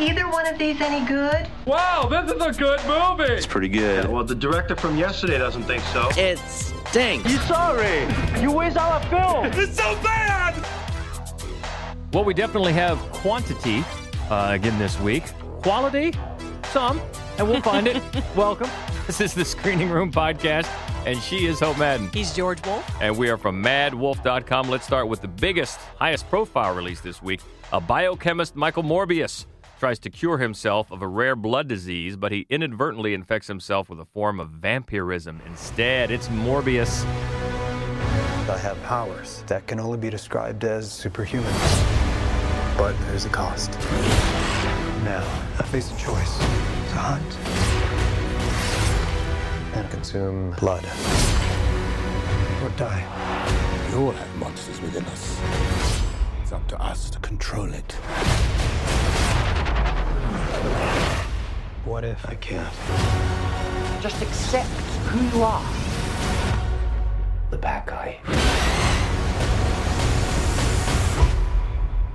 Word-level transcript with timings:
either 0.00 0.28
one 0.28 0.46
of 0.46 0.58
these 0.58 0.80
any 0.80 1.04
good? 1.06 1.48
Wow, 1.66 2.08
this 2.08 2.30
is 2.30 2.40
a 2.40 2.52
good 2.52 2.80
movie. 2.86 3.32
It's 3.32 3.46
pretty 3.46 3.68
good. 3.68 4.08
Well, 4.08 4.24
the 4.24 4.34
director 4.34 4.76
from 4.76 4.96
yesterday 4.96 5.38
doesn't 5.38 5.64
think 5.64 5.82
so. 5.84 6.08
It 6.16 6.38
stinks. 6.38 7.30
You 7.30 7.38
sorry? 7.38 8.06
You 8.40 8.52
waste 8.52 8.76
all 8.76 8.92
our 8.92 9.02
film. 9.04 9.46
It's 9.60 9.76
so 9.76 9.94
bad. 10.02 10.54
Well, 12.12 12.24
we 12.24 12.32
definitely 12.32 12.72
have 12.74 12.98
quantity 13.12 13.84
uh, 14.30 14.50
again 14.52 14.78
this 14.78 14.98
week. 15.00 15.24
Quality, 15.62 16.14
some, 16.70 17.00
and 17.36 17.48
we'll 17.48 17.60
find 17.60 17.86
it. 17.86 18.02
Welcome. 18.36 18.70
This 19.06 19.20
is 19.20 19.34
the 19.34 19.44
Screening 19.44 19.90
Room 19.90 20.12
Podcast, 20.12 20.68
and 21.06 21.18
she 21.20 21.46
is 21.46 21.60
Hope 21.60 21.78
Madden. 21.78 22.08
He's 22.12 22.34
George 22.34 22.64
Wolf. 22.64 22.88
And 23.00 23.16
we 23.18 23.28
are 23.30 23.36
from 23.36 23.62
madwolf.com. 23.62 24.68
Let's 24.68 24.86
start 24.86 25.08
with 25.08 25.20
the 25.22 25.28
biggest, 25.28 25.78
highest 25.96 26.28
profile 26.30 26.74
release 26.74 27.00
this 27.00 27.22
week. 27.22 27.40
A 27.72 27.80
biochemist, 27.80 28.54
Michael 28.56 28.82
Morbius, 28.84 29.44
tries 29.78 29.98
to 30.00 30.10
cure 30.10 30.38
himself 30.38 30.90
of 30.90 31.02
a 31.02 31.06
rare 31.06 31.36
blood 31.36 31.68
disease, 31.68 32.16
but 32.16 32.32
he 32.32 32.46
inadvertently 32.50 33.14
infects 33.14 33.46
himself 33.46 33.88
with 33.88 34.00
a 34.00 34.04
form 34.04 34.40
of 34.40 34.50
vampirism 34.50 35.40
instead. 35.46 36.10
It's 36.10 36.28
Morbius. 36.28 37.04
I 38.48 38.58
have 38.58 38.82
powers 38.82 39.44
that 39.46 39.66
can 39.66 39.78
only 39.78 39.98
be 39.98 40.10
described 40.10 40.64
as 40.64 40.90
superhuman. 40.90 41.52
But 42.76 42.98
there's 43.06 43.24
a 43.24 43.28
cost. 43.28 43.70
Now, 45.04 45.22
I 45.58 45.62
face 45.64 45.92
a 45.92 45.96
choice 45.96 46.38
to 46.38 46.96
hunt 46.96 47.38
and 49.76 49.90
consume 49.90 50.52
blood. 50.58 50.84
Or 52.64 52.70
die. 52.76 53.04
We 53.90 53.98
all 53.98 54.10
have 54.12 54.36
monsters 54.36 54.80
within 54.80 55.04
us. 55.04 55.40
It's 56.42 56.52
up 56.52 56.66
to 56.68 56.82
us 56.82 57.10
to 57.10 57.18
control 57.20 57.72
it. 57.72 57.96
What 61.84 62.04
if 62.04 62.24
I 62.28 62.34
can't? 62.36 62.72
Just 64.02 64.20
accept 64.22 64.68
who 65.08 65.38
you 65.38 65.42
are. 65.44 65.64
The 67.50 67.58
bad 67.58 67.86
guy. 67.86 68.18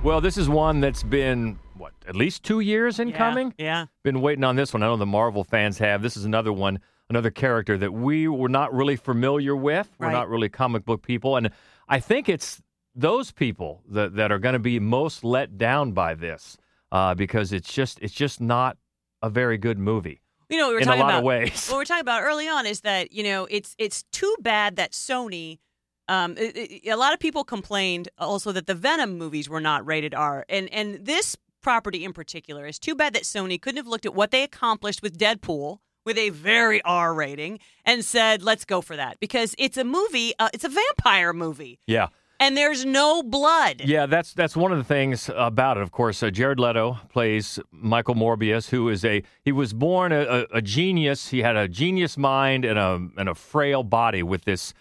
Well, 0.02 0.20
this 0.20 0.36
is 0.36 0.48
one 0.50 0.80
that's 0.80 1.02
been, 1.02 1.58
what, 1.78 1.92
at 2.06 2.14
least 2.14 2.42
two 2.42 2.60
years 2.60 2.98
in 3.00 3.08
Yeah, 3.08 3.16
coming? 3.18 3.54
Yeah. 3.58 3.86
Been 4.02 4.20
waiting 4.20 4.44
on 4.44 4.54
this 4.54 4.74
one. 4.74 4.82
I 4.82 4.86
know 4.86 4.96
the 4.96 5.06
Marvel 5.06 5.44
fans 5.44 5.78
have. 5.78 6.02
This 6.02 6.16
is 6.16 6.26
another 6.26 6.52
one, 6.52 6.78
another 7.08 7.30
character 7.30 7.78
that 7.78 7.92
we 7.92 8.28
were 8.28 8.50
not 8.50 8.72
really 8.74 8.96
familiar 8.96 9.56
with. 9.56 9.88
We're 9.98 10.08
Right. 10.08 10.12
not 10.12 10.28
really 10.28 10.50
comic 10.50 10.84
book 10.84 11.02
people. 11.02 11.36
And 11.36 11.50
I 11.88 12.00
think 12.00 12.28
it's 12.28 12.60
those 12.94 13.32
people 13.32 13.82
that, 13.88 14.14
that 14.16 14.30
are 14.30 14.38
going 14.38 14.52
to 14.52 14.58
be 14.58 14.78
most 14.78 15.24
let 15.24 15.56
down 15.56 15.92
by 15.92 16.14
this 16.14 16.58
uh, 16.94 17.14
because 17.14 17.52
it's 17.52 17.70
just 17.72 17.98
it's 18.00 18.14
just 18.14 18.40
not 18.40 18.76
a 19.22 19.28
very 19.28 19.58
good 19.58 19.78
movie. 19.78 20.20
You 20.48 20.58
know, 20.58 20.68
we 20.68 20.74
were 20.74 20.80
In 20.80 20.84
a 20.84 20.92
talking 20.92 21.00
lot 21.00 21.08
of 21.10 21.14
about, 21.16 21.24
ways. 21.24 21.66
What 21.68 21.76
we 21.76 21.80
we're 21.80 21.84
talking 21.86 22.02
about 22.02 22.22
early 22.22 22.46
on 22.48 22.64
is 22.66 22.80
that 22.82 23.12
you 23.12 23.22
know 23.24 23.46
it's 23.50 23.74
it's 23.78 24.04
too 24.12 24.34
bad 24.40 24.76
that 24.76 24.92
Sony. 24.92 25.58
Um, 26.06 26.36
it- 26.36 26.56
it- 26.84 26.88
a 26.90 26.96
lot 26.96 27.14
of 27.14 27.18
people 27.18 27.44
complained 27.44 28.10
also 28.18 28.52
that 28.52 28.66
the 28.66 28.74
Venom 28.74 29.16
movies 29.18 29.48
were 29.48 29.60
not 29.60 29.84
rated 29.86 30.14
R, 30.14 30.44
and 30.48 30.72
and 30.72 31.04
this 31.04 31.36
property 31.62 32.04
in 32.04 32.12
particular 32.12 32.66
is 32.66 32.78
too 32.78 32.94
bad 32.94 33.14
that 33.14 33.22
Sony 33.22 33.58
couldn't 33.60 33.78
have 33.78 33.86
looked 33.86 34.04
at 34.06 34.14
what 34.14 34.30
they 34.30 34.42
accomplished 34.42 35.00
with 35.02 35.18
Deadpool 35.18 35.78
with 36.04 36.18
a 36.18 36.28
very 36.28 36.82
R 36.82 37.14
rating 37.14 37.58
and 37.86 38.04
said, 38.04 38.42
"Let's 38.42 38.66
go 38.66 38.82
for 38.82 38.96
that," 38.96 39.18
because 39.18 39.54
it's 39.58 39.78
a 39.78 39.84
movie. 39.84 40.34
Uh, 40.38 40.50
it's 40.52 40.64
a 40.64 40.68
vampire 40.68 41.32
movie, 41.32 41.80
Yeah. 41.86 42.08
And 42.40 42.56
there's 42.56 42.84
no 42.84 43.22
blood. 43.22 43.82
Yeah, 43.84 44.06
that's 44.06 44.32
that's 44.32 44.56
one 44.56 44.72
of 44.72 44.78
the 44.78 44.84
things 44.84 45.30
about 45.34 45.76
it. 45.76 45.82
Of 45.82 45.92
course, 45.92 46.22
uh, 46.22 46.30
Jared 46.30 46.58
Leto 46.58 46.98
plays 47.08 47.58
Michael 47.70 48.14
Morbius, 48.14 48.70
who 48.70 48.88
is 48.88 49.04
a 49.04 49.22
he 49.42 49.52
was 49.52 49.72
born 49.72 50.12
a, 50.12 50.46
a, 50.52 50.60
genius. 50.60 51.28
He 51.28 51.42
had 51.42 51.56
a 51.56 51.68
genius 51.68 52.16
mind 52.16 52.64
and 52.64 52.78
a 52.78 53.08
and 53.16 53.28
a 53.28 53.34
frail 53.34 53.82
body 53.82 54.22
with 54.22 54.44
this 54.44 54.74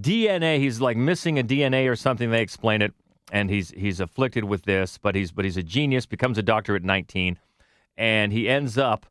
DNA. 0.00 0.58
He's 0.58 0.80
like 0.80 0.96
missing 0.96 1.38
a 1.38 1.44
DNA 1.44 1.90
or 1.90 1.96
something. 1.96 2.30
They 2.30 2.42
explain 2.42 2.82
it, 2.82 2.92
and 3.32 3.50
he's 3.50 3.70
he's 3.70 4.00
afflicted 4.00 4.44
with 4.44 4.64
this. 4.64 4.98
But 4.98 5.14
he's 5.14 5.32
but 5.32 5.44
he's 5.44 5.56
a 5.56 5.62
genius. 5.62 6.06
Becomes 6.06 6.38
a 6.38 6.42
doctor 6.42 6.74
at 6.74 6.82
19, 6.82 7.38
and 7.96 8.32
he 8.32 8.48
ends 8.48 8.76
up 8.76 9.06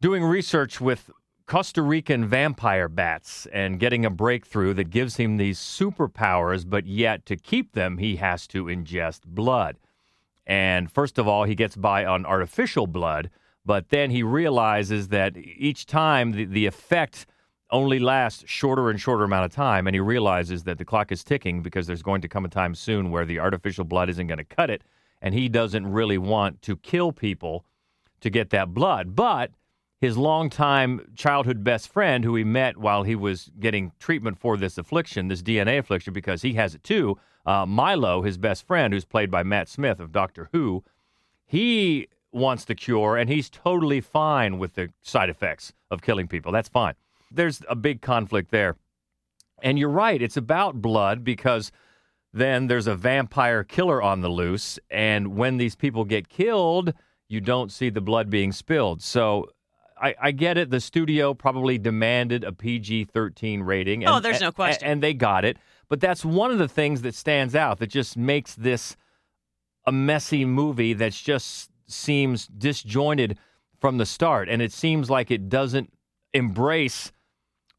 doing 0.00 0.24
research 0.24 0.80
with 0.80 1.10
Costa 1.46 1.82
Rican 1.82 2.26
vampire 2.26 2.88
bats 2.88 3.46
and 3.52 3.78
getting 3.78 4.04
a 4.04 4.10
breakthrough 4.10 4.74
that 4.74 4.90
gives 4.90 5.16
him 5.16 5.36
these 5.36 5.58
superpowers, 5.58 6.68
but 6.68 6.86
yet 6.86 7.26
to 7.26 7.36
keep 7.36 7.72
them, 7.72 7.98
he 7.98 8.16
has 8.16 8.46
to 8.48 8.64
ingest 8.64 9.26
blood. 9.26 9.76
And 10.46 10.90
first 10.90 11.18
of 11.18 11.28
all, 11.28 11.44
he 11.44 11.54
gets 11.54 11.76
by 11.76 12.04
on 12.04 12.26
artificial 12.26 12.86
blood, 12.86 13.30
but 13.64 13.90
then 13.90 14.10
he 14.10 14.22
realizes 14.22 15.08
that 15.08 15.36
each 15.36 15.86
time 15.86 16.32
the, 16.32 16.44
the 16.44 16.66
effect 16.66 17.26
only 17.70 17.98
lasts 17.98 18.44
shorter 18.46 18.90
and 18.90 19.00
shorter 19.00 19.24
amount 19.24 19.46
of 19.46 19.52
time, 19.52 19.86
and 19.86 19.94
he 19.94 20.00
realizes 20.00 20.64
that 20.64 20.78
the 20.78 20.84
clock 20.84 21.10
is 21.10 21.24
ticking 21.24 21.62
because 21.62 21.86
there's 21.86 22.02
going 22.02 22.20
to 22.20 22.28
come 22.28 22.44
a 22.44 22.48
time 22.48 22.74
soon 22.74 23.10
where 23.10 23.24
the 23.24 23.38
artificial 23.38 23.84
blood 23.84 24.10
isn't 24.10 24.26
going 24.26 24.38
to 24.38 24.44
cut 24.44 24.68
it, 24.68 24.82
and 25.22 25.34
he 25.34 25.48
doesn't 25.48 25.86
really 25.86 26.18
want 26.18 26.60
to 26.62 26.76
kill 26.76 27.12
people 27.12 27.64
to 28.20 28.30
get 28.30 28.50
that 28.50 28.74
blood. 28.74 29.16
But 29.16 29.52
his 30.02 30.16
longtime 30.18 31.00
childhood 31.14 31.62
best 31.62 31.88
friend, 31.88 32.24
who 32.24 32.34
he 32.34 32.42
met 32.42 32.76
while 32.76 33.04
he 33.04 33.14
was 33.14 33.52
getting 33.60 33.92
treatment 34.00 34.36
for 34.36 34.56
this 34.56 34.76
affliction, 34.76 35.28
this 35.28 35.42
DNA 35.42 35.78
affliction, 35.78 36.12
because 36.12 36.42
he 36.42 36.54
has 36.54 36.74
it 36.74 36.82
too, 36.82 37.16
uh, 37.46 37.64
Milo, 37.64 38.22
his 38.22 38.36
best 38.36 38.66
friend, 38.66 38.92
who's 38.92 39.04
played 39.04 39.30
by 39.30 39.44
Matt 39.44 39.68
Smith 39.68 40.00
of 40.00 40.10
Doctor 40.10 40.48
Who, 40.50 40.82
he 41.46 42.08
wants 42.32 42.64
the 42.64 42.74
cure 42.74 43.16
and 43.16 43.30
he's 43.30 43.48
totally 43.48 44.00
fine 44.00 44.58
with 44.58 44.74
the 44.74 44.88
side 45.02 45.30
effects 45.30 45.72
of 45.88 46.02
killing 46.02 46.26
people. 46.26 46.50
That's 46.50 46.68
fine. 46.68 46.94
There's 47.30 47.62
a 47.68 47.76
big 47.76 48.02
conflict 48.02 48.50
there. 48.50 48.74
And 49.62 49.78
you're 49.78 49.88
right, 49.88 50.20
it's 50.20 50.36
about 50.36 50.82
blood 50.82 51.22
because 51.22 51.70
then 52.32 52.66
there's 52.66 52.88
a 52.88 52.96
vampire 52.96 53.62
killer 53.62 54.02
on 54.02 54.20
the 54.20 54.28
loose. 54.28 54.80
And 54.90 55.36
when 55.36 55.58
these 55.58 55.76
people 55.76 56.04
get 56.04 56.28
killed, 56.28 56.92
you 57.28 57.40
don't 57.40 57.70
see 57.70 57.88
the 57.88 58.00
blood 58.00 58.30
being 58.30 58.50
spilled. 58.50 59.00
So 59.00 59.46
I, 60.02 60.14
I 60.20 60.30
get 60.32 60.58
it. 60.58 60.70
The 60.70 60.80
studio 60.80 61.32
probably 61.32 61.78
demanded 61.78 62.42
a 62.42 62.52
PG 62.52 63.04
13 63.04 63.62
rating. 63.62 64.06
Oh, 64.06 64.18
there's 64.18 64.40
no 64.40 64.50
question. 64.50 64.86
And 64.86 65.02
they 65.02 65.14
got 65.14 65.44
it. 65.44 65.56
But 65.88 66.00
that's 66.00 66.24
one 66.24 66.50
of 66.50 66.58
the 66.58 66.68
things 66.68 67.02
that 67.02 67.14
stands 67.14 67.54
out 67.54 67.78
that 67.78 67.88
just 67.88 68.16
makes 68.16 68.54
this 68.54 68.96
a 69.86 69.92
messy 69.92 70.44
movie 70.44 70.92
that 70.94 71.12
just 71.12 71.70
seems 71.86 72.46
disjointed 72.46 73.38
from 73.80 73.98
the 73.98 74.06
start. 74.06 74.48
And 74.48 74.60
it 74.60 74.72
seems 74.72 75.08
like 75.08 75.30
it 75.30 75.48
doesn't 75.48 75.92
embrace 76.34 77.12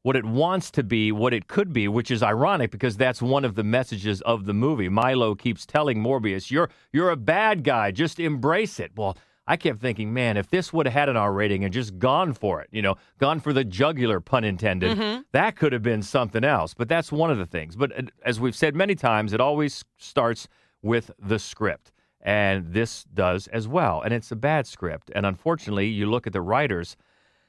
what 0.04 0.16
it 0.16 0.26
wants 0.26 0.70
to 0.72 0.84
be, 0.84 1.12
what 1.12 1.34
it 1.34 1.48
could 1.48 1.74
be, 1.74 1.88
which 1.88 2.12
is 2.12 2.22
ironic 2.22 2.72
because 2.72 2.98
that's 2.98 3.22
one 3.22 3.46
of 3.46 3.56
the 3.56 3.64
messages 3.64 4.22
of 4.22 4.46
the 4.46 4.54
movie. 4.54 4.90
Milo 4.90 5.34
keeps 5.34 5.66
telling 5.66 5.98
Morbius, 5.98 6.52
"You're 6.52 6.70
you're 6.92 7.10
a 7.10 7.18
bad 7.18 7.64
guy. 7.64 7.92
Just 7.92 8.20
embrace 8.20 8.80
it." 8.80 8.92
Well, 8.96 9.18
I 9.46 9.58
kept 9.58 9.80
thinking, 9.82 10.14
man, 10.14 10.38
if 10.38 10.50
this 10.50 10.72
would 10.72 10.86
have 10.86 10.94
had 10.94 11.10
an 11.10 11.18
R 11.18 11.34
rating 11.34 11.64
and 11.66 11.74
just 11.74 12.00
gone 12.00 12.34
for 12.34 12.62
it, 12.62 12.70
you 12.72 12.82
know, 12.82 12.96
gone 13.20 13.40
for 13.42 13.52
the 13.52 13.66
jugular, 13.66 14.20
pun 14.22 14.44
intended, 14.46 14.98
that 15.34 15.56
could 15.58 15.74
have 15.74 15.84
been 15.84 16.02
something 16.02 16.44
else. 16.46 16.74
But 16.74 16.88
that's 16.88 17.12
one 17.12 17.30
of 17.30 17.38
the 17.38 17.46
things. 17.46 17.76
But 17.76 17.92
uh, 17.98 18.04
as 18.26 18.40
we've 18.40 18.56
said 18.56 18.74
many 18.76 18.96
times, 18.96 19.34
it 19.34 19.42
always 19.42 19.84
starts 19.98 20.48
with 20.82 21.12
the 21.20 21.40
script. 21.40 21.92
And 22.22 22.72
this 22.74 23.04
does 23.14 23.48
as 23.48 23.68
well. 23.68 24.02
And 24.02 24.14
it's 24.14 24.32
a 24.32 24.38
bad 24.38 24.66
script. 24.66 25.12
And 25.14 25.26
unfortunately, 25.26 25.88
you 25.88 26.10
look 26.10 26.26
at 26.26 26.32
the 26.32 26.40
writers, 26.42 26.96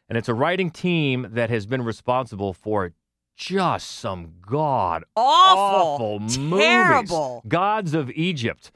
and 0.08 0.18
it's 0.18 0.28
a 0.28 0.34
writing 0.34 0.70
team 0.70 1.28
that 1.30 1.48
has 1.50 1.64
been 1.64 1.82
responsible 1.82 2.52
for 2.52 2.92
just 3.36 3.90
some 3.90 4.32
god 4.40 5.04
Awful. 5.16 5.94
awful 5.94 6.20
movies. 6.20 6.64
Terrible. 6.64 7.42
Gods 7.46 7.94
of 7.94 8.10
Egypt. 8.12 8.72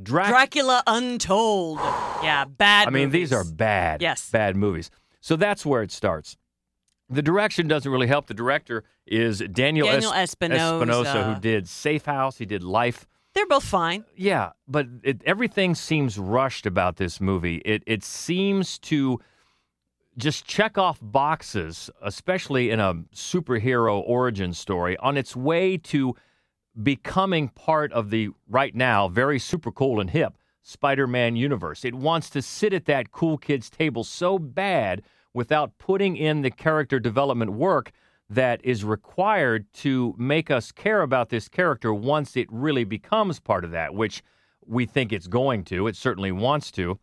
Drac- 0.00 0.28
Dracula 0.28 0.82
Untold. 0.86 1.78
Yeah, 2.22 2.44
bad. 2.46 2.86
I 2.88 2.90
mean, 2.90 3.10
these 3.10 3.32
are 3.32 3.44
bad, 3.44 4.00
Yes. 4.00 4.30
bad 4.30 4.56
movies. 4.56 4.90
So 5.20 5.36
that's 5.36 5.66
where 5.66 5.82
it 5.82 5.90
starts. 5.92 6.36
The 7.08 7.22
direction 7.22 7.68
doesn't 7.68 7.90
really 7.90 8.06
help. 8.06 8.26
The 8.26 8.34
director 8.34 8.84
is 9.06 9.40
Daniel, 9.52 9.86
Daniel 9.86 10.12
Es- 10.14 10.30
Espinosa. 10.30 10.74
Espinosa, 10.76 11.34
who 11.34 11.40
did 11.40 11.68
Safe 11.68 12.04
House. 12.06 12.38
He 12.38 12.46
did 12.46 12.62
Life. 12.62 13.06
They're 13.34 13.46
both 13.46 13.64
fine. 13.64 14.04
Yeah, 14.16 14.52
but 14.68 14.86
it, 15.02 15.22
everything 15.24 15.74
seems 15.74 16.18
rushed 16.18 16.64
about 16.66 16.96
this 16.96 17.20
movie. 17.20 17.56
It 17.64 17.82
it 17.86 18.02
seems 18.04 18.78
to 18.80 19.20
just 20.18 20.44
check 20.46 20.76
off 20.76 20.98
boxes, 21.00 21.88
especially 22.02 22.70
in 22.70 22.78
a 22.80 22.94
superhero 23.14 24.02
origin 24.06 24.52
story, 24.52 24.96
on 24.98 25.16
its 25.16 25.34
way 25.34 25.76
to 25.78 26.14
becoming 26.80 27.48
part 27.48 27.92
of 27.92 28.10
the 28.10 28.30
right 28.48 28.74
now 28.74 29.08
very 29.08 29.38
super 29.38 29.70
cool 29.70 30.00
and 30.00 30.10
hip 30.10 30.34
Spider-Man 30.62 31.36
universe. 31.36 31.84
It 31.84 31.94
wants 31.94 32.30
to 32.30 32.42
sit 32.42 32.72
at 32.72 32.86
that 32.86 33.10
cool 33.10 33.36
kids 33.36 33.68
table 33.68 34.04
so 34.04 34.38
bad 34.38 35.02
without 35.34 35.76
putting 35.78 36.16
in 36.16 36.42
the 36.42 36.50
character 36.50 37.00
development 37.00 37.52
work 37.52 37.90
that 38.30 38.64
is 38.64 38.84
required 38.84 39.66
to 39.72 40.14
make 40.16 40.50
us 40.50 40.72
care 40.72 41.02
about 41.02 41.28
this 41.28 41.48
character 41.48 41.92
once 41.92 42.36
it 42.36 42.46
really 42.50 42.84
becomes 42.84 43.40
part 43.40 43.64
of 43.64 43.72
that, 43.72 43.94
which 43.94 44.22
we 44.64 44.86
think 44.86 45.12
it's 45.12 45.26
going 45.26 45.64
to. 45.64 45.86
It 45.86 45.96
certainly 45.96 46.32
wants 46.32 46.70
to. 46.72 46.98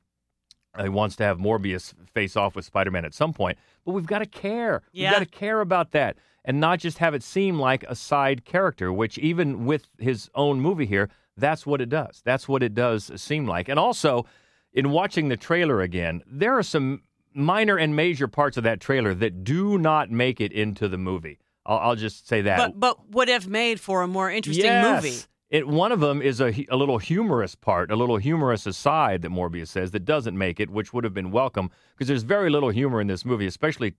It 0.78 0.94
wants 0.94 1.16
to 1.18 1.24
have 1.24 1.38
Morbius 1.38 1.94
face 2.14 2.36
off 2.36 2.56
with 2.56 2.64
Spider 2.66 2.92
Man 2.92 3.04
at 3.04 3.14
some 3.14 3.34
point, 3.34 3.58
but 3.86 3.92
we've 3.92 4.06
got 4.06 4.20
to 4.20 4.26
care. 4.26 4.84
Yeah. 4.92 5.10
We've 5.10 5.20
got 5.20 5.32
to 5.32 5.38
care 5.38 5.62
about 5.62 5.92
that 5.92 6.18
and 6.46 6.60
not 6.60 6.80
just 6.80 6.98
have 7.00 7.14
it 7.14 7.24
seem 7.24 7.60
like 7.60 7.84
a 7.84 7.96
side 7.96 8.46
character, 8.46 8.92
which 8.92 9.18
even 9.18 9.66
with 9.66 9.88
his 9.98 10.30
own 10.36 10.62
movie 10.62 10.86
here, 10.86 11.10
that's 11.38 11.66
what 11.66 11.82
it 11.82 11.90
does. 11.90 12.22
That's 12.26 12.48
what 12.48 12.64
it 12.64 12.74
does 12.74 13.12
seem 13.22 13.48
like. 13.48 13.70
And 13.70 13.80
also, 13.80 14.26
in 14.74 14.92
watching 14.92 15.30
the 15.30 15.38
trailer 15.38 15.82
again, 15.82 16.22
there 16.28 16.58
are 16.58 16.64
some 16.64 17.02
minor 17.34 17.78
and 17.78 17.96
major 17.96 18.28
parts 18.28 18.58
of 18.58 18.64
that 18.64 18.80
trailer 18.80 19.14
that 19.16 19.44
do 19.44 19.78
not 19.78 20.10
make 20.12 20.42
it 20.42 20.52
into 20.52 20.88
the 20.88 20.98
movie. 20.98 21.40
I'll, 21.66 21.78
I'll 21.80 21.96
just 21.96 22.28
say 22.28 22.42
that. 22.42 22.58
But 22.58 22.80
but 22.80 23.12
would 23.12 23.30
have 23.30 23.48
made 23.48 23.80
for 23.80 24.02
a 24.02 24.08
more 24.08 24.30
interesting 24.30 24.66
Yes. 24.66 25.04
movie. 25.04 25.18
It, 25.50 25.68
one 25.68 25.92
of 25.92 26.00
them 26.00 26.22
is 26.22 26.40
a, 26.42 26.54
a 26.70 26.76
little 26.76 27.00
humorous 27.00 27.56
part, 27.56 27.90
a 27.90 27.96
little 27.96 28.18
humorous 28.18 28.68
aside 28.68 29.24
that 29.24 29.32
Morbius 29.32 29.70
says 29.70 29.90
that 29.92 30.06
doesn't 30.06 30.38
make 30.38 30.60
it, 30.60 30.70
which 30.70 30.94
would 30.94 31.04
have 31.04 31.14
been 31.16 31.32
welcome 31.32 31.72
because 31.96 32.08
there's 32.08 32.22
very 32.22 32.52
little 32.52 32.70
humor 32.70 33.02
in 33.02 33.08
this 33.08 33.26
movie, 33.26 33.48
especially 33.48 33.96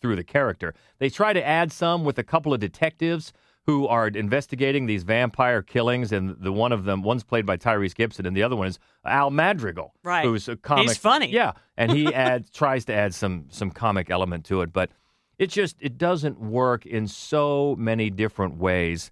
through 0.00 0.16
the 0.16 0.24
character. 0.24 0.74
They 0.98 1.10
try 1.10 1.32
to 1.32 1.44
add 1.46 1.72
some 1.72 2.04
with 2.04 2.18
a 2.18 2.24
couple 2.24 2.52
of 2.54 2.60
detectives 2.60 3.32
who 3.66 3.86
are 3.86 4.08
investigating 4.08 4.86
these 4.86 5.02
vampire 5.02 5.60
killings, 5.60 6.10
and 6.10 6.36
the 6.40 6.52
one 6.52 6.72
of 6.72 6.84
them, 6.84 7.02
one's 7.02 7.22
played 7.22 7.44
by 7.44 7.56
Tyrese 7.58 7.94
Gibson, 7.94 8.24
and 8.24 8.34
the 8.34 8.42
other 8.42 8.56
one 8.56 8.66
is 8.68 8.78
Al 9.04 9.30
Madrigal, 9.30 9.92
Right. 10.02 10.24
Who's 10.24 10.48
a 10.48 10.56
comic. 10.56 10.88
He's 10.88 10.96
funny. 10.96 11.28
yeah, 11.30 11.52
and 11.76 11.92
he 11.92 12.06
adds 12.14 12.48
tries 12.50 12.86
to 12.86 12.94
add 12.94 13.14
some 13.14 13.44
some 13.50 13.70
comic 13.70 14.08
element 14.10 14.46
to 14.46 14.62
it, 14.62 14.72
but 14.72 14.90
it 15.38 15.48
just 15.50 15.76
it 15.80 15.98
doesn't 15.98 16.40
work 16.40 16.86
in 16.86 17.06
so 17.06 17.76
many 17.78 18.08
different 18.08 18.56
ways. 18.56 19.10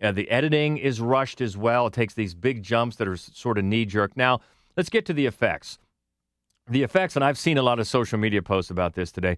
Uh, 0.00 0.12
the 0.12 0.30
editing 0.30 0.78
is 0.78 1.00
rushed 1.02 1.40
as 1.42 1.56
well. 1.56 1.88
It 1.88 1.92
takes 1.92 2.14
these 2.14 2.34
big 2.34 2.62
jumps 2.62 2.96
that 2.96 3.08
are 3.08 3.16
sort 3.16 3.58
of 3.58 3.64
knee 3.64 3.84
jerk. 3.84 4.16
Now, 4.16 4.40
let's 4.76 4.88
get 4.88 5.04
to 5.06 5.12
the 5.12 5.26
effects. 5.26 5.78
The 6.70 6.82
effects, 6.82 7.14
and 7.16 7.24
I've 7.24 7.38
seen 7.38 7.58
a 7.58 7.62
lot 7.62 7.78
of 7.78 7.86
social 7.86 8.18
media 8.18 8.40
posts 8.42 8.70
about 8.70 8.94
this 8.94 9.10
today. 9.12 9.36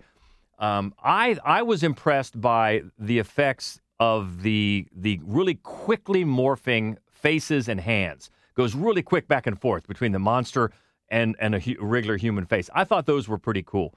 Um, 0.61 0.95
I 1.03 1.37
I 1.45 1.63
was 1.63 1.83
impressed 1.83 2.41
by 2.41 2.83
the 2.99 3.19
effects 3.19 3.81
of 3.99 4.43
the 4.43 4.87
the 4.95 5.21
really 5.25 5.55
quickly 5.57 6.25
morphing 6.25 6.97
faces 7.11 7.69
and 7.69 7.81
hands. 7.81 8.31
Goes 8.55 8.75
really 8.75 9.03
quick 9.03 9.27
back 9.27 9.47
and 9.47 9.59
forth 9.61 9.87
between 9.89 10.13
the 10.13 10.19
monster 10.19 10.71
and 11.09 11.35
and 11.41 11.55
a 11.55 11.61
hu- 11.61 11.77
regular 11.81 12.17
human 12.17 12.45
face. 12.47 12.69
I 12.75 12.85
thought 12.85 13.07
those 13.07 13.27
were 13.29 13.39
pretty 13.39 13.63
cool. 13.63 13.95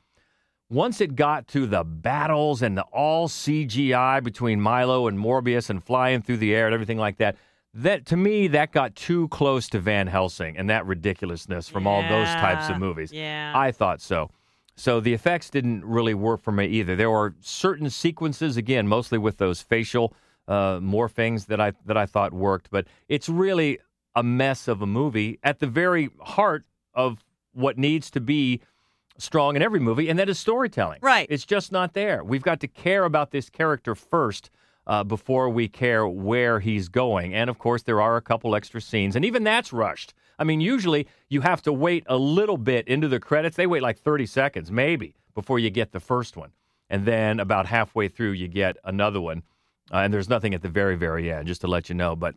Once 0.69 1.01
it 1.01 1.15
got 1.15 1.48
to 1.50 1.68
the 1.68 1.83
battles 1.83 2.62
and 2.62 2.77
the 2.77 2.83
all 2.94 3.27
CGI 3.27 4.24
between 4.24 4.60
Milo 4.62 5.07
and 5.07 5.19
Morbius 5.19 5.69
and 5.69 5.83
flying 5.83 6.21
through 6.21 6.38
the 6.38 6.56
air 6.56 6.65
and 6.65 6.74
everything 6.74 6.98
like 6.98 7.18
that, 7.18 7.36
that 7.74 8.06
to 8.07 8.18
me 8.18 8.48
that 8.48 8.71
got 8.71 8.95
too 8.95 9.27
close 9.27 9.68
to 9.69 9.80
Van 9.80 10.07
Helsing 10.07 10.57
and 10.57 10.69
that 10.69 10.86
ridiculousness 10.86 11.68
from 11.69 11.86
all 11.86 12.01
those 12.04 12.27
types 12.36 12.69
of 12.69 12.80
movies. 12.80 13.12
yeah. 13.12 13.51
I 13.56 13.71
thought 13.71 14.01
so. 14.01 14.31
So 14.75 15.00
the 15.00 15.14
effects 15.14 15.50
didn't 15.50 15.86
really 15.86 16.14
work 16.14 16.42
for 16.42 16.52
me 16.52 16.66
either. 16.66 16.96
There 16.96 17.12
were 17.12 17.36
certain 17.42 17.90
sequences, 17.90 18.58
again, 18.58 18.88
mostly 18.88 19.18
with 19.18 19.38
those 19.38 19.62
facial 19.62 20.14
uh, 20.48 20.80
morphings 20.80 21.46
that 21.46 21.62
I 21.62 21.74
that 21.86 21.96
I 21.96 22.06
thought 22.06 22.34
worked, 22.34 22.70
but 22.72 22.88
it's 23.08 23.30
really 23.30 23.80
a 24.16 24.24
mess 24.24 24.68
of 24.68 24.81
a 24.81 24.86
movie 24.88 25.40
at 25.44 25.60
the 25.60 25.68
very 25.68 26.10
heart 26.22 26.66
of 26.94 27.24
what 27.54 27.78
needs 27.78 28.12
to 28.12 28.20
be 28.20 28.62
strong 29.18 29.56
in 29.56 29.62
every 29.62 29.80
movie, 29.80 30.10
and 30.10 30.18
that 30.20 30.30
is 30.30 30.40
storytelling. 30.40 31.00
Right. 31.02 31.28
It's 31.30 31.46
just 31.46 31.72
not 31.72 31.94
there. 31.94 32.24
We've 32.24 32.42
got 32.42 32.60
to 32.62 32.68
care 32.68 33.06
about 33.06 33.31
this 33.31 33.50
character 33.50 33.96
first 33.96 34.50
uh, 34.88 35.04
before 35.04 35.50
we 35.50 35.68
care 35.68 36.08
where 36.08 36.60
he's 36.60 36.90
going. 36.90 37.34
And 37.34 37.50
of 37.50 37.58
course, 37.58 37.84
there 37.84 38.02
are 38.02 38.18
a 38.18 38.22
couple 38.22 38.56
extra 38.56 38.81
scenes, 38.81 39.16
and 39.16 39.24
even 39.24 39.44
that's 39.44 39.72
rushed. 39.72 40.14
I 40.40 40.44
mean, 40.44 40.62
usually 40.62 41.08
you 41.30 41.42
have 41.42 41.62
to 41.64 41.74
wait 41.74 42.04
a 42.08 42.18
little 42.18 42.58
bit 42.58 42.88
into 42.88 43.08
the 43.08 43.20
credits. 43.20 43.56
They 43.56 43.68
wait 43.68 43.82
like 43.82 44.00
30 44.00 44.26
seconds, 44.26 44.72
maybe, 44.72 45.16
before 45.34 45.60
you 45.60 45.70
get 45.70 45.92
the 45.92 46.00
first 46.00 46.38
one. 46.38 46.52
And 46.90 47.06
then 47.06 47.40
about 47.40 47.66
halfway 47.66 48.08
through, 48.08 48.32
you 48.32 48.48
get 48.48 48.78
another 48.84 49.22
one. 49.22 49.44
Uh, 49.92 49.98
and 49.98 50.14
there's 50.14 50.30
nothing 50.30 50.54
at 50.54 50.62
the 50.62 50.70
very, 50.70 50.96
very 50.96 51.32
end, 51.32 51.48
just 51.48 51.62
to 51.62 51.68
let 51.68 51.90
you 51.90 51.96
know. 51.96 52.16
But 52.16 52.36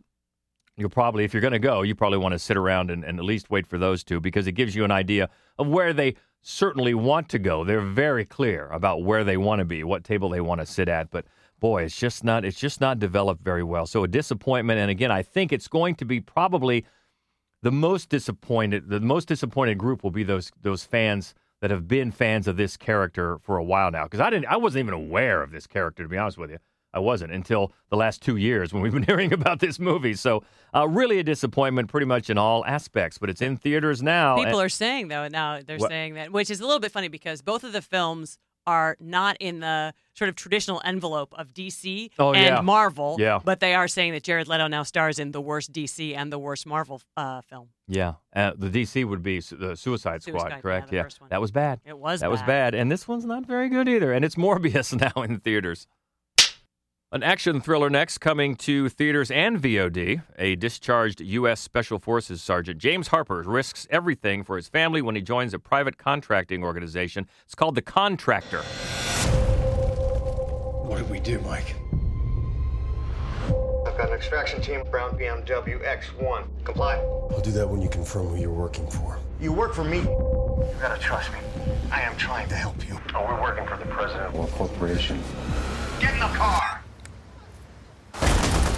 you'll 0.77 0.89
probably, 0.89 1.23
if 1.23 1.33
you're 1.33 1.41
going 1.41 1.53
to 1.53 1.59
go, 1.59 1.81
you 1.81 1.95
probably 1.95 2.17
want 2.17 2.33
to 2.33 2.39
sit 2.39 2.57
around 2.57 2.91
and, 2.91 3.03
and 3.03 3.19
at 3.19 3.25
least 3.25 3.49
wait 3.49 3.67
for 3.67 3.77
those 3.77 4.03
two 4.03 4.19
because 4.19 4.47
it 4.47 4.53
gives 4.53 4.75
you 4.75 4.83
an 4.83 4.91
idea 4.91 5.29
of 5.57 5.67
where 5.67 5.93
they 5.93 6.15
certainly 6.41 6.93
want 6.93 7.29
to 7.29 7.39
go. 7.39 7.63
They're 7.63 7.81
very 7.81 8.25
clear 8.25 8.69
about 8.69 9.03
where 9.03 9.23
they 9.23 9.37
want 9.37 9.59
to 9.59 9.65
be, 9.65 9.83
what 9.83 10.03
table 10.03 10.29
they 10.29 10.41
want 10.41 10.61
to 10.61 10.65
sit 10.65 10.87
at. 10.87 11.09
But 11.11 11.25
boy, 11.59 11.83
it's 11.83 11.97
just 11.97 12.23
not 12.23 12.45
it's 12.45 12.59
just 12.59 12.79
not 12.79 12.99
developed 12.99 13.43
very 13.43 13.63
well. 13.63 13.85
So 13.85 14.03
a 14.03 14.07
disappointment. 14.07 14.79
And 14.79 14.91
again, 14.91 15.11
I 15.11 15.23
think 15.23 15.51
it's 15.51 15.67
going 15.67 15.95
to 15.95 16.05
be 16.05 16.21
probably 16.21 16.85
the 17.63 17.71
most 17.71 18.09
disappointed. 18.09 18.89
The 18.89 18.99
most 18.99 19.27
disappointed 19.27 19.77
group 19.77 20.03
will 20.03 20.11
be 20.11 20.23
those 20.23 20.51
those 20.61 20.83
fans 20.83 21.33
that 21.61 21.71
have 21.71 21.87
been 21.87 22.11
fans 22.11 22.47
of 22.47 22.55
this 22.57 22.77
character 22.77 23.39
for 23.39 23.57
a 23.57 23.63
while 23.63 23.89
now. 23.91 24.03
Because 24.03 24.19
I 24.19 24.29
didn't, 24.29 24.45
I 24.45 24.57
wasn't 24.57 24.83
even 24.83 24.93
aware 24.93 25.41
of 25.41 25.51
this 25.51 25.65
character 25.65 26.03
to 26.03 26.09
be 26.09 26.17
honest 26.17 26.37
with 26.37 26.51
you. 26.51 26.59
I 26.93 26.99
wasn't 26.99 27.31
until 27.31 27.73
the 27.89 27.97
last 27.97 28.21
two 28.21 28.37
years 28.37 28.73
when 28.73 28.81
we've 28.81 28.93
been 28.93 29.03
hearing 29.11 29.33
about 29.33 29.59
this 29.59 29.77
movie. 29.79 30.13
So, 30.13 30.43
uh, 30.73 30.87
really 30.87 31.19
a 31.19 31.23
disappointment, 31.23 31.89
pretty 31.89 32.05
much 32.05 32.29
in 32.29 32.37
all 32.37 32.65
aspects. 32.65 33.17
But 33.17 33.29
it's 33.29 33.41
in 33.41 33.57
theaters 33.57 34.01
now. 34.01 34.35
People 34.37 34.59
and- 34.59 34.65
are 34.65 34.69
saying 34.69 35.07
though 35.09 35.27
now 35.27 35.59
they're 35.65 35.77
What? 35.77 35.89
saying 35.89 36.13
that, 36.13 36.31
which 36.31 36.49
is 36.49 36.59
a 36.59 36.65
little 36.65 36.79
bit 36.79 36.91
funny 36.91 37.07
because 37.07 37.41
both 37.41 37.63
of 37.63 37.73
the 37.73 37.81
films 37.81 38.37
are 38.67 38.95
not 38.99 39.37
in 39.39 39.61
the 39.61 39.93
sort 40.13 40.29
of 40.29 40.35
traditional 40.35 40.81
envelope 40.83 41.33
of 41.37 41.53
DC 41.53 42.11
Oh, 42.19 42.33
and 42.33 42.43
yeah. 42.45 42.61
Marvel. 42.61 43.15
Yeah. 43.19 43.39
But 43.43 43.59
they 43.59 43.73
are 43.73 43.87
saying 43.87 44.11
that 44.13 44.23
Jared 44.23 44.47
Leto 44.47 44.67
now 44.67 44.83
stars 44.83 45.17
in 45.17 45.31
the 45.31 45.41
worst 45.41 45.71
DC 45.71 46.15
and 46.15 46.31
the 46.31 46.37
worst 46.39 46.65
Marvel 46.67 47.01
uh, 47.15 47.41
film. 47.41 47.69
Yeah, 47.87 48.15
uh, 48.35 48.51
the 48.57 48.69
DC 48.69 49.05
would 49.05 49.23
be 49.23 49.39
su- 49.39 49.55
the 49.55 49.75
Suicide 49.77 50.21
Squad, 50.21 50.33
Suicide, 50.41 50.49
yeah, 50.55 50.59
correct? 50.59 50.89
first 50.91 51.21
one. 51.21 51.29
that 51.29 51.39
was 51.39 51.51
bad. 51.51 51.79
It 51.85 51.97
was 51.97 52.19
that 52.19 52.29
was 52.29 52.41
bad. 52.41 52.47
bad, 52.73 52.75
and 52.75 52.91
this 52.91 53.07
one's 53.07 53.23
not 53.25 53.45
very 53.45 53.69
good 53.69 53.87
either. 53.87 54.11
And 54.11 54.25
it's 54.25 54.35
Morbius 54.35 54.93
now 55.15 55.21
in 55.23 55.39
theaters. 55.39 55.87
An 57.09 57.23
action 57.23 57.61
thriller 57.61 57.89
next, 57.89 58.17
coming 58.17 58.57
to 58.57 58.89
theaters 58.89 59.31
and 59.31 59.61
VOD. 59.61 60.23
A 60.37 60.55
discharged 60.57 61.21
U.S. 61.21 61.61
Special 61.61 61.99
Forces 61.99 62.41
Sergeant 62.41 62.79
James 62.79 63.07
Harper 63.07 63.43
risks 63.43 63.87
everything 63.89 64.43
for 64.43 64.57
his 64.57 64.67
family 64.67 65.01
when 65.01 65.15
he 65.15 65.21
joins 65.21 65.53
a 65.53 65.59
private 65.59 65.97
contracting 65.97 66.65
organization. 66.65 67.25
It's 67.45 67.55
called 67.55 67.75
the 67.75 67.81
Contractor. 67.81 68.59
What 70.83 70.97
did 70.97 71.09
we 71.09 71.21
do, 71.21 71.39
Mike? 71.39 71.75
I've 73.87 73.97
got 73.97 74.09
an 74.09 74.13
extraction 74.13 74.61
team, 74.61 74.83
Brown 74.91 75.17
BMW 75.17 75.81
X1. 75.87 76.65
Comply. 76.65 76.95
I'll 76.95 77.39
do 77.39 77.51
that 77.51 77.69
when 77.69 77.81
you 77.81 77.87
confirm 77.87 78.27
who 78.27 78.35
you're 78.35 78.51
working 78.51 78.85
for. 78.85 79.17
You 79.39 79.53
work 79.53 79.73
for 79.73 79.85
me. 79.85 79.99
You 79.99 80.75
gotta 80.81 80.99
trust 80.99 81.31
me. 81.31 81.39
I 81.89 82.01
am 82.01 82.17
trying 82.17 82.49
to 82.49 82.55
help 82.55 82.85
you. 82.85 82.99
Oh, 83.15 83.25
we're 83.29 83.41
working 83.41 83.65
for 83.65 83.77
the 83.77 83.85
president. 83.85 84.35
Or 84.35 84.45
corporation. 84.47 85.23
Get 86.01 86.13
in 86.13 86.19
the 86.19 86.25
car! 86.25 86.76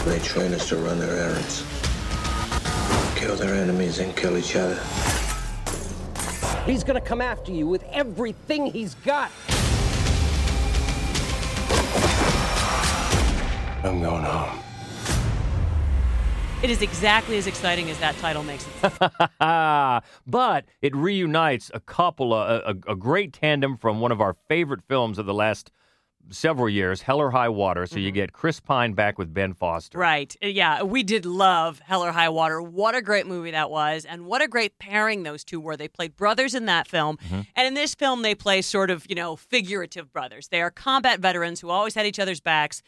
They 0.06 0.20
train 0.20 0.53
us 0.53 0.70
to 0.70 0.77
run 0.77 0.98
their 0.98 1.13
errands, 1.13 1.63
kill 3.15 3.36
their 3.36 3.53
enemies, 3.53 4.00
and 4.00 4.15
kill 4.15 4.38
each 4.38 4.56
other. 4.56 4.79
He's 6.65 6.84
gonna 6.84 7.01
come 7.01 7.22
after 7.22 7.51
you 7.51 7.68
with 7.68 7.84
everything 7.91 8.68
he's 8.68 8.96
got. 8.96 9.32
I'm 13.84 14.01
going 14.01 14.24
home. 14.24 14.60
It 16.62 16.70
is 16.70 16.82
exactly 16.82 17.38
as 17.38 17.48
exciting 17.48 17.89
as 17.89 17.98
that 18.00 18.18
title 18.18 18.44
makes 18.44 18.65
it. 18.68 18.94
but 20.27 20.65
it 20.82 20.96
reunites 20.96 21.72
a 21.74 21.79
couple, 21.79 22.34
of, 22.34 22.77
a, 22.88 22.91
a 22.91 22.96
great 22.96 23.32
tandem 23.32 23.77
from 23.77 24.01
one 24.01 24.12
of 24.12 24.20
our 24.20 24.36
favorite 24.48 24.82
films 24.88 25.18
of 25.18 25.25
the 25.25 25.34
last 25.34 25.72
several 26.32 26.70
years, 26.70 27.02
Hell 27.02 27.20
or 27.20 27.32
High 27.32 27.50
Water. 27.50 27.86
So 27.86 27.98
you 28.00 28.12
get 28.12 28.34
Chris 28.34 28.60
Pine 28.60 28.94
back 28.94 29.18
with 29.18 29.34
Ben 29.34 29.54
Foster. 29.54 29.98
Right. 29.98 30.36
Uh, 30.44 30.48
Yeah, 30.48 30.84
we 30.84 31.04
did 31.04 31.26
love 31.26 31.80
Hell 31.86 32.04
or 32.04 32.12
High 32.12 32.30
Water. 32.30 32.62
What 32.62 32.96
a 32.96 33.02
great 33.02 33.28
movie 33.28 33.52
that 33.52 33.70
was. 33.70 34.06
And 34.06 34.26
what 34.26 34.42
a 34.42 34.48
great 34.48 34.78
pairing 34.80 35.24
those 35.24 35.44
two 35.44 35.60
were. 35.60 35.78
They 35.78 35.88
played 35.88 36.16
brothers 36.16 36.54
in 36.56 36.66
that 36.66 36.88
film. 36.88 37.18
And 37.56 37.68
in 37.68 37.74
this 37.74 37.96
film, 37.96 38.22
they 38.22 38.36
play 38.36 38.62
sort 38.62 38.90
of, 38.90 39.06
you 39.10 39.16
know, 39.16 39.36
figurative 39.36 40.12
brothers. 40.12 40.48
They 40.50 40.62
are 40.62 40.72
combat 40.72 41.20
veterans 41.20 41.60
who 41.62 41.70
always 41.70 41.96
had 41.96 42.06
each 42.06 42.20
other's 42.20 42.40
backs. 42.42 42.82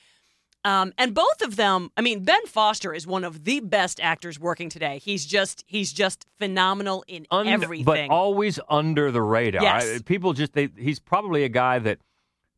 Um, 0.64 0.94
and 1.00 1.16
both 1.16 1.42
of 1.42 1.56
them, 1.56 1.90
I 1.98 2.02
mean, 2.02 2.24
Ben 2.24 2.46
Foster 2.46 2.94
is 2.94 3.08
one 3.08 3.24
of 3.24 3.46
the 3.46 3.62
best 3.62 4.00
actors 4.00 4.40
working 4.40 4.70
today. 4.70 5.00
He's 5.04 5.26
just 5.26 5.64
he's 5.66 5.92
just 5.92 6.28
phenomenal 6.38 7.04
in 7.08 7.26
Under- 7.32 7.52
everything. 7.52 7.86
but 7.86 8.10
always 8.12 8.60
under 8.70 9.10
the 9.12 9.24
radar. 9.24 9.64
Yes. 9.64 9.96
I- 9.96 10.04
people 10.04 10.34
just 10.34 10.54
they, 10.54 10.70
he's 10.78 11.00
probably 11.00 11.44
a 11.46 11.50
guy 11.50 11.80
that 11.80 11.98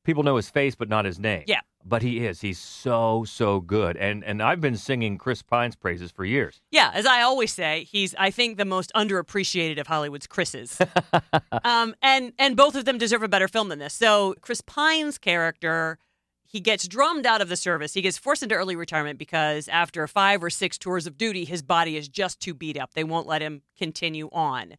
people 0.04 0.24
know 0.24 0.36
his 0.36 0.50
face 0.50 0.76
but 0.76 0.90
not 0.90 1.06
his 1.06 1.20
name. 1.20 1.44
Yeah. 1.48 1.62
But 1.86 2.02
he 2.02 2.26
is. 2.26 2.42
He's 2.42 2.60
so 2.60 3.26
so 3.28 3.60
good. 3.60 3.98
And 3.98 4.24
and 4.24 4.42
I've 4.42 4.62
been 4.62 4.78
singing 4.78 5.18
Chris 5.18 5.42
Pine's 5.42 5.76
praises 5.76 6.12
for 6.12 6.24
years. 6.24 6.62
Yeah, 6.72 6.92
as 6.94 7.06
I 7.06 7.22
always 7.22 7.52
say, 7.52 7.86
he's 7.90 8.16
I 8.18 8.32
think 8.32 8.58
the 8.58 8.66
most 8.66 8.92
underappreciated 8.96 9.80
of 9.80 9.88
Hollywood's 9.88 10.28
Chris's. 10.28 10.80
um, 11.64 11.94
and 12.02 12.32
and 12.40 12.56
both 12.56 12.76
of 12.76 12.86
them 12.86 12.98
deserve 12.98 13.24
a 13.24 13.28
better 13.28 13.48
film 13.50 13.70
than 13.70 13.80
this. 13.80 13.94
So 13.94 14.36
Chris 14.40 14.62
Pine's 14.62 15.18
character, 15.18 16.00
he 16.46 16.62
gets 16.62 16.88
drummed 16.88 17.26
out 17.26 17.42
of 17.42 17.50
the 17.50 17.58
service. 17.58 17.94
He 17.94 18.02
gets 18.02 18.18
forced 18.18 18.44
into 18.44 18.56
early 18.56 18.78
retirement 18.78 19.20
because 19.20 19.68
after 19.68 20.08
five 20.08 20.42
or 20.42 20.50
six 20.50 20.78
tours 20.78 21.06
of 21.06 21.18
duty, 21.18 21.44
his 21.44 21.62
body 21.62 21.98
is 21.98 22.08
just 22.08 22.40
too 22.40 22.54
beat 22.54 22.78
up. 22.80 22.94
They 22.94 23.04
won't 23.04 23.28
let 23.28 23.42
him 23.42 23.64
continue 23.78 24.30
on. 24.32 24.76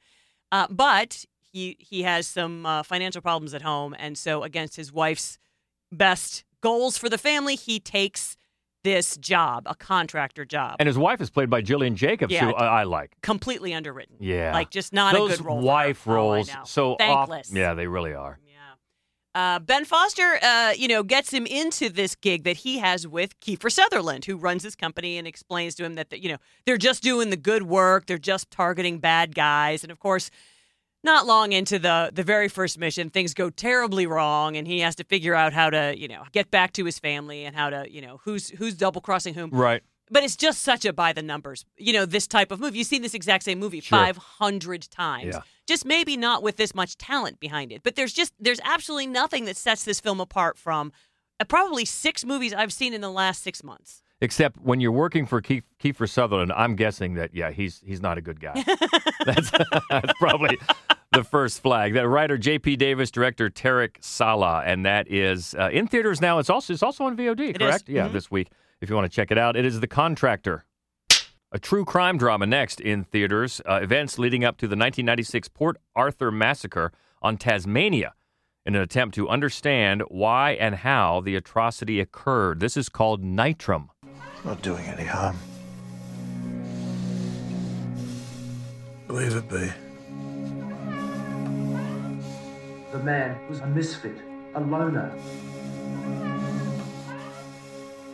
Uh, 0.52 0.68
but 0.70 1.24
he 1.54 1.76
he 1.78 2.02
has 2.02 2.26
some 2.26 2.66
uh, 2.66 2.82
financial 2.82 3.22
problems 3.22 3.54
at 3.54 3.62
home, 3.62 3.94
and 3.98 4.18
so 4.18 4.42
against 4.42 4.76
his 4.76 4.92
wife's 4.92 5.38
best 5.92 6.44
goals 6.60 6.98
for 6.98 7.08
the 7.08 7.16
family, 7.18 7.54
he 7.56 7.78
takes 7.80 8.36
this 8.82 9.16
job, 9.16 9.62
a 9.66 9.74
contractor 9.74 10.44
job, 10.44 10.76
And 10.78 10.86
his 10.86 10.98
wife 10.98 11.20
is 11.22 11.30
played 11.30 11.48
by 11.48 11.62
Gillian 11.62 11.96
Jacobs, 11.96 12.32
Yeah. 12.32 12.46
who 12.48 12.54
I, 12.54 12.80
I 12.80 12.82
like. 12.84 13.12
completely 13.22 13.72
underwritten. 13.72 14.16
Yeah. 14.20 14.52
like 14.52 14.68
just 14.70 14.92
not 14.92 15.14
Those 15.14 15.34
a 15.34 15.36
good 15.38 15.46
role. 15.46 15.60
wife 15.62 16.06
Oh, 16.06 16.12
roles, 16.14 16.48
know. 16.52 16.62
so 16.66 16.92
off- 16.92 16.98
thankless. 16.98 17.50
yeah, 17.52 17.72
they 17.74 17.86
really 17.86 18.12
are. 18.12 18.38
Uh, 19.36 19.58
ben 19.58 19.84
Foster, 19.84 20.38
uh, 20.42 20.72
you 20.76 20.86
know, 20.86 21.02
gets 21.02 21.32
him 21.32 21.44
into 21.46 21.88
this 21.88 22.14
gig 22.14 22.44
that 22.44 22.58
he 22.58 22.78
has 22.78 23.04
with 23.08 23.40
Kiefer 23.40 23.68
Sutherland, 23.72 24.26
who 24.26 24.36
runs 24.36 24.62
his 24.62 24.76
company 24.76 25.18
and 25.18 25.26
explains 25.26 25.74
to 25.74 25.84
him 25.84 25.94
that, 25.94 26.12
you 26.22 26.28
know, 26.28 26.36
they're 26.66 26.76
just 26.76 27.02
doing 27.02 27.30
the 27.30 27.36
good 27.36 27.64
work. 27.64 28.06
They're 28.06 28.16
just 28.16 28.48
targeting 28.52 28.98
bad 29.00 29.34
guys. 29.34 29.82
And 29.82 29.90
of 29.90 29.98
course, 29.98 30.30
not 31.04 31.26
long 31.26 31.52
into 31.52 31.78
the 31.78 32.10
the 32.12 32.22
very 32.22 32.48
first 32.48 32.78
mission, 32.78 33.10
things 33.10 33.34
go 33.34 33.50
terribly 33.50 34.06
wrong, 34.06 34.56
and 34.56 34.66
he 34.66 34.80
has 34.80 34.94
to 34.96 35.04
figure 35.04 35.34
out 35.34 35.52
how 35.52 35.70
to, 35.70 35.94
you 35.96 36.08
know, 36.08 36.24
get 36.32 36.50
back 36.50 36.72
to 36.72 36.84
his 36.84 36.98
family 36.98 37.44
and 37.44 37.54
how 37.54 37.70
to, 37.70 37.86
you 37.90 38.00
know, 38.00 38.20
who's 38.24 38.50
who's 38.50 38.74
double 38.74 39.00
crossing 39.00 39.34
whom. 39.34 39.50
Right. 39.50 39.82
But 40.10 40.22
it's 40.22 40.36
just 40.36 40.62
such 40.62 40.84
a 40.84 40.92
by 40.92 41.12
the 41.12 41.22
numbers, 41.22 41.64
you 41.76 41.92
know, 41.92 42.04
this 42.04 42.26
type 42.26 42.50
of 42.50 42.60
movie. 42.60 42.78
You've 42.78 42.86
seen 42.86 43.02
this 43.02 43.14
exact 43.14 43.42
same 43.44 43.58
movie 43.58 43.80
Sure. 43.80 43.98
500 43.98 44.90
times. 44.90 45.34
Yeah. 45.34 45.40
Just 45.66 45.86
maybe 45.86 46.16
not 46.16 46.42
with 46.42 46.56
this 46.56 46.74
much 46.74 46.98
talent 46.98 47.40
behind 47.40 47.72
it. 47.72 47.82
But 47.82 47.96
there's 47.96 48.12
just, 48.12 48.34
there's 48.38 48.60
absolutely 48.64 49.06
nothing 49.06 49.46
that 49.46 49.56
sets 49.56 49.84
this 49.84 50.00
film 50.00 50.20
apart 50.20 50.58
from 50.58 50.92
uh, 51.40 51.44
probably 51.44 51.86
six 51.86 52.22
movies 52.22 52.52
I've 52.52 52.72
seen 52.72 52.92
in 52.92 53.00
the 53.00 53.10
last 53.10 53.42
six 53.42 53.64
months. 53.64 54.02
Except 54.20 54.60
when 54.60 54.78
you're 54.78 54.92
working 54.92 55.24
for 55.26 55.40
Keith, 55.40 55.64
Kiefer 55.82 56.08
Sutherland, 56.08 56.52
I'm 56.54 56.76
guessing 56.76 57.14
that 57.14 57.34
yeah, 57.34 57.50
he's 57.50 57.82
he's 57.84 58.00
not 58.00 58.16
a 58.16 58.20
good 58.20 58.40
guy. 58.40 58.62
that's, 59.26 59.50
that's 59.90 60.12
probably 60.18 60.58
the 61.14 61.24
first 61.24 61.60
flag. 61.62 61.94
That 61.94 62.08
writer 62.08 62.36
J.P. 62.38 62.76
Davis, 62.76 63.10
director 63.10 63.48
Tarik 63.50 63.98
Saleh, 64.00 64.62
and 64.66 64.84
that 64.86 65.10
is 65.10 65.54
uh, 65.58 65.70
in 65.72 65.86
theaters 65.86 66.20
now. 66.20 66.38
It's 66.38 66.50
also 66.50 66.72
it's 66.72 66.82
also 66.82 67.04
on 67.04 67.16
VOD, 67.16 67.40
It 67.50 67.62
is. 67.62 67.68
correct? 67.68 67.88
Yeah, 67.88 68.08
Mhm. 68.08 68.12
this 68.12 68.30
week. 68.30 68.48
If 68.80 68.90
you 68.90 68.96
want 68.96 69.10
to 69.10 69.14
check 69.14 69.30
it 69.30 69.38
out, 69.38 69.56
it 69.56 69.64
is 69.64 69.80
The 69.80 69.86
Contractor, 69.86 70.64
a 71.52 71.58
true 71.58 71.84
crime 71.84 72.18
drama. 72.18 72.46
Next 72.46 72.80
in 72.80 73.04
theaters, 73.04 73.60
uh, 73.64 73.80
events 73.82 74.18
leading 74.18 74.44
up 74.44 74.56
to 74.58 74.66
the 74.68 74.76
1996 74.76 75.48
Port 75.48 75.76
Arthur 75.96 76.30
massacre 76.30 76.92
on 77.22 77.36
Tasmania. 77.36 78.12
In 78.66 78.74
an 78.74 78.80
attempt 78.80 79.14
to 79.16 79.28
understand 79.28 80.02
why 80.08 80.52
and 80.52 80.76
how 80.76 81.20
the 81.20 81.36
atrocity 81.36 82.00
occurred. 82.00 82.60
This 82.60 82.78
is 82.78 82.88
called 82.88 83.22
Nitram. 83.22 83.88
Not 84.42 84.62
doing 84.62 84.86
any 84.86 85.04
harm. 85.04 85.36
Leave 89.08 89.36
it 89.36 89.48
be. 89.50 89.70
The 92.94 93.02
man 93.02 93.36
was 93.48 93.58
a 93.58 93.66
misfit, 93.66 94.16
a 94.54 94.60
loner. 94.60 95.10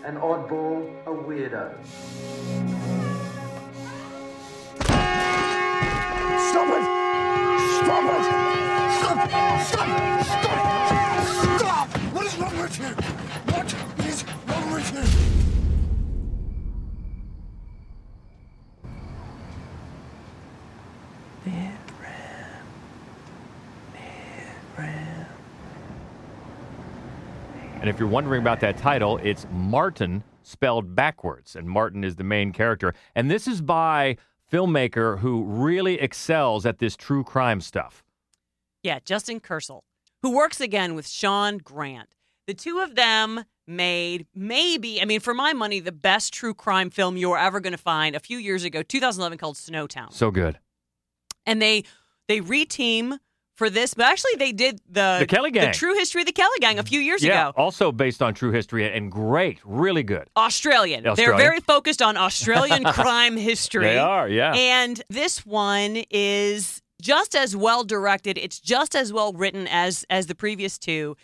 An 0.07 0.17
oddball, 0.17 0.89
a 1.05 1.11
weirdo. 1.11 1.75
Stop 6.49 6.71
it! 6.79 6.85
Stop 7.77 8.07
it! 8.09 8.25
Stop! 8.97 9.19
Stop! 9.69 9.91
Stop! 10.25 11.59
Stop! 11.59 11.89
What 12.15 12.25
is 12.25 12.35
wrong 12.39 12.57
with 12.59 12.79
you? 12.79 12.91
What 13.53 13.75
is 14.07 14.25
wrong 14.49 14.73
with 14.73 14.95
you? 14.95 15.31
And 27.81 27.89
if 27.89 27.99
you're 27.99 28.09
wondering 28.09 28.43
about 28.43 28.61
that 28.61 28.77
title, 28.77 29.19
it's 29.23 29.47
Martin 29.51 30.23
spelled 30.43 30.95
backwards, 30.95 31.57
and 31.57 31.67
Martin 31.69 32.05
is 32.05 32.17
the 32.17 32.25
main 32.25 32.53
character. 32.53 32.95
And 33.15 33.31
this 33.31 33.49
is 33.49 33.63
by 33.63 34.17
filmmaker 34.53 35.21
who 35.21 35.45
really 35.45 35.95
excels 36.01 36.67
at 36.67 36.79
this 36.79 36.97
true 36.97 37.25
crime 37.25 37.61
stuff. 37.61 38.03
Yeah, 38.83 38.99
Justin 39.05 39.41
Kurzel, 39.41 39.83
who 40.23 40.31
works 40.35 40.61
again 40.61 40.95
with 40.95 41.07
Shaun 41.09 41.59
Grant. 41.59 42.15
The 42.47 42.55
two 42.55 42.81
of 42.81 42.97
them 42.97 43.45
made 43.67 44.27
maybe, 44.35 45.01
I 45.01 45.05
mean, 45.05 45.21
for 45.21 45.33
my 45.35 45.53
money, 45.53 45.81
the 45.81 45.93
best 45.93 46.35
true 46.35 46.53
crime 46.55 46.91
film 46.91 47.17
you're 47.17 47.39
ever 47.39 47.61
going 47.61 47.73
to 47.73 47.79
find 47.79 48.15
a 48.17 48.21
few 48.21 48.39
years 48.39 48.65
ago, 48.65 48.83
2011, 48.83 49.39
called 49.39 49.57
Snowtown. 49.57 50.13
So 50.13 50.31
good. 50.31 50.59
and 51.47 51.63
they 51.63 51.85
they 52.29 52.41
reteam 52.41 53.19
for 53.61 53.69
this, 53.69 53.93
but 53.93 54.07
actually 54.07 54.37
they 54.39 54.53
did 54.53 54.81
the 54.89 55.19
The 55.21 55.27
Kelly 55.27 55.51
Gang. 55.51 55.67
the 55.67 55.75
True 55.75 55.93
History 55.93 56.23
of 56.23 56.27
the 56.27 56.33
Kelly 56.33 56.57
Gang 56.61 56.79
a 56.79 56.83
few 56.83 56.99
years 56.99 57.23
yeah, 57.23 57.51
ago. 57.51 57.63
also 57.63 57.93
based 57.93 58.23
on 58.23 58.33
true 58.33 58.53
history 58.53 58.91
and 58.91 59.13
great, 59.13 59.59
really 59.65 60.03
good. 60.03 60.31
Australian. 60.35 61.07
Australian. 61.07 61.17
They're 61.17 61.37
very 61.37 61.61
focused 61.61 62.01
on 62.01 62.17
Australian 62.17 62.85
crime 62.95 63.37
history. 63.37 63.85
They 63.85 63.99
are, 63.99 64.27
yeah. 64.27 64.55
And 64.55 65.03
this 65.11 65.45
one 65.45 66.05
is 66.11 66.81
just 67.03 67.37
as 67.37 67.55
well 67.55 67.85
directed. 67.85 68.39
It's 68.39 68.59
just 68.59 68.97
as 68.97 69.13
well 69.13 69.35
written 69.35 69.69
as 69.69 70.07
as 70.09 70.27
the 70.27 70.35
previous 70.35 70.79
two, 70.79 71.19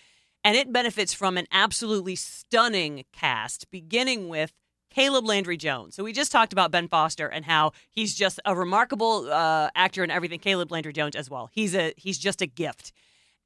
and 0.44 0.58
it 0.58 0.70
benefits 0.70 1.14
from 1.14 1.38
an 1.38 1.46
absolutely 1.50 2.16
stunning 2.16 3.06
cast, 3.14 3.70
beginning 3.70 4.28
with 4.28 4.52
Caleb 4.96 5.26
Landry 5.26 5.58
Jones. 5.58 5.94
So 5.94 6.02
we 6.02 6.14
just 6.14 6.32
talked 6.32 6.54
about 6.54 6.70
Ben 6.70 6.88
Foster 6.88 7.26
and 7.26 7.44
how 7.44 7.72
he's 7.90 8.14
just 8.14 8.40
a 8.46 8.54
remarkable 8.56 9.30
uh, 9.30 9.68
actor 9.74 10.02
and 10.02 10.10
everything. 10.10 10.38
Caleb 10.38 10.72
Landry 10.72 10.94
Jones 10.94 11.14
as 11.14 11.28
well. 11.28 11.50
He's 11.52 11.74
a 11.74 11.92
he's 11.98 12.16
just 12.16 12.40
a 12.40 12.46
gift, 12.46 12.92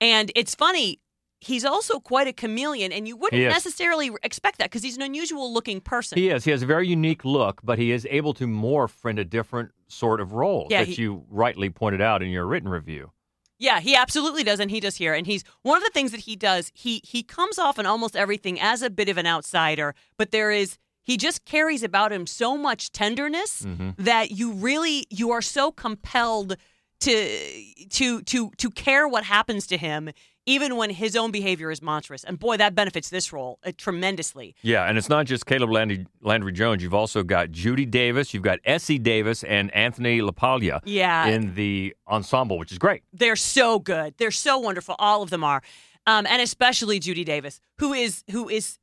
and 0.00 0.30
it's 0.36 0.54
funny. 0.54 1.00
He's 1.40 1.64
also 1.64 1.98
quite 1.98 2.28
a 2.28 2.32
chameleon, 2.32 2.92
and 2.92 3.08
you 3.08 3.16
wouldn't 3.16 3.40
necessarily 3.48 4.10
expect 4.22 4.58
that 4.58 4.66
because 4.70 4.84
he's 4.84 4.96
an 4.96 5.02
unusual 5.02 5.52
looking 5.52 5.80
person. 5.80 6.18
He 6.18 6.28
is. 6.28 6.44
He 6.44 6.52
has 6.52 6.62
a 6.62 6.66
very 6.66 6.86
unique 6.86 7.24
look, 7.24 7.60
but 7.64 7.78
he 7.78 7.90
is 7.90 8.06
able 8.10 8.32
to 8.34 8.46
morph 8.46 9.08
into 9.08 9.24
different 9.24 9.72
sort 9.88 10.20
of 10.20 10.32
roles 10.34 10.68
Yeah, 10.70 10.84
that 10.84 10.88
he- 10.88 11.02
you 11.02 11.24
rightly 11.30 11.68
pointed 11.70 12.00
out 12.00 12.22
in 12.22 12.28
your 12.28 12.46
written 12.46 12.68
review. 12.68 13.10
Yeah, 13.58 13.80
he 13.80 13.96
absolutely 13.96 14.44
does, 14.44 14.60
and 14.60 14.70
he 14.70 14.78
does 14.80 14.96
here. 14.96 15.14
And 15.14 15.26
he's 15.26 15.42
one 15.62 15.78
of 15.78 15.82
the 15.82 15.90
things 15.92 16.12
that 16.12 16.20
he 16.20 16.36
does. 16.36 16.70
He 16.74 17.00
he 17.04 17.22
comes 17.24 17.58
off 17.58 17.76
in 17.78 17.86
almost 17.86 18.14
everything 18.14 18.60
as 18.60 18.82
a 18.82 18.88
bit 18.90 19.08
of 19.08 19.18
an 19.18 19.26
outsider, 19.26 19.94
but 20.16 20.30
there 20.30 20.50
is 20.52 20.78
he 21.02 21.16
just 21.16 21.44
carries 21.44 21.82
about 21.82 22.12
him 22.12 22.26
so 22.26 22.56
much 22.56 22.92
tenderness 22.92 23.66
that 23.98 24.30
you 24.30 24.52
really 24.52 25.06
you 25.10 25.30
are 25.30 25.42
so 25.42 25.70
compelled 25.72 26.56
to 27.00 27.64
to 27.90 28.22
to 28.22 28.50
to 28.56 28.70
care 28.70 29.08
what 29.08 29.24
happens 29.24 29.66
to 29.68 29.78
him, 29.78 30.10
even 30.44 30.76
when 30.76 30.90
his 30.90 31.16
own 31.16 31.30
behavior 31.30 31.70
is 31.70 31.80
monstrous. 31.80 32.24
And 32.24 32.38
boy, 32.38 32.58
that 32.58 32.74
benefits 32.74 33.08
this 33.08 33.32
role 33.32 33.58
uh, 33.64 33.72
tremendously. 33.76 34.54
Yeah, 34.62 34.84
and 34.84 34.98
it's 34.98 35.08
not 35.08 35.24
just 35.24 35.46
Caleb 35.46 35.70
Landry, 35.70 36.06
Landry 36.20 36.52
Jones. 36.52 36.82
You've 36.82 36.92
also 36.94 37.22
got 37.22 37.50
Judy 37.50 37.86
Davis, 37.86 38.34
you've 38.34 38.42
got 38.42 38.58
Essie 38.64 38.98
Davis, 38.98 39.42
and 39.44 39.74
Anthony 39.74 40.20
LaPaglia 40.20 40.80
Yeah. 40.84 41.26
in 41.28 41.54
the 41.54 41.94
ensemble, 42.06 42.58
which 42.58 42.70
is 42.70 42.78
great. 42.78 43.02
They're 43.14 43.34
so 43.36 43.78
good. 43.78 44.14
They're 44.18 44.30
so 44.30 44.58
wonderful. 44.58 44.94
All 44.98 45.22
of 45.22 45.30
them 45.30 45.42
are, 45.42 45.62
um, 46.06 46.26
and 46.26 46.42
especially 46.42 46.98
Judy 46.98 47.24
Davis, 47.24 47.62
who 47.78 47.94
is 47.94 48.24
who 48.30 48.48
is 48.50 48.78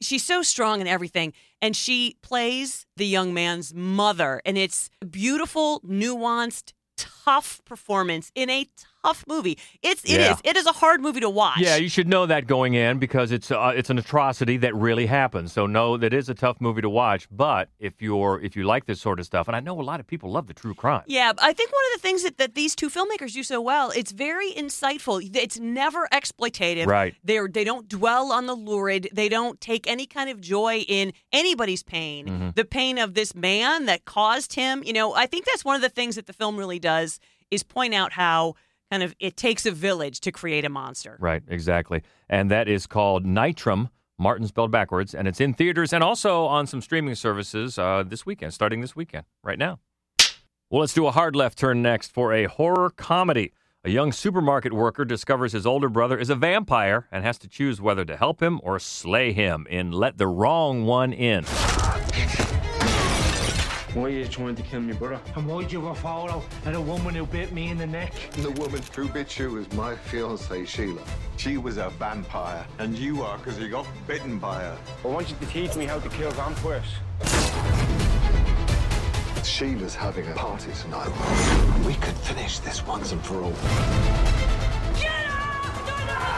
she's 0.00 0.24
so 0.24 0.42
strong 0.42 0.80
in 0.80 0.86
everything, 0.86 1.32
and 1.60 1.76
she 1.76 2.16
plays 2.22 2.86
the 2.96 3.06
young 3.06 3.34
man's 3.34 3.74
mother, 3.74 4.40
and 4.44 4.56
it's 4.58 4.90
a 5.02 5.06
beautiful, 5.06 5.80
nuanced, 5.80 6.72
tough 6.96 7.60
performance 7.64 8.32
in 8.34 8.50
a 8.50 8.66
tough 9.04 9.24
movie. 9.28 9.58
It's 9.82 10.04
it 10.04 10.20
is 10.20 10.26
Yeah. 10.26 10.36
it 10.44 10.56
is 10.56 10.66
a 10.66 10.72
hard 10.72 11.00
movie 11.00 11.20
to 11.20 11.30
watch. 11.30 11.58
Yeah, 11.60 11.76
you 11.76 11.88
should 11.88 12.08
know 12.08 12.26
that 12.26 12.46
going 12.46 12.74
in 12.74 12.98
because 12.98 13.32
it's 13.32 13.50
uh, 13.50 13.72
it's 13.74 13.90
an 13.90 13.98
atrocity 13.98 14.56
that 14.58 14.74
really 14.74 15.06
happened. 15.06 15.50
So 15.50 15.66
no, 15.66 15.96
that 15.96 16.12
is 16.12 16.28
a 16.28 16.34
tough 16.34 16.60
movie 16.60 16.82
to 16.82 16.90
watch. 16.90 17.28
But 17.30 17.68
if 17.78 18.00
you're 18.02 18.40
if 18.42 18.56
you 18.56 18.64
like 18.64 18.86
this 18.86 19.00
sort 19.00 19.20
of 19.20 19.26
stuff, 19.26 19.48
and 19.48 19.56
I 19.56 19.60
know 19.60 19.80
a 19.80 19.82
lot 19.82 20.00
of 20.00 20.06
people 20.06 20.30
love 20.30 20.46
the 20.46 20.54
true 20.54 20.74
crime. 20.74 21.02
Yeah, 21.06 21.32
I 21.38 21.52
think 21.52 21.72
one 21.72 21.82
of 21.94 22.00
the 22.00 22.08
things 22.08 22.22
that, 22.24 22.38
that 22.38 22.54
these 22.54 22.74
two 22.74 22.90
filmmakers 22.90 23.32
do 23.32 23.42
so 23.42 23.60
well, 23.60 23.90
it's 23.90 24.12
very 24.12 24.52
insightful. 24.52 25.22
It's 25.34 25.58
never 25.58 26.08
exploitative. 26.12 26.86
Right. 26.86 27.14
They 27.24 27.38
they 27.50 27.64
don't 27.64 27.88
dwell 27.88 28.32
on 28.32 28.46
the 28.46 28.54
lurid. 28.54 29.08
They 29.12 29.28
don't 29.28 29.60
take 29.60 29.86
any 29.88 30.06
kind 30.06 30.28
of 30.30 30.40
joy 30.40 30.84
in 30.88 31.12
anybody's 31.32 31.82
pain. 31.82 32.26
Mm-hmm. 32.26 32.48
The 32.54 32.64
pain 32.64 32.98
of 32.98 33.14
this 33.14 33.34
man 33.34 33.86
that 33.86 34.04
caused 34.04 34.54
him. 34.54 34.82
You 34.84 34.92
know, 34.92 35.14
I 35.14 35.26
think 35.26 35.44
that's 35.44 35.64
one 35.64 35.76
of 35.76 35.82
the 35.82 35.88
things 35.88 36.16
that 36.16 36.26
the 36.26 36.32
film 36.32 36.56
really 36.56 36.78
does 36.78 37.20
is 37.50 37.62
point 37.62 37.94
out 37.94 38.12
how 38.12 38.54
kind 38.90 39.02
of 39.02 39.14
it 39.20 39.36
takes 39.36 39.66
a 39.66 39.70
village 39.70 40.20
to 40.20 40.32
create 40.32 40.64
a 40.64 40.68
monster. 40.68 41.16
Right, 41.20 41.42
exactly. 41.48 42.02
And 42.28 42.50
that 42.50 42.68
is 42.68 42.86
called 42.86 43.24
Nitram, 43.24 43.90
Martin 44.18 44.46
spelled 44.46 44.70
backwards, 44.70 45.14
and 45.14 45.28
it's 45.28 45.40
in 45.40 45.54
theaters 45.54 45.92
and 45.92 46.02
also 46.02 46.44
on 46.46 46.66
some 46.66 46.80
streaming 46.80 47.14
services 47.14 47.78
uh, 47.78 48.04
this 48.06 48.26
weekend, 48.26 48.54
starting 48.54 48.80
this 48.80 48.96
weekend, 48.96 49.24
right 49.42 49.58
now. 49.58 49.78
Well, 50.70 50.80
let's 50.80 50.92
do 50.92 51.06
a 51.06 51.12
hard 51.12 51.34
left 51.34 51.56
turn 51.56 51.80
next 51.80 52.12
for 52.12 52.32
a 52.32 52.44
horror 52.44 52.90
comedy. 52.90 53.52
A 53.84 53.90
young 53.90 54.12
supermarket 54.12 54.72
worker 54.72 55.04
discovers 55.04 55.52
his 55.52 55.64
older 55.64 55.88
brother 55.88 56.18
is 56.18 56.30
a 56.30 56.34
vampire 56.34 57.06
and 57.12 57.24
has 57.24 57.38
to 57.38 57.48
choose 57.48 57.80
whether 57.80 58.04
to 58.04 58.16
help 58.16 58.42
him 58.42 58.60
or 58.62 58.78
slay 58.78 59.32
him 59.32 59.66
in 59.70 59.92
Let 59.92 60.18
the 60.18 60.26
Wrong 60.26 60.84
One 60.84 61.12
In. 61.12 61.44
Why 63.98 64.04
are 64.04 64.10
you 64.10 64.28
trying 64.28 64.54
to 64.54 64.62
kill 64.62 64.80
me 64.80 64.92
brother? 64.92 65.20
And 65.34 65.44
why'd 65.48 65.72
you 65.72 65.84
have 65.84 65.96
a 65.96 66.00
photo 66.00 66.36
of 66.36 66.72
a 66.72 66.80
woman 66.80 67.16
who 67.16 67.26
bit 67.26 67.50
me 67.50 67.70
in 67.70 67.78
the 67.78 67.86
neck? 67.88 68.12
The 68.34 68.52
woman 68.52 68.80
who 68.94 69.08
bit 69.08 69.36
you 69.36 69.50
was 69.50 69.72
my 69.72 69.96
fiancée, 69.96 70.68
Sheila. 70.68 71.02
She 71.36 71.56
was 71.56 71.78
a 71.78 71.90
vampire, 71.90 72.64
and 72.78 72.96
you 72.96 73.24
are 73.24 73.38
because 73.38 73.58
you 73.58 73.68
got 73.68 73.88
bitten 74.06 74.38
by 74.38 74.60
her. 74.60 74.78
I 75.04 75.08
want 75.08 75.28
you 75.28 75.36
to 75.40 75.46
teach 75.46 75.74
me 75.74 75.84
how 75.84 75.98
to 75.98 76.08
kill 76.10 76.30
vampires. 76.30 76.84
Sheila's 79.44 79.96
having 79.96 80.28
a 80.28 80.34
party 80.34 80.70
tonight. 80.80 81.10
We 81.84 81.94
could 81.94 82.14
finish 82.18 82.60
this 82.60 82.86
once 82.86 83.10
and 83.10 83.20
for 83.20 83.42
all. 83.42 83.50
Get 84.94 85.26
up, 85.28 85.86
Donna! 85.88 86.28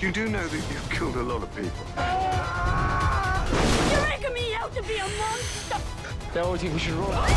You 0.00 0.10
do 0.10 0.28
know 0.28 0.44
that 0.44 0.72
you've 0.72 0.90
killed 0.90 1.14
a 1.14 1.22
lot 1.22 1.44
of 1.44 1.54
people. 1.54 3.01
You're 3.90 4.08
making 4.08 4.34
me 4.34 4.54
out 4.54 4.74
to 4.74 4.82
be 4.82 4.96
a 4.96 5.08
monster! 5.18 5.78
Then 6.32 6.44
I 6.44 6.56
think 6.56 6.72
we 6.72 6.78
should 6.78 6.94
run. 6.94 7.28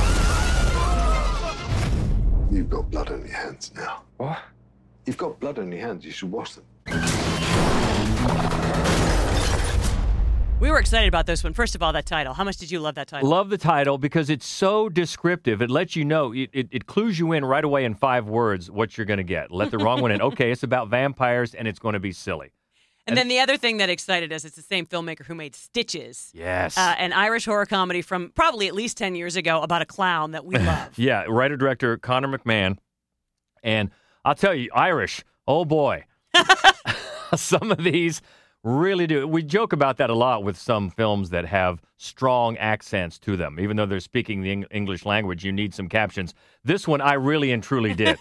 You've 2.51 2.69
got 2.69 2.89
blood 2.89 3.11
on 3.11 3.25
your 3.25 3.35
hands 3.35 3.71
now. 3.75 4.03
What? 4.17 4.39
You've 5.05 5.17
got 5.17 5.39
blood 5.39 5.59
on 5.59 5.71
your 5.71 5.81
hands. 5.81 6.05
You 6.05 6.11
should 6.11 6.31
wash 6.31 6.55
them. 6.55 6.63
We 10.57 10.71
were 10.71 10.79
excited 10.79 11.09
about 11.09 11.25
this 11.25 11.43
one. 11.43 11.53
First 11.53 11.75
of 11.75 11.83
all, 11.83 11.91
that 11.93 12.05
title. 12.05 12.33
How 12.33 12.45
much 12.45 12.57
did 12.57 12.71
you 12.71 12.79
love 12.79 12.95
that 12.95 13.09
title? 13.09 13.29
Love 13.29 13.49
the 13.49 13.57
title 13.57 13.97
because 13.97 14.29
it's 14.29 14.47
so 14.47 14.87
descriptive. 14.87 15.61
It 15.61 15.69
lets 15.69 15.97
you 15.97 16.05
know, 16.05 16.33
it, 16.33 16.49
it, 16.53 16.69
it 16.71 16.85
clues 16.85 17.19
you 17.19 17.33
in 17.33 17.43
right 17.43 17.63
away 17.63 17.83
in 17.83 17.93
five 17.93 18.29
words 18.29 18.71
what 18.71 18.97
you're 18.97 19.05
going 19.05 19.17
to 19.17 19.23
get. 19.23 19.51
Let 19.51 19.69
the 19.69 19.77
wrong 19.77 20.01
one 20.01 20.11
in. 20.11 20.21
Okay, 20.21 20.51
it's 20.51 20.63
about 20.63 20.87
vampires 20.87 21.53
and 21.53 21.67
it's 21.67 21.77
going 21.77 21.93
to 21.93 21.99
be 21.99 22.13
silly. 22.13 22.51
And 23.07 23.17
then 23.17 23.27
the 23.27 23.39
other 23.39 23.55
thing 23.57 23.77
that 23.77 23.89
excited 23.89 24.33
us, 24.33 24.45
it's 24.45 24.55
the 24.55 24.61
same 24.63 24.85
filmmaker 24.85 25.25
who 25.25 25.35
made 25.35 25.55
Stitches. 25.55 26.31
Yes. 26.33 26.77
Uh, 26.77 26.95
an 26.97 27.13
Irish 27.13 27.45
horror 27.45 27.65
comedy 27.65 28.01
from 28.01 28.31
probably 28.33 28.67
at 28.67 28.73
least 28.73 28.97
10 28.97 29.15
years 29.15 29.35
ago 29.35 29.61
about 29.61 29.81
a 29.81 29.85
clown 29.85 30.31
that 30.31 30.45
we 30.45 30.55
love. 30.59 30.97
yeah, 30.97 31.25
writer 31.27 31.55
director 31.55 31.97
Conor 31.97 32.35
McMahon. 32.37 32.77
And 33.63 33.91
I'll 34.23 34.35
tell 34.35 34.55
you, 34.55 34.69
Irish, 34.73 35.23
oh 35.47 35.65
boy. 35.65 36.05
some 37.35 37.71
of 37.71 37.83
these 37.83 38.21
really 38.63 39.05
do. 39.05 39.27
We 39.27 39.43
joke 39.43 39.73
about 39.73 39.97
that 39.97 40.09
a 40.09 40.15
lot 40.15 40.43
with 40.43 40.57
some 40.57 40.89
films 40.89 41.29
that 41.29 41.45
have 41.45 41.81
strong 41.97 42.57
accents 42.57 43.19
to 43.19 43.37
them. 43.37 43.59
Even 43.59 43.77
though 43.77 43.85
they're 43.85 43.99
speaking 43.99 44.41
the 44.41 44.65
English 44.71 45.05
language, 45.05 45.45
you 45.45 45.51
need 45.51 45.73
some 45.73 45.87
captions. 45.87 46.33
This 46.63 46.87
one 46.87 47.01
I 47.01 47.13
really 47.13 47.51
and 47.51 47.61
truly 47.61 47.93
did 47.93 48.17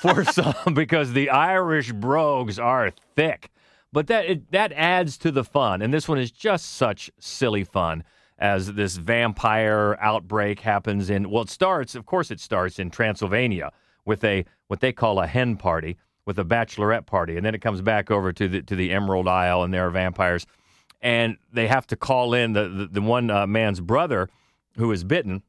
for 0.00 0.24
some 0.24 0.74
because 0.74 1.12
the 1.12 1.30
Irish 1.30 1.92
brogues 1.92 2.58
are 2.58 2.90
thick. 3.14 3.50
But 3.92 4.06
that 4.08 4.26
it, 4.26 4.52
that 4.52 4.72
adds 4.72 5.16
to 5.18 5.30
the 5.30 5.44
fun. 5.44 5.82
And 5.82 5.92
this 5.92 6.08
one 6.08 6.18
is 6.18 6.30
just 6.30 6.74
such 6.74 7.10
silly 7.18 7.64
fun 7.64 8.04
as 8.38 8.74
this 8.74 8.96
vampire 8.96 9.96
outbreak 10.00 10.60
happens 10.60 11.10
in 11.10 11.28
well 11.28 11.42
it 11.42 11.50
starts 11.50 11.94
of 11.94 12.06
course 12.06 12.30
it 12.30 12.38
starts 12.38 12.78
in 12.78 12.90
Transylvania 12.90 13.72
with 14.04 14.22
a 14.22 14.44
what 14.68 14.80
they 14.80 14.92
call 14.92 15.18
a 15.18 15.26
hen 15.26 15.56
party 15.56 15.96
with 16.24 16.38
a 16.38 16.44
bachelorette 16.44 17.06
party 17.06 17.36
and 17.36 17.44
then 17.44 17.54
it 17.54 17.60
comes 17.60 17.82
back 17.82 18.10
over 18.10 18.32
to 18.32 18.48
the 18.48 18.62
to 18.62 18.76
the 18.76 18.92
Emerald 18.92 19.26
Isle 19.26 19.64
and 19.64 19.74
there 19.74 19.86
are 19.86 19.90
vampires 19.90 20.46
and 21.02 21.36
they 21.52 21.66
have 21.66 21.86
to 21.88 21.96
call 21.96 22.32
in 22.32 22.52
the 22.52 22.68
the, 22.68 22.86
the 22.86 23.02
one 23.02 23.30
uh, 23.30 23.46
man's 23.46 23.80
brother 23.80 24.28
who 24.76 24.92
is 24.92 25.02
bitten 25.02 25.42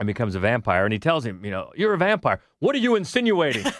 and 0.00 0.06
becomes 0.06 0.34
a 0.34 0.40
vampire 0.40 0.84
and 0.84 0.92
he 0.92 0.98
tells 0.98 1.24
him 1.24 1.44
you 1.44 1.50
know 1.50 1.70
you're 1.76 1.92
a 1.94 1.98
vampire. 1.98 2.40
What 2.58 2.74
are 2.74 2.78
you 2.78 2.96
insinuating? 2.96 3.64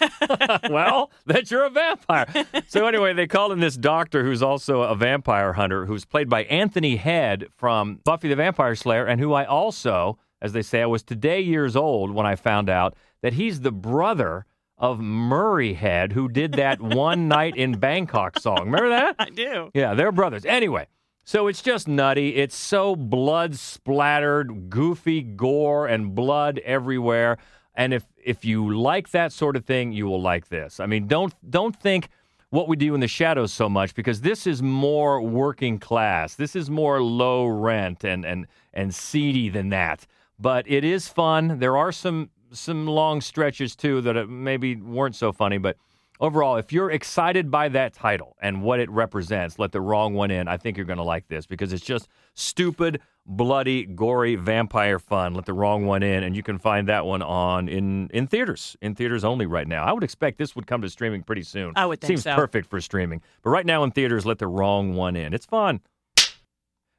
Well 0.69 1.11
that 1.25 1.49
you're 1.51 1.65
a 1.65 1.69
vampire. 1.69 2.27
So 2.67 2.85
anyway 2.85 3.13
they 3.13 3.27
call 3.27 3.51
in 3.51 3.59
this 3.59 3.75
doctor 3.75 4.23
who's 4.23 4.41
also 4.43 4.83
a 4.83 4.95
vampire 4.95 5.53
hunter 5.53 5.85
who's 5.87 6.05
played 6.05 6.29
by 6.29 6.43
anthony 6.43 6.95
head 6.95 7.47
from 7.57 7.99
buffy 8.05 8.29
the 8.29 8.35
vampire 8.35 8.75
slayer 8.75 9.05
and 9.05 9.19
who 9.19 9.33
i 9.33 9.43
also 9.43 10.17
as 10.41 10.53
they 10.53 10.61
say 10.61 10.81
i 10.81 10.85
was 10.85 11.03
today 11.03 11.41
years 11.41 11.75
old 11.75 12.11
when 12.11 12.25
i 12.25 12.35
found 12.35 12.69
out 12.69 12.95
that 13.23 13.33
he's 13.33 13.61
the 13.61 13.71
brother 13.71 14.45
of 14.77 14.99
murray 14.99 15.73
head 15.73 16.13
who 16.13 16.29
did 16.29 16.53
that 16.53 16.79
one 16.79 17.27
night 17.37 17.55
in 17.55 17.73
bangkok 17.73 18.39
song. 18.39 18.65
Remember 18.65 18.89
that? 18.89 19.15
I 19.19 19.29
do. 19.29 19.69
yeah, 19.73 19.93
they're 19.95 20.11
brothers. 20.11 20.45
Anyway, 20.45 20.87
so 21.31 21.47
it's 21.47 21.61
just 21.61 21.87
nutty. 21.87 22.35
It's 22.35 22.57
so 22.57 22.93
blood 22.93 23.55
splattered, 23.55 24.69
goofy 24.69 25.21
gore 25.21 25.87
and 25.87 26.13
blood 26.13 26.59
everywhere. 26.65 27.37
And 27.73 27.93
if 27.93 28.03
if 28.21 28.43
you 28.43 28.77
like 28.77 29.11
that 29.11 29.31
sort 29.31 29.55
of 29.55 29.63
thing, 29.63 29.93
you 29.93 30.07
will 30.07 30.21
like 30.21 30.49
this. 30.49 30.81
I 30.81 30.87
mean, 30.87 31.07
don't 31.07 31.33
don't 31.49 31.73
think 31.73 32.09
what 32.49 32.67
we 32.67 32.75
do 32.75 32.93
in 32.95 32.99
the 32.99 33.07
shadows 33.07 33.53
so 33.53 33.69
much 33.69 33.95
because 33.95 34.19
this 34.19 34.45
is 34.45 34.61
more 34.61 35.21
working 35.21 35.79
class. 35.79 36.35
This 36.35 36.53
is 36.53 36.69
more 36.69 37.01
low 37.01 37.47
rent 37.47 38.03
and 38.03 38.25
and 38.25 38.45
and 38.73 38.93
seedy 38.93 39.47
than 39.47 39.69
that. 39.69 40.05
But 40.37 40.69
it 40.69 40.83
is 40.83 41.07
fun. 41.07 41.59
There 41.59 41.77
are 41.77 41.93
some 41.93 42.29
some 42.51 42.87
long 42.87 43.21
stretches 43.21 43.73
too 43.73 44.01
that 44.01 44.27
maybe 44.27 44.75
weren't 44.75 45.15
so 45.15 45.31
funny, 45.31 45.59
but 45.59 45.77
overall, 46.21 46.55
if 46.55 46.71
you're 46.71 46.91
excited 46.91 47.51
by 47.51 47.67
that 47.69 47.93
title 47.93 48.37
and 48.41 48.61
what 48.61 48.79
it 48.79 48.89
represents, 48.89 49.59
let 49.59 49.71
the 49.73 49.81
wrong 49.81 50.13
one 50.13 50.31
in. 50.31 50.47
I 50.47 50.55
think 50.55 50.77
you're 50.77 50.85
going 50.85 50.97
to 50.97 51.03
like 51.03 51.27
this 51.27 51.45
because 51.45 51.73
it's 51.73 51.83
just 51.83 52.07
stupid, 52.35 53.01
bloody, 53.25 53.85
gory 53.85 54.35
vampire 54.35 54.99
fun. 54.99 55.33
Let 55.33 55.45
the 55.45 55.53
wrong 55.53 55.85
one 55.85 56.03
in, 56.03 56.23
and 56.23 56.35
you 56.35 56.43
can 56.43 56.59
find 56.59 56.87
that 56.87 57.05
one 57.05 57.21
on 57.21 57.67
in 57.67 58.09
in 58.13 58.27
theaters, 58.27 58.77
in 58.81 58.95
theaters 58.95 59.23
only 59.25 59.47
right 59.47 59.67
now. 59.67 59.83
I 59.83 59.91
would 59.91 60.03
expect 60.03 60.37
this 60.37 60.55
would 60.55 60.67
come 60.67 60.81
to 60.83 60.89
streaming 60.89 61.23
pretty 61.23 61.43
soon. 61.43 61.73
I 61.75 61.87
would 61.87 61.99
think 61.99 62.09
Seems 62.09 62.23
so. 62.23 62.35
perfect 62.35 62.69
for 62.69 62.79
streaming, 62.79 63.21
but 63.41 63.49
right 63.49 63.65
now 63.65 63.83
in 63.83 63.91
theaters, 63.91 64.25
let 64.25 64.37
the 64.37 64.47
wrong 64.47 64.93
one 64.93 65.15
in. 65.15 65.33
It's 65.33 65.45
fun. 65.45 65.81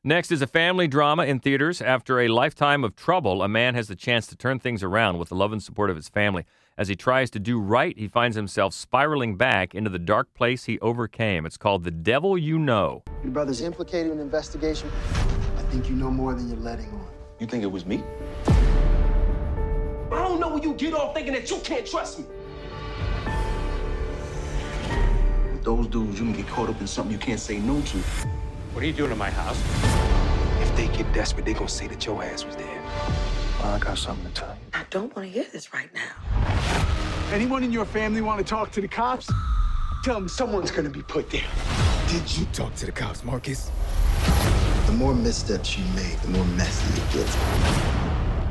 Next 0.04 0.32
is 0.32 0.42
a 0.42 0.48
family 0.48 0.88
drama 0.88 1.26
in 1.26 1.38
theaters. 1.38 1.80
After 1.80 2.18
a 2.18 2.26
lifetime 2.26 2.82
of 2.82 2.96
trouble, 2.96 3.40
a 3.40 3.46
man 3.46 3.76
has 3.76 3.86
the 3.86 3.94
chance 3.94 4.26
to 4.26 4.36
turn 4.36 4.58
things 4.58 4.82
around 4.82 5.18
with 5.18 5.28
the 5.28 5.36
love 5.36 5.52
and 5.52 5.62
support 5.62 5.90
of 5.90 5.96
his 5.96 6.08
family. 6.08 6.44
As 6.78 6.88
he 6.88 6.96
tries 6.96 7.28
to 7.32 7.38
do 7.38 7.60
right, 7.60 7.96
he 7.98 8.08
finds 8.08 8.34
himself 8.34 8.72
spiraling 8.72 9.36
back 9.36 9.74
into 9.74 9.90
the 9.90 9.98
dark 9.98 10.32
place 10.32 10.64
he 10.64 10.78
overcame. 10.80 11.44
It's 11.44 11.58
called 11.58 11.84
The 11.84 11.90
Devil 11.90 12.38
You 12.38 12.58
Know. 12.58 13.02
Your 13.22 13.32
brother's 13.32 13.60
implicated 13.60 14.10
in 14.10 14.16
the 14.16 14.22
investigation. 14.22 14.90
I 15.58 15.62
think 15.64 15.90
you 15.90 15.96
know 15.96 16.10
more 16.10 16.32
than 16.32 16.48
you're 16.48 16.56
letting 16.56 16.88
on. 16.92 17.06
You 17.38 17.46
think 17.46 17.62
it 17.62 17.70
was 17.70 17.84
me? 17.84 18.02
I 18.46 18.52
don't 20.10 20.40
know 20.40 20.48
where 20.48 20.62
you 20.62 20.72
get 20.72 20.94
off 20.94 21.12
thinking 21.12 21.34
that 21.34 21.50
you 21.50 21.58
can't 21.58 21.86
trust 21.86 22.20
me. 22.20 22.24
With 25.52 25.64
those 25.64 25.88
dudes, 25.88 26.18
you 26.18 26.24
can 26.24 26.32
get 26.32 26.46
caught 26.46 26.70
up 26.70 26.80
in 26.80 26.86
something 26.86 27.12
you 27.12 27.18
can't 27.18 27.40
say 27.40 27.58
no 27.58 27.82
to. 27.82 27.98
What 28.72 28.82
are 28.82 28.86
you 28.86 28.94
doing 28.94 29.12
in 29.12 29.18
my 29.18 29.30
house? 29.30 29.60
If 30.62 30.74
they 30.74 30.88
get 30.96 31.12
desperate, 31.12 31.44
they 31.44 31.52
gonna 31.52 31.68
say 31.68 31.86
that 31.88 32.06
your 32.06 32.24
ass 32.24 32.46
was 32.46 32.56
there. 32.56 33.41
Well, 33.62 33.74
I 33.74 33.78
got 33.78 33.96
something 33.98 34.26
to 34.26 34.32
tell 34.32 34.48
you. 34.48 34.60
I 34.74 34.84
don't 34.90 35.14
want 35.14 35.28
to 35.28 35.32
hear 35.32 35.44
this 35.52 35.72
right 35.72 35.88
now. 35.94 37.32
Anyone 37.32 37.62
in 37.62 37.72
your 37.72 37.84
family 37.84 38.20
want 38.20 38.38
to 38.40 38.44
talk 38.44 38.72
to 38.72 38.80
the 38.80 38.88
cops? 38.88 39.30
Tell 40.04 40.14
them 40.14 40.28
someone's 40.28 40.70
gonna 40.72 40.90
be 40.90 41.02
put 41.02 41.30
there. 41.30 41.44
Did 42.08 42.36
you 42.36 42.44
talk 42.46 42.74
to 42.76 42.86
the 42.86 42.92
cops, 42.92 43.22
Marcus? 43.24 43.70
The 44.86 44.92
more 44.92 45.14
missteps 45.14 45.78
you 45.78 45.84
make, 45.94 46.20
the 46.22 46.28
more 46.30 46.44
messy 46.56 47.00
it 47.00 47.12
gets. 47.12 47.36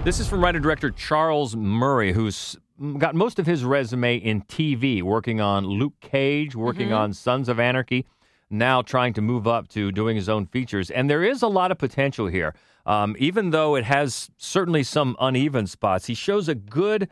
This 0.06 0.20
is 0.20 0.28
from 0.30 0.42
writer 0.42 0.60
director 0.60 0.90
Charles 0.92 1.56
Murray, 1.58 2.14
who's 2.14 2.56
got 2.98 3.14
most 3.14 3.38
of 3.38 3.46
his 3.46 3.64
resume 3.66 4.16
in 4.16 4.42
TV, 4.44 5.04
working 5.04 5.42
on 5.42 5.66
Luke 5.66 5.94
Cage, 6.00 6.56
working 6.56 6.88
Mm-hmm. 6.88 6.96
on 6.96 7.14
Sons 7.14 7.50
of 7.50 7.60
Anarchy, 7.60 8.06
now 8.50 8.82
trying 8.82 9.14
to 9.14 9.22
move 9.22 9.46
up 9.46 9.68
to 9.70 9.92
doing 9.92 10.16
his 10.16 10.30
own 10.30 10.48
features. 10.48 10.90
And 10.90 11.10
there 11.10 11.22
is 11.24 11.42
a 11.44 11.48
lot 11.48 11.70
of 11.70 11.78
potential 11.78 12.28
here. 12.28 12.56
Um, 12.86 13.16
even 13.20 13.52
though 13.52 13.76
it 13.76 13.84
has 13.84 14.30
certainly 14.38 14.84
some 14.84 15.16
uneven 15.20 15.68
spots, 15.68 16.08
he 16.08 16.14
shows 16.14 16.50
a 16.50 16.56
good 16.56 17.10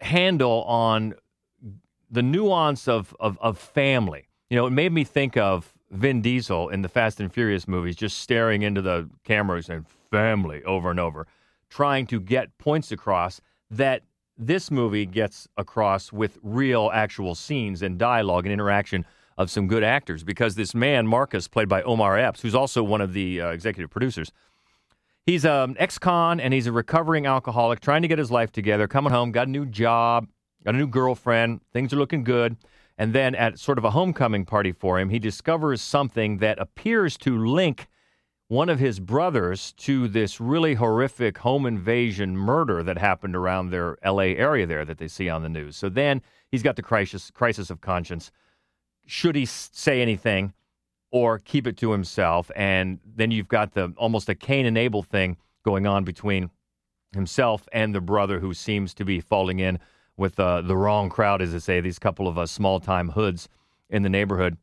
handle 0.00 0.62
on 0.64 1.14
the 2.10 2.22
nuance 2.22 2.88
of, 2.88 3.14
of, 3.18 3.38
of 3.40 3.58
family. 3.58 4.28
You 4.50 4.56
know, 4.56 4.66
it 4.66 4.70
made 4.70 4.92
me 4.92 5.04
think 5.04 5.36
of 5.36 5.72
Vin 5.90 6.22
Diesel 6.22 6.68
in 6.68 6.82
the 6.82 6.88
Fast 6.88 7.20
and 7.20 7.32
Furious 7.32 7.66
movies, 7.68 7.96
just 7.96 8.18
staring 8.18 8.62
into 8.62 8.82
the 8.82 9.08
cameras 9.24 9.68
and 9.68 9.86
family 10.10 10.62
over 10.64 10.90
and 10.90 11.00
over, 11.00 11.26
trying 11.70 12.06
to 12.06 12.20
get 12.20 12.56
points 12.58 12.92
across 12.92 13.40
that 13.70 14.02
this 14.36 14.70
movie 14.70 15.06
gets 15.06 15.48
across 15.56 16.12
with 16.12 16.38
real, 16.42 16.90
actual 16.92 17.34
scenes 17.34 17.82
and 17.82 17.98
dialogue 17.98 18.44
and 18.44 18.52
interaction 18.52 19.04
of 19.38 19.50
some 19.50 19.66
good 19.66 19.84
actors. 19.84 20.24
Because 20.24 20.54
this 20.54 20.74
man, 20.74 21.06
Marcus, 21.06 21.48
played 21.48 21.68
by 21.68 21.82
Omar 21.82 22.18
Epps, 22.18 22.42
who's 22.42 22.54
also 22.54 22.82
one 22.82 23.00
of 23.00 23.12
the 23.12 23.40
uh, 23.40 23.48
executive 23.50 23.90
producers, 23.90 24.32
He's 25.26 25.46
an 25.46 25.76
ex-con 25.78 26.38
and 26.38 26.52
he's 26.52 26.66
a 26.66 26.72
recovering 26.72 27.26
alcoholic, 27.26 27.80
trying 27.80 28.02
to 28.02 28.08
get 28.08 28.18
his 28.18 28.30
life 28.30 28.52
together. 28.52 28.86
Coming 28.86 29.12
home, 29.12 29.32
got 29.32 29.48
a 29.48 29.50
new 29.50 29.64
job, 29.64 30.28
got 30.64 30.74
a 30.74 30.78
new 30.78 30.86
girlfriend. 30.86 31.62
Things 31.72 31.92
are 31.94 31.96
looking 31.96 32.24
good. 32.24 32.56
And 32.98 33.14
then 33.14 33.34
at 33.34 33.58
sort 33.58 33.78
of 33.78 33.84
a 33.84 33.90
homecoming 33.90 34.44
party 34.44 34.70
for 34.70 35.00
him, 35.00 35.08
he 35.08 35.18
discovers 35.18 35.80
something 35.80 36.38
that 36.38 36.58
appears 36.58 37.16
to 37.18 37.38
link 37.38 37.88
one 38.48 38.68
of 38.68 38.78
his 38.78 39.00
brothers 39.00 39.72
to 39.72 40.06
this 40.08 40.40
really 40.40 40.74
horrific 40.74 41.38
home 41.38 41.64
invasion 41.64 42.36
murder 42.36 42.82
that 42.82 42.98
happened 42.98 43.34
around 43.34 43.70
their 43.70 43.96
LA 44.04 44.34
area 44.36 44.66
there 44.66 44.84
that 44.84 44.98
they 44.98 45.08
see 45.08 45.30
on 45.30 45.42
the 45.42 45.48
news. 45.48 45.76
So 45.76 45.88
then 45.88 46.20
he's 46.50 46.62
got 46.62 46.76
the 46.76 46.82
crisis 46.82 47.30
crisis 47.30 47.70
of 47.70 47.80
conscience. 47.80 48.30
Should 49.06 49.36
he 49.36 49.46
say 49.46 50.02
anything? 50.02 50.52
Or 51.14 51.38
keep 51.38 51.64
it 51.64 51.76
to 51.76 51.92
himself. 51.92 52.50
And 52.56 52.98
then 53.14 53.30
you've 53.30 53.46
got 53.46 53.74
the 53.74 53.94
almost 53.96 54.28
a 54.28 54.34
Cain 54.34 54.66
and 54.66 54.76
Abel 54.76 55.04
thing 55.04 55.36
going 55.64 55.86
on 55.86 56.02
between 56.02 56.50
himself 57.12 57.68
and 57.72 57.94
the 57.94 58.00
brother 58.00 58.40
who 58.40 58.52
seems 58.52 58.92
to 58.94 59.04
be 59.04 59.20
falling 59.20 59.60
in 59.60 59.78
with 60.16 60.40
uh, 60.40 60.60
the 60.60 60.76
wrong 60.76 61.08
crowd, 61.08 61.40
as 61.40 61.52
they 61.52 61.60
say, 61.60 61.80
these 61.80 62.00
couple 62.00 62.26
of 62.26 62.36
uh, 62.36 62.46
small 62.46 62.80
time 62.80 63.10
hoods 63.10 63.48
in 63.88 64.02
the 64.02 64.08
neighborhood. 64.08 64.56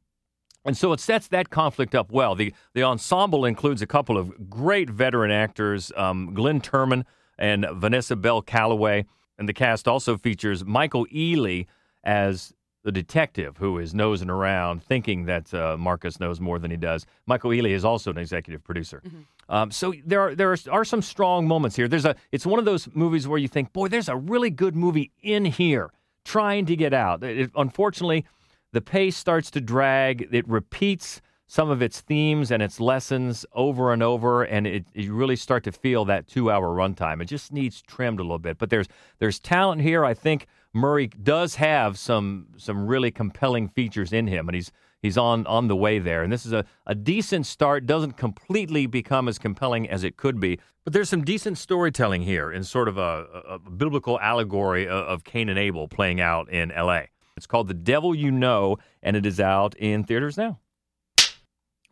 And 0.65 0.75
so 0.75 0.91
it 0.91 0.99
sets 0.99 1.29
that 1.29 1.51
conflict 1.51 1.95
up 1.95 2.11
well. 2.11 2.35
The 2.35 2.53
the 2.73 2.83
ensemble 2.83 3.45
includes 3.45 3.81
a 3.81 3.87
couple 3.87 4.17
of 4.17 4.49
great 4.49 4.89
veteran 4.89 5.31
actors, 5.31 5.93
um, 5.95 6.33
Glenn 6.33 6.59
Turman 6.59 7.05
and 7.39 7.65
Vanessa 7.75 8.17
Bell 8.17 8.41
Calloway. 8.41 9.05
And 9.37 9.47
the 9.47 9.53
cast 9.53 9.87
also 9.87 10.17
features 10.17 10.65
Michael 10.65 11.05
Ealy 11.05 11.67
as 12.03 12.53
the 12.83 12.91
detective 12.91 13.57
who 13.57 13.77
is 13.77 13.93
nosing 13.93 14.29
around 14.29 14.83
thinking 14.83 15.25
that 15.25 15.53
uh, 15.53 15.77
Marcus 15.77 16.19
knows 16.19 16.39
more 16.39 16.57
than 16.59 16.71
he 16.71 16.77
does. 16.77 17.05
Michael 17.27 17.51
Ealy 17.51 17.71
is 17.71 17.85
also 17.85 18.09
an 18.11 18.17
executive 18.17 18.63
producer. 18.63 19.03
Um, 19.49 19.69
so 19.69 19.93
there 20.05 20.21
are, 20.21 20.35
there 20.35 20.51
are, 20.51 20.57
are 20.71 20.85
some 20.85 21.01
strong 21.01 21.47
moments 21.47 21.75
here. 21.75 21.87
There's 21.87 22.05
a 22.05 22.15
it's 22.31 22.45
one 22.45 22.57
of 22.59 22.65
those 22.65 22.87
movies 22.93 23.27
where 23.27 23.37
you 23.37 23.47
think, 23.47 23.71
boy, 23.73 23.87
there's 23.87 24.09
a 24.09 24.15
really 24.15 24.49
good 24.49 24.75
movie 24.75 25.11
in 25.21 25.45
here 25.45 25.91
trying 26.25 26.65
to 26.67 26.75
get 26.75 26.93
out. 26.93 27.23
It- 27.23 27.51
unfortunately, 27.55 28.25
the 28.73 28.81
pace 28.81 29.17
starts 29.17 29.51
to 29.51 29.61
drag. 29.61 30.29
It 30.31 30.47
repeats 30.47 31.21
some 31.47 31.69
of 31.69 31.81
its 31.81 31.99
themes 31.99 32.49
and 32.49 32.63
its 32.63 32.79
lessons 32.79 33.45
over 33.51 33.91
and 33.91 34.01
over, 34.01 34.43
and 34.43 34.65
it, 34.65 34.85
you 34.93 35.13
really 35.13 35.35
start 35.35 35.65
to 35.65 35.71
feel 35.73 36.05
that 36.05 36.25
two-hour 36.25 36.69
runtime. 36.69 37.21
It 37.21 37.25
just 37.25 37.51
needs 37.51 37.81
trimmed 37.81 38.21
a 38.21 38.23
little 38.23 38.39
bit. 38.39 38.57
But 38.57 38.69
there's 38.69 38.87
there's 39.19 39.37
talent 39.37 39.81
here. 39.81 40.05
I 40.05 40.13
think 40.13 40.47
Murray 40.73 41.07
does 41.07 41.55
have 41.55 41.97
some 41.97 42.47
some 42.57 42.87
really 42.87 43.11
compelling 43.11 43.67
features 43.67 44.13
in 44.13 44.27
him, 44.27 44.47
and 44.47 44.55
he's 44.55 44.71
he's 45.01 45.17
on 45.17 45.45
on 45.47 45.67
the 45.67 45.75
way 45.75 45.99
there. 45.99 46.23
And 46.23 46.31
this 46.31 46.45
is 46.45 46.53
a, 46.53 46.65
a 46.85 46.95
decent 46.95 47.45
start. 47.45 47.85
Doesn't 47.85 48.13
completely 48.13 48.85
become 48.85 49.27
as 49.27 49.37
compelling 49.37 49.89
as 49.89 50.03
it 50.03 50.15
could 50.15 50.39
be, 50.39 50.59
but 50.83 50.93
there's 50.93 51.09
some 51.09 51.23
decent 51.23 51.57
storytelling 51.57 52.21
here 52.21 52.51
in 52.51 52.63
sort 52.63 52.87
of 52.87 52.97
a, 52.97 53.27
a, 53.49 53.59
biblical 53.59 54.19
allegory 54.19 54.87
of, 54.87 55.05
of 55.05 55.23
Cain 55.23 55.49
and 55.49 55.59
Abel 55.59 55.87
playing 55.87 56.21
out 56.21 56.49
in 56.49 56.71
L.A. 56.71 57.09
It's 57.35 57.47
called 57.47 57.67
The 57.67 57.73
Devil 57.73 58.15
You 58.15 58.31
Know, 58.31 58.77
and 59.03 59.15
it 59.15 59.25
is 59.25 59.39
out 59.39 59.75
in 59.75 60.03
theaters 60.03 60.37
now. 60.37 60.59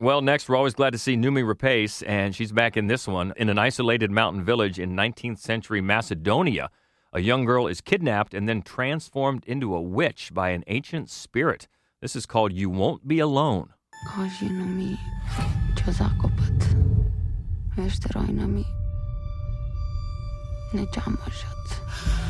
Well, 0.02 0.22
next, 0.22 0.48
we're 0.48 0.56
always 0.56 0.74
glad 0.74 0.92
to 0.92 0.98
see 0.98 1.18
Noomi 1.18 1.44
Rapace, 1.44 2.04
and 2.08 2.34
she's 2.34 2.54
back 2.54 2.78
in 2.78 2.88
this 2.88 3.06
one. 3.06 3.34
In 3.36 3.50
an 3.50 3.60
isolated 3.60 4.12
mountain 4.12 4.44
village 4.46 4.80
in 4.80 4.96
19th 4.96 5.40
century 5.40 5.82
Macedonia, 5.82 6.70
a 7.12 7.22
young 7.22 7.46
girl 7.46 7.68
is 7.68 7.82
kidnapped 7.82 8.34
and 8.34 8.48
then 8.48 8.62
transformed 8.62 9.44
into 9.46 9.76
a 9.76 9.82
witch 9.82 10.32
by 10.34 10.50
an 10.50 10.64
ancient 10.68 11.10
spirit. 11.10 11.68
This 12.02 12.16
is 12.16 12.26
called 12.26 12.54
You 12.54 12.70
Won't 12.70 13.08
Be 13.08 13.20
Alone. 13.20 13.70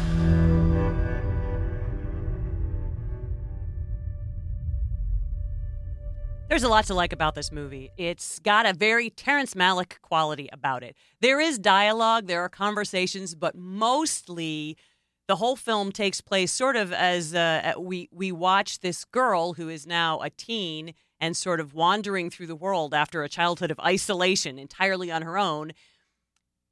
Mi 0.03 0.68
There's 6.49 6.63
a 6.63 6.67
lot 6.67 6.85
to 6.85 6.95
like 6.95 7.13
about 7.13 7.35
this 7.35 7.51
movie. 7.51 7.91
It's 7.95 8.39
got 8.39 8.65
a 8.65 8.73
very 8.73 9.11
Terrence 9.11 9.53
Malick 9.53 10.01
quality 10.01 10.49
about 10.51 10.81
it. 10.81 10.95
There 11.21 11.39
is 11.39 11.59
dialogue, 11.59 12.25
there 12.25 12.41
are 12.41 12.49
conversations, 12.49 13.35
but 13.35 13.53
mostly 13.55 14.75
the 15.27 15.35
whole 15.35 15.55
film 15.55 15.91
takes 15.91 16.21
place 16.21 16.51
sort 16.51 16.75
of 16.75 16.91
as 16.91 17.35
uh, 17.35 17.73
we 17.77 18.09
we 18.11 18.31
watch 18.31 18.79
this 18.79 19.05
girl 19.05 19.53
who 19.53 19.69
is 19.69 19.85
now 19.85 20.21
a 20.21 20.31
teen 20.31 20.95
and 21.19 21.37
sort 21.37 21.59
of 21.59 21.75
wandering 21.75 22.31
through 22.31 22.47
the 22.47 22.55
world 22.55 22.95
after 22.95 23.21
a 23.21 23.29
childhood 23.29 23.69
of 23.69 23.79
isolation 23.81 24.57
entirely 24.57 25.11
on 25.11 25.21
her 25.21 25.37
own 25.37 25.71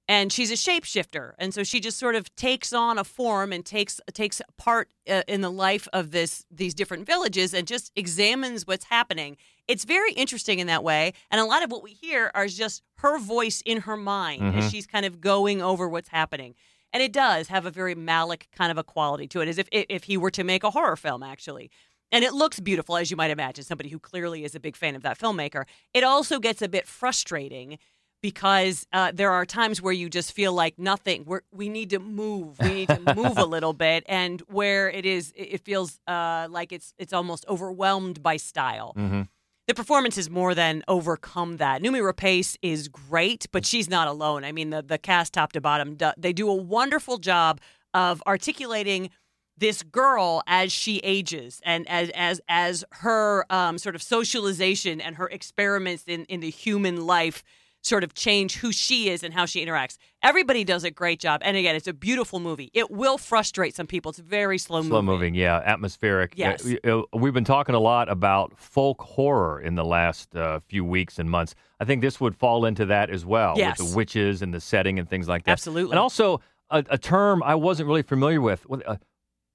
and 0.07 0.31
she's 0.31 0.51
a 0.51 0.55
shapeshifter. 0.55 1.33
And 1.37 1.53
so 1.53 1.63
she 1.63 1.79
just 1.79 1.97
sort 1.97 2.15
of 2.15 2.33
takes 2.35 2.71
on 2.73 2.97
a 2.97 3.03
form 3.03 3.51
and 3.51 3.65
takes 3.65 3.99
takes 4.13 4.41
part 4.57 4.89
uh, 5.09 5.23
in 5.27 5.41
the 5.41 5.51
life 5.51 5.87
of 5.93 6.11
this 6.11 6.45
these 6.51 6.73
different 6.73 7.05
villages 7.05 7.53
and 7.53 7.67
just 7.67 7.91
examines 7.95 8.65
what's 8.65 8.85
happening. 8.85 9.37
It's 9.67 9.83
very 9.83 10.13
interesting 10.13 10.59
in 10.59 10.67
that 10.67 10.83
way. 10.83 11.13
And 11.29 11.41
a 11.41 11.45
lot 11.45 11.63
of 11.63 11.71
what 11.71 11.83
we 11.83 11.91
hear 11.91 12.31
are 12.33 12.47
just 12.47 12.83
her 12.99 13.19
voice 13.19 13.61
in 13.65 13.81
her 13.81 13.97
mind 13.97 14.41
Mhm. 14.41 14.57
as 14.57 14.71
she's 14.71 14.87
kind 14.87 15.05
of 15.05 15.19
going 15.19 15.61
over 15.61 15.89
what's 15.89 16.09
happening. 16.09 16.55
And 16.93 17.03
it 17.03 17.11
does 17.11 17.49
have 17.49 17.65
a 17.65 17.71
very 17.71 17.95
Malick 17.95 18.43
kind 18.55 18.71
of 18.71 18.77
a 18.77 18.83
quality 18.83 19.27
to 19.27 19.41
it 19.41 19.49
as 19.49 19.57
if 19.57 19.67
if 19.71 20.05
he 20.05 20.15
were 20.17 20.31
to 20.31 20.43
make 20.43 20.63
a 20.63 20.71
horror 20.71 20.95
film 20.95 21.21
actually. 21.21 21.69
And 22.13 22.23
it 22.23 22.33
looks 22.33 22.61
beautiful 22.61 22.95
as 22.95 23.11
you 23.11 23.17
might 23.17 23.31
imagine 23.31 23.65
somebody 23.65 23.89
who 23.89 23.99
clearly 23.99 24.45
is 24.45 24.55
a 24.55 24.61
big 24.61 24.77
fan 24.77 24.95
of 24.95 25.01
that 25.01 25.19
filmmaker. 25.19 25.65
It 25.93 26.05
also 26.05 26.39
gets 26.39 26.61
a 26.61 26.69
bit 26.69 26.87
frustrating 26.87 27.77
because 28.21 28.87
uh, 28.93 29.11
there 29.13 29.31
are 29.31 29.45
times 29.45 29.81
where 29.81 29.93
you 29.93 30.09
just 30.09 30.31
feel 30.31 30.53
like 30.53 30.77
nothing. 30.79 31.23
We're, 31.25 31.41
we 31.51 31.69
need 31.69 31.91
to 31.91 31.99
move. 31.99 32.59
We 32.59 32.73
need 32.73 32.89
to 32.89 33.15
move 33.15 33.37
a 33.37 33.45
little 33.55 33.73
bit, 33.73 34.03
and 34.07 34.41
where 34.47 34.89
it 34.89 35.05
is, 35.05 35.33
it 35.35 35.61
feels 35.61 35.99
uh, 36.07 36.47
like 36.49 36.71
it's 36.71 36.93
it's 36.97 37.13
almost 37.13 37.45
overwhelmed 37.47 38.23
by 38.23 38.37
style. 38.37 38.93
Mm-hmm. 38.97 39.23
The 39.67 39.73
performances 39.73 40.29
more 40.29 40.55
than 40.55 40.83
overcome 40.87 41.57
that. 41.57 41.81
Noomi 41.81 42.01
Rapace 42.01 42.55
is 42.61 42.87
great, 42.87 43.47
but 43.51 43.65
she's 43.65 43.89
not 43.89 44.07
alone. 44.07 44.43
I 44.43 44.51
mean, 44.51 44.69
the 44.69 44.81
the 44.81 44.97
cast 44.97 45.33
top 45.33 45.51
to 45.53 45.61
bottom, 45.61 45.97
they 46.17 46.33
do 46.33 46.49
a 46.49 46.55
wonderful 46.55 47.17
job 47.17 47.59
of 47.93 48.23
articulating 48.25 49.09
this 49.57 49.81
girl 49.83 50.43
as 50.45 50.71
she 50.71 50.99
ages 50.99 51.59
and 51.65 51.87
as 51.89 52.09
as 52.13 52.39
as 52.47 52.85
her 52.91 53.45
um, 53.49 53.77
sort 53.77 53.95
of 53.95 54.03
socialization 54.03 55.01
and 55.01 55.15
her 55.15 55.27
experiments 55.27 56.03
in 56.07 56.25
in 56.25 56.39
the 56.39 56.49
human 56.49 57.05
life 57.05 57.43
sort 57.83 58.03
of 58.03 58.13
change 58.13 58.57
who 58.57 58.71
she 58.71 59.09
is 59.09 59.23
and 59.23 59.33
how 59.33 59.45
she 59.45 59.65
interacts. 59.65 59.97
Everybody 60.21 60.63
does 60.63 60.83
a 60.83 60.91
great 60.91 61.19
job, 61.19 61.41
and 61.43 61.55
again, 61.55 61.75
it's 61.75 61.87
a 61.87 61.93
beautiful 61.93 62.39
movie. 62.39 62.69
It 62.73 62.91
will 62.91 63.17
frustrate 63.17 63.75
some 63.75 63.87
people. 63.87 64.09
It's 64.09 64.19
very 64.19 64.57
slow, 64.57 64.81
Slow 64.81 65.01
moving. 65.01 65.05
moving, 65.05 65.35
yeah, 65.35 65.61
atmospheric. 65.63 66.33
Yes. 66.35 66.63
We- 66.63 66.79
uh, 66.81 67.03
we've 67.13 67.33
been 67.33 67.45
talking 67.45 67.75
a 67.75 67.79
lot 67.79 68.09
about 68.09 68.57
folk 68.57 69.01
horror 69.01 69.61
in 69.61 69.75
the 69.75 69.85
last 69.85 70.35
uh, 70.35 70.59
few 70.67 70.83
weeks 70.83 71.17
and 71.19 71.29
months. 71.29 71.55
I 71.79 71.85
think 71.85 72.01
this 72.01 72.19
would 72.19 72.35
fall 72.35 72.65
into 72.65 72.85
that 72.87 73.09
as 73.09 73.25
well, 73.25 73.53
Yes. 73.55 73.79
with 73.79 73.89
the 73.91 73.95
witches 73.95 74.41
and 74.41 74.53
the 74.53 74.59
setting 74.59 74.99
and 74.99 75.07
things 75.09 75.27
like 75.29 75.43
that. 75.45 75.51
Absolutely. 75.51 75.91
And 75.91 75.99
also 75.99 76.41
a, 76.69 76.83
a 76.89 76.97
term 76.97 77.41
I 77.43 77.55
wasn't 77.55 77.87
really 77.87 78.01
familiar 78.01 78.41
with, 78.41 78.65
uh, 78.85 78.97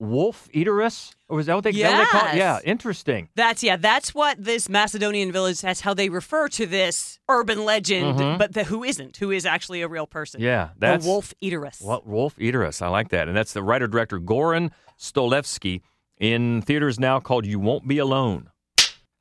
wolf 0.03 0.49
eateress, 0.53 1.15
or 1.29 1.37
was 1.37 1.47
that 1.47 1.55
what 1.55 1.63
they, 1.65 1.71
is 1.71 1.77
that 1.81 1.97
what 1.97 1.99
they 2.13 2.19
call 2.19 2.29
it? 2.33 2.37
Yeah, 2.37 2.59
interesting. 2.65 3.29
That's 3.37 3.63
yeah. 3.63 3.77
That's 3.77 4.13
what 4.15 4.43
this 4.43 4.69
Macedonian 4.69 5.31
village. 5.33 5.61
That's 5.61 5.81
how 5.81 5.95
they 5.95 6.09
refer 6.09 6.49
to 6.49 6.67
this 6.67 7.19
urban 7.29 7.65
legend, 7.65 8.19
Mhm. 8.19 8.39
but 8.39 8.53
the, 8.53 8.65
who 8.65 8.83
isn't, 8.83 9.17
who 9.19 9.31
is 9.31 9.47
actually 9.47 9.81
a 9.81 9.89
real 9.89 10.07
person. 10.07 10.41
Yeah, 10.41 10.71
that's 10.77 11.05
the 11.05 11.11
wolf 11.11 11.33
eateress. 11.41 11.81
What 11.81 12.07
Wolf 12.07 12.35
Eateress? 12.39 12.83
I 12.83 12.89
like 12.89 13.11
that, 13.11 13.29
and 13.29 13.37
that's 13.37 13.53
the 13.53 13.63
writer 13.63 13.87
director 13.87 14.19
Goran 14.19 14.71
Stolevski 14.99 15.83
in 16.19 16.63
theaters 16.63 16.99
now 17.01 17.21
called 17.21 17.47
"You 17.47 17.59
Won't 17.61 17.87
Be 17.87 17.99
Alone." 17.99 18.49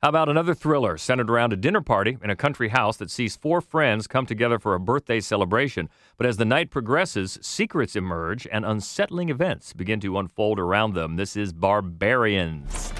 How 0.02 0.08
about 0.08 0.28
another 0.28 0.52
thriller 0.52 0.98
centered 0.98 1.30
around 1.30 1.52
a 1.52 1.56
dinner 1.56 1.80
party 1.80 2.18
in 2.24 2.28
a 2.28 2.34
country 2.34 2.70
house 2.70 2.96
that 2.96 3.08
sees 3.08 3.36
four 3.36 3.60
friends 3.60 4.08
come 4.08 4.26
together 4.26 4.58
for 4.58 4.74
a 4.74 4.80
birthday 4.80 5.20
celebration? 5.20 5.88
But 6.16 6.26
as 6.26 6.38
the 6.38 6.44
night 6.44 6.70
progresses, 6.70 7.38
secrets 7.40 7.94
emerge 7.94 8.44
and 8.50 8.64
unsettling 8.64 9.28
events 9.28 9.72
begin 9.72 10.00
to 10.00 10.18
unfold 10.18 10.58
around 10.58 10.94
them. 10.94 11.14
This 11.14 11.36
is 11.36 11.52
Barbarians. 11.52 12.92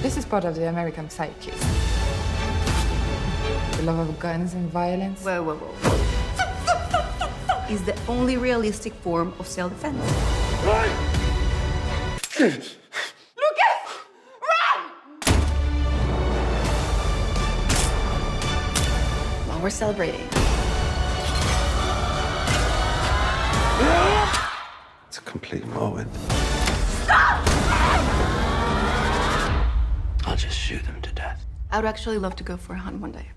This 0.00 0.16
is 0.16 0.24
part 0.24 0.44
of 0.44 0.54
the 0.54 0.68
American 0.68 1.10
psyche. 1.10 1.50
The 3.78 3.82
love 3.82 4.08
of 4.08 4.16
guns 4.20 4.54
and 4.54 4.70
violence. 4.70 5.24
Whoa, 5.24 5.42
whoa, 5.42 5.56
whoa. 5.56 5.74
Is 7.68 7.82
the 7.82 7.98
only 8.06 8.36
realistic 8.36 8.94
form 8.94 9.34
of 9.40 9.48
self 9.48 9.72
defense. 9.72 11.09
While 12.40 12.48
we're 19.60 19.68
celebrating, 19.68 20.26
It's 25.08 25.18
a 25.18 25.20
complete 25.22 25.66
moment. 25.66 26.08
I'll 30.24 30.36
just 30.36 30.56
shoot 30.56 30.82
them 30.84 31.02
to 31.02 31.12
death. 31.12 31.44
I 31.70 31.76
would 31.76 31.84
actually 31.84 32.16
love 32.16 32.36
to 32.36 32.44
go 32.44 32.56
for 32.56 32.72
a 32.72 32.78
hunt 32.78 33.02
one 33.02 33.12
day. 33.12 33.32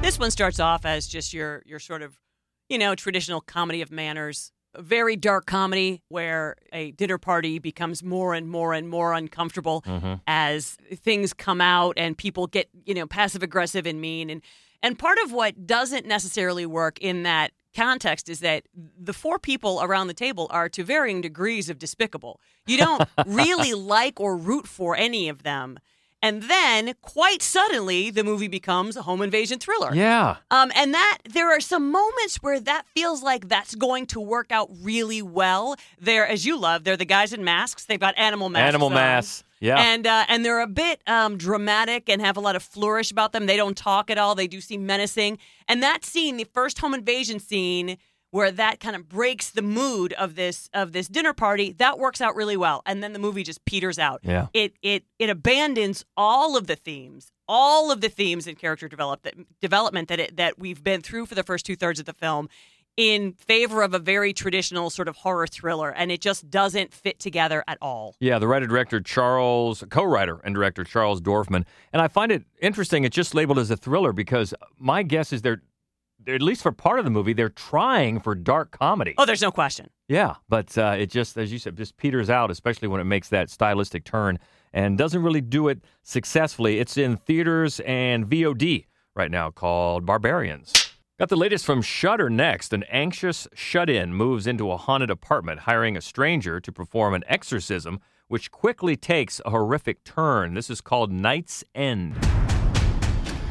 This 0.00 0.18
one 0.18 0.30
starts 0.30 0.58
off 0.58 0.86
as 0.86 1.06
just 1.06 1.34
your 1.34 1.62
your 1.66 1.80
sort 1.80 2.00
of, 2.00 2.18
you 2.70 2.78
know, 2.78 2.94
traditional 2.94 3.42
comedy 3.42 3.82
of 3.82 3.90
manners. 3.90 4.52
A 4.74 4.82
very 4.82 5.16
dark 5.16 5.46
comedy 5.46 6.02
where 6.08 6.54
a 6.72 6.90
dinner 6.92 7.18
party 7.18 7.58
becomes 7.58 8.02
more 8.02 8.34
and 8.34 8.48
more 8.50 8.74
and 8.74 8.88
more 8.88 9.12
uncomfortable 9.14 9.82
Mhm. 9.82 10.20
as 10.26 10.76
things 10.94 11.32
come 11.32 11.60
out 11.60 11.94
and 11.96 12.16
people 12.16 12.46
get, 12.46 12.68
you 12.84 12.94
know, 12.94 13.06
passive 13.06 13.42
aggressive 13.42 13.86
and 13.86 14.00
mean 14.00 14.30
and 14.30 14.42
and 14.80 14.96
part 14.96 15.18
of 15.24 15.32
what 15.32 15.66
doesn't 15.66 16.06
necessarily 16.06 16.64
work 16.64 16.98
in 17.00 17.24
that 17.24 17.50
context 17.74 18.28
is 18.28 18.38
that 18.40 18.62
the 18.96 19.12
four 19.12 19.38
people 19.38 19.80
around 19.82 20.06
the 20.06 20.14
table 20.14 20.46
are 20.50 20.68
to 20.68 20.84
varying 20.84 21.20
degrees 21.20 21.68
of 21.68 21.78
despicable. 21.80 22.40
You 22.66 22.76
don't 22.76 23.02
really 23.26 23.74
like 23.74 24.20
or 24.20 24.36
root 24.36 24.68
for 24.68 24.94
any 24.96 25.28
of 25.28 25.42
them. 25.42 25.78
And 26.20 26.42
then, 26.44 26.94
quite 27.00 27.42
suddenly, 27.42 28.10
the 28.10 28.24
movie 28.24 28.48
becomes 28.48 28.96
a 28.96 29.02
home 29.02 29.22
invasion 29.22 29.58
thriller. 29.58 29.94
Yeah. 29.94 30.36
Um, 30.50 30.72
and 30.74 30.92
that 30.92 31.18
there 31.24 31.48
are 31.50 31.60
some 31.60 31.92
moments 31.92 32.36
where 32.42 32.58
that 32.58 32.86
feels 32.94 33.22
like 33.22 33.48
that's 33.48 33.76
going 33.76 34.06
to 34.06 34.20
work 34.20 34.50
out 34.50 34.68
really 34.82 35.22
well. 35.22 35.76
They're, 36.00 36.26
as 36.26 36.44
you 36.44 36.58
love, 36.58 36.82
they're 36.82 36.96
the 36.96 37.04
guys 37.04 37.32
in 37.32 37.44
masks. 37.44 37.84
They've 37.84 38.00
got 38.00 38.18
animal 38.18 38.48
masks. 38.48 38.68
Animal 38.68 38.88
on. 38.88 38.94
masks. 38.94 39.44
Yeah. 39.60 39.76
And 39.80 40.06
uh, 40.06 40.24
and 40.28 40.44
they're 40.44 40.60
a 40.60 40.68
bit 40.68 41.02
um, 41.08 41.36
dramatic 41.36 42.08
and 42.08 42.20
have 42.22 42.36
a 42.36 42.40
lot 42.40 42.54
of 42.54 42.62
flourish 42.62 43.10
about 43.10 43.32
them. 43.32 43.46
They 43.46 43.56
don't 43.56 43.76
talk 43.76 44.08
at 44.08 44.16
all. 44.16 44.34
They 44.34 44.46
do 44.46 44.60
seem 44.60 44.86
menacing. 44.86 45.38
And 45.66 45.82
that 45.82 46.04
scene, 46.04 46.36
the 46.36 46.44
first 46.44 46.78
home 46.78 46.94
invasion 46.94 47.40
scene, 47.40 47.98
where 48.30 48.50
that 48.50 48.80
kind 48.80 48.94
of 48.94 49.08
breaks 49.08 49.50
the 49.50 49.62
mood 49.62 50.12
of 50.14 50.34
this 50.34 50.68
of 50.74 50.92
this 50.92 51.08
dinner 51.08 51.32
party, 51.32 51.72
that 51.78 51.98
works 51.98 52.20
out 52.20 52.34
really 52.36 52.56
well. 52.56 52.82
And 52.86 53.02
then 53.02 53.12
the 53.12 53.18
movie 53.18 53.42
just 53.42 53.64
peters 53.64 53.98
out. 53.98 54.20
Yeah. 54.22 54.48
It 54.52 54.74
it 54.82 55.04
it 55.18 55.30
abandons 55.30 56.04
all 56.16 56.56
of 56.56 56.66
the 56.66 56.76
themes, 56.76 57.32
all 57.48 57.90
of 57.90 58.00
the 58.00 58.08
themes 58.08 58.46
and 58.46 58.58
character 58.58 58.88
develop 58.88 59.22
that, 59.22 59.34
development 59.60 60.08
that 60.08 60.20
it, 60.20 60.36
that 60.36 60.58
we've 60.58 60.82
been 60.82 61.00
through 61.00 61.26
for 61.26 61.34
the 61.34 61.42
first 61.42 61.64
two 61.64 61.76
thirds 61.76 62.00
of 62.00 62.06
the 62.06 62.14
film. 62.14 62.48
In 62.96 63.34
favor 63.34 63.82
of 63.82 63.94
a 63.94 64.00
very 64.00 64.32
traditional 64.32 64.90
sort 64.90 65.06
of 65.06 65.14
horror 65.18 65.46
thriller, 65.46 65.90
and 65.90 66.10
it 66.10 66.20
just 66.20 66.50
doesn't 66.50 66.92
fit 66.92 67.20
together 67.20 67.62
at 67.68 67.78
all. 67.80 68.16
Yeah, 68.18 68.40
the 68.40 68.48
writer 68.48 68.66
director 68.66 69.00
Charles, 69.00 69.84
co 69.88 70.02
writer 70.02 70.40
and 70.42 70.52
director 70.52 70.82
Charles 70.82 71.20
Dorfman. 71.20 71.64
And 71.92 72.02
I 72.02 72.08
find 72.08 72.32
it 72.32 72.42
interesting, 72.60 73.04
it's 73.04 73.14
just 73.14 73.36
labeled 73.36 73.60
as 73.60 73.70
a 73.70 73.76
thriller 73.76 74.12
because 74.12 74.52
my 74.80 75.04
guess 75.04 75.32
is 75.32 75.42
they're 75.42 75.62
at 76.28 76.42
least 76.42 76.62
for 76.62 76.72
part 76.72 76.98
of 76.98 77.04
the 77.04 77.10
movie, 77.10 77.32
they're 77.32 77.48
trying 77.48 78.20
for 78.20 78.34
dark 78.34 78.70
comedy. 78.70 79.14
Oh, 79.18 79.24
there's 79.24 79.42
no 79.42 79.50
question. 79.50 79.90
Yeah, 80.08 80.34
but 80.48 80.76
uh, 80.76 80.96
it 80.98 81.10
just, 81.10 81.36
as 81.36 81.50
you 81.52 81.58
said, 81.58 81.76
just 81.76 81.96
peters 81.96 82.30
out, 82.30 82.50
especially 82.50 82.88
when 82.88 83.00
it 83.00 83.04
makes 83.04 83.28
that 83.28 83.50
stylistic 83.50 84.04
turn 84.04 84.38
and 84.72 84.98
doesn't 84.98 85.22
really 85.22 85.40
do 85.40 85.68
it 85.68 85.80
successfully. 86.02 86.78
It's 86.78 86.96
in 86.96 87.16
theaters 87.16 87.80
and 87.80 88.26
VOD 88.26 88.86
right 89.14 89.30
now 89.30 89.50
called 89.50 90.06
Barbarians. 90.06 90.72
Got 91.18 91.30
the 91.30 91.36
latest 91.36 91.66
from 91.66 91.82
Shudder 91.82 92.30
next. 92.30 92.72
An 92.72 92.84
anxious 92.84 93.48
shut 93.54 93.90
in 93.90 94.14
moves 94.14 94.46
into 94.46 94.70
a 94.70 94.76
haunted 94.76 95.10
apartment, 95.10 95.60
hiring 95.60 95.96
a 95.96 96.00
stranger 96.00 96.60
to 96.60 96.70
perform 96.70 97.14
an 97.14 97.24
exorcism, 97.26 98.00
which 98.28 98.52
quickly 98.52 98.96
takes 98.96 99.40
a 99.44 99.50
horrific 99.50 100.04
turn. 100.04 100.54
This 100.54 100.70
is 100.70 100.80
called 100.80 101.10
Night's 101.10 101.64
End. 101.74 102.14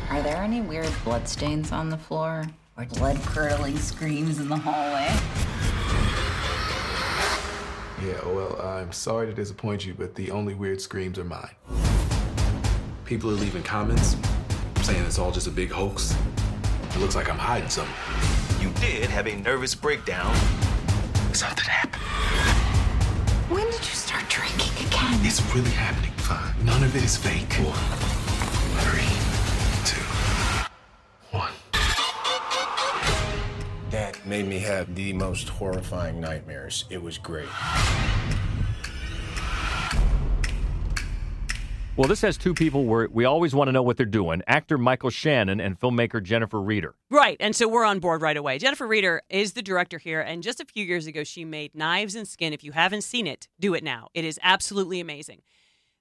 Are 0.09 0.21
there 0.21 0.37
any 0.37 0.61
weird 0.61 0.89
bloodstains 1.03 1.73
on 1.73 1.89
the 1.89 1.97
floor? 1.97 2.45
Or 2.77 2.85
blood 2.85 3.17
curdling 3.23 3.75
screams 3.79 4.39
in 4.39 4.49
the 4.49 4.55
hallway? 4.55 5.07
Yeah, 8.05 8.23
well, 8.27 8.61
I'm 8.61 8.91
sorry 8.91 9.25
to 9.25 9.33
disappoint 9.33 9.83
you, 9.83 9.95
but 9.95 10.13
the 10.13 10.29
only 10.29 10.53
weird 10.53 10.79
screams 10.79 11.17
are 11.17 11.23
mine. 11.23 11.55
People 13.05 13.31
are 13.31 13.33
leaving 13.33 13.63
comments 13.63 14.15
saying 14.83 15.03
it's 15.05 15.17
all 15.17 15.31
just 15.31 15.47
a 15.47 15.51
big 15.51 15.71
hoax. 15.71 16.15
It 16.91 16.99
looks 16.99 17.15
like 17.15 17.31
I'm 17.31 17.39
hiding 17.39 17.69
something. 17.69 17.95
You 18.61 18.69
did 18.79 19.09
have 19.09 19.25
a 19.25 19.35
nervous 19.35 19.73
breakdown. 19.73 20.35
Something 21.33 21.65
happened. 21.65 22.03
When 23.49 23.65
did 23.71 23.79
you 23.79 23.95
start 23.95 24.29
drinking 24.29 24.85
again? 24.85 25.19
It's 25.25 25.41
really 25.55 25.71
happening. 25.71 26.11
Fine. 26.17 26.53
None 26.63 26.83
of 26.83 26.95
it 26.95 27.03
is 27.03 27.17
fake. 27.17 27.53
One, 27.53 27.73
three, 28.85 29.26
made 34.27 34.45
me 34.45 34.59
have 34.59 34.93
the 34.95 35.13
most 35.13 35.49
horrifying 35.49 36.19
nightmares. 36.19 36.85
It 36.89 37.01
was 37.01 37.17
great. 37.17 37.47
Well, 41.97 42.07
this 42.07 42.21
has 42.21 42.37
two 42.37 42.53
people 42.53 42.85
where 42.85 43.07
we 43.11 43.25
always 43.25 43.55
want 43.55 43.69
to 43.69 43.71
know 43.71 43.81
what 43.81 43.97
they're 43.97 44.05
doing 44.05 44.43
actor 44.45 44.77
Michael 44.77 45.09
Shannon 45.09 45.59
and 45.59 45.79
filmmaker 45.79 46.21
Jennifer 46.21 46.61
Reeder. 46.61 46.93
Right. 47.09 47.37
And 47.39 47.55
so 47.55 47.67
we're 47.67 47.85
on 47.85 47.99
board 47.99 48.21
right 48.21 48.37
away. 48.37 48.59
Jennifer 48.59 48.85
Reeder 48.85 49.23
is 49.31 49.53
the 49.53 49.63
director 49.63 49.97
here. 49.97 50.21
And 50.21 50.43
just 50.43 50.59
a 50.59 50.65
few 50.65 50.85
years 50.85 51.07
ago, 51.07 51.23
she 51.23 51.43
made 51.43 51.73
Knives 51.73 52.13
and 52.13 52.27
Skin. 52.27 52.53
If 52.53 52.63
you 52.63 52.73
haven't 52.73 53.01
seen 53.01 53.25
it, 53.25 53.47
do 53.59 53.73
it 53.73 53.83
now. 53.83 54.09
It 54.13 54.25
is 54.25 54.39
absolutely 54.43 54.99
amazing. 54.99 55.41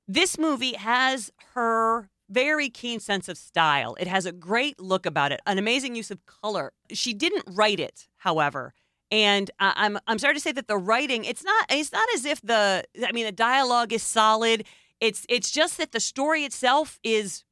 This 0.06 0.38
movie 0.38 0.74
has 0.74 1.32
her 1.54 2.10
very 2.28 2.68
keen 2.68 2.98
sense 3.00 3.28
of 3.28 3.38
style. 3.38 3.96
It 4.00 4.06
has 4.08 4.26
a 4.26 4.32
great 4.32 4.80
look 4.80 5.06
about 5.06 5.32
it, 5.32 5.40
an 5.46 5.58
amazing 5.58 5.94
use 5.94 6.10
of 6.10 6.24
color. 6.26 6.72
She 6.92 7.14
didn't 7.14 7.44
write 7.46 7.78
it, 7.80 8.08
however. 8.18 8.74
And 9.12 9.50
I'm 9.60 9.98
I'm 10.08 10.18
sorry 10.18 10.34
to 10.34 10.40
say 10.40 10.50
that 10.52 10.66
the 10.66 10.76
writing 10.76 11.24
it's 11.24 11.44
not 11.44 11.66
it's 11.70 11.92
not 11.92 12.08
as 12.14 12.24
if 12.24 12.40
the 12.42 12.84
I 13.06 13.12
mean 13.12 13.24
the 13.26 13.32
dialogue 13.32 13.92
is 13.92 14.02
solid. 14.02 14.64
It's 15.00 15.24
it's 15.28 15.50
just 15.52 15.78
that 15.78 15.92
the 15.92 16.00
story 16.00 16.44
itself 16.44 16.98
is 17.04 17.44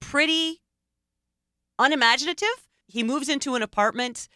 pretty 0.00 0.60
unimaginative. 1.78 2.68
He 2.86 3.02
moves 3.02 3.28
into 3.28 3.54
an 3.54 3.62
apartment. 3.62 4.28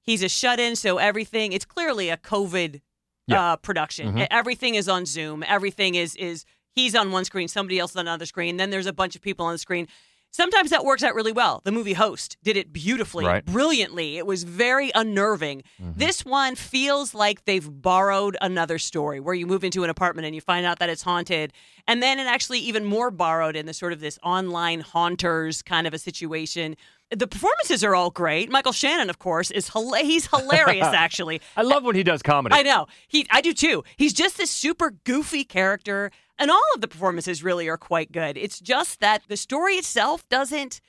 He's 0.00 0.22
a 0.22 0.28
shut 0.28 0.60
in, 0.60 0.76
so 0.76 0.98
everything, 0.98 1.52
it's 1.52 1.64
clearly 1.64 2.08
a 2.10 2.16
COVID 2.16 2.80
Yeah. 3.26 3.52
uh, 3.52 3.56
production. 3.56 4.14
Mhm. 4.14 4.28
Everything 4.30 4.76
is 4.76 4.88
on 4.88 5.04
Zoom. 5.04 5.42
Everything 5.42 5.96
is, 5.96 6.14
is, 6.14 6.44
he's 6.76 6.94
on 6.94 7.10
one 7.10 7.24
screen, 7.24 7.48
somebody 7.48 7.80
else 7.80 7.96
on 7.96 8.00
another 8.06 8.26
screen. 8.26 8.56
Then 8.58 8.70
there's 8.70 8.86
a 8.86 8.92
bunch 8.92 9.16
of 9.16 9.22
people 9.22 9.44
on 9.46 9.52
the 9.52 9.58
screen. 9.58 9.88
Sometimes 10.32 10.68
that 10.68 10.84
works 10.84 11.02
out 11.02 11.14
really 11.14 11.32
well. 11.32 11.62
The 11.64 11.72
movie 11.72 11.94
Host 11.94 12.36
did 12.42 12.58
it 12.58 12.70
beautifully, 12.70 13.24
Right. 13.24 13.42
brilliantly. 13.44 14.18
It 14.18 14.26
was 14.26 14.42
very 14.44 14.90
unnerving. 14.94 15.62
Mm-hmm. 15.82 15.92
This 15.98 16.26
one 16.26 16.56
feels 16.56 17.14
like 17.14 17.46
they've 17.46 17.66
borrowed 17.82 18.36
another 18.42 18.78
story 18.78 19.18
where 19.18 19.34
you 19.34 19.46
move 19.46 19.64
into 19.64 19.82
an 19.82 19.88
apartment 19.88 20.26
and 20.26 20.34
you 20.34 20.42
find 20.42 20.66
out 20.66 20.78
that 20.80 20.90
it's 20.90 21.02
haunted. 21.02 21.54
And 21.88 22.02
then 22.02 22.18
it 22.20 22.24
actually 22.26 22.58
even 22.58 22.84
more 22.84 23.10
borrowed 23.10 23.56
in 23.56 23.64
the 23.64 23.72
sort 23.72 23.94
of 23.94 24.00
this 24.00 24.18
online 24.22 24.80
haunters 24.80 25.62
kind 25.62 25.86
of 25.86 25.94
a 25.94 25.98
situation. 25.98 26.76
The 27.10 27.28
performances 27.28 27.82
are 27.82 27.94
all 27.94 28.10
great. 28.10 28.50
Michael 28.50 28.72
Shannon, 28.72 29.08
of 29.08 29.18
course, 29.18 29.50
is 29.50 29.70
hila- 29.70 30.02
he's 30.02 30.26
hilarious 30.34 30.88
actually. 30.88 31.40
I 31.56 31.62
love 31.62 31.82
when 31.84 31.94
he 31.96 32.02
does 32.02 32.20
comedy. 32.20 32.54
I 32.54 32.62
know. 32.62 32.88
He 33.08 33.26
I 33.30 33.40
do 33.40 33.54
too. 33.54 33.84
He's 33.96 34.12
just 34.12 34.36
this 34.36 34.50
super 34.50 34.90
goofy 35.04 35.44
character 35.44 36.10
and 36.38 36.50
all 36.50 36.62
of 36.74 36.80
the 36.80 36.88
performances 36.88 37.42
really 37.42 37.68
are 37.68 37.76
quite 37.78 38.12
good. 38.12 38.36
It's 38.36 38.60
just 38.60 39.00
that 39.00 39.22
the 39.28 39.36
story 39.36 39.74
itself 39.74 40.28
doesn't 40.28 40.80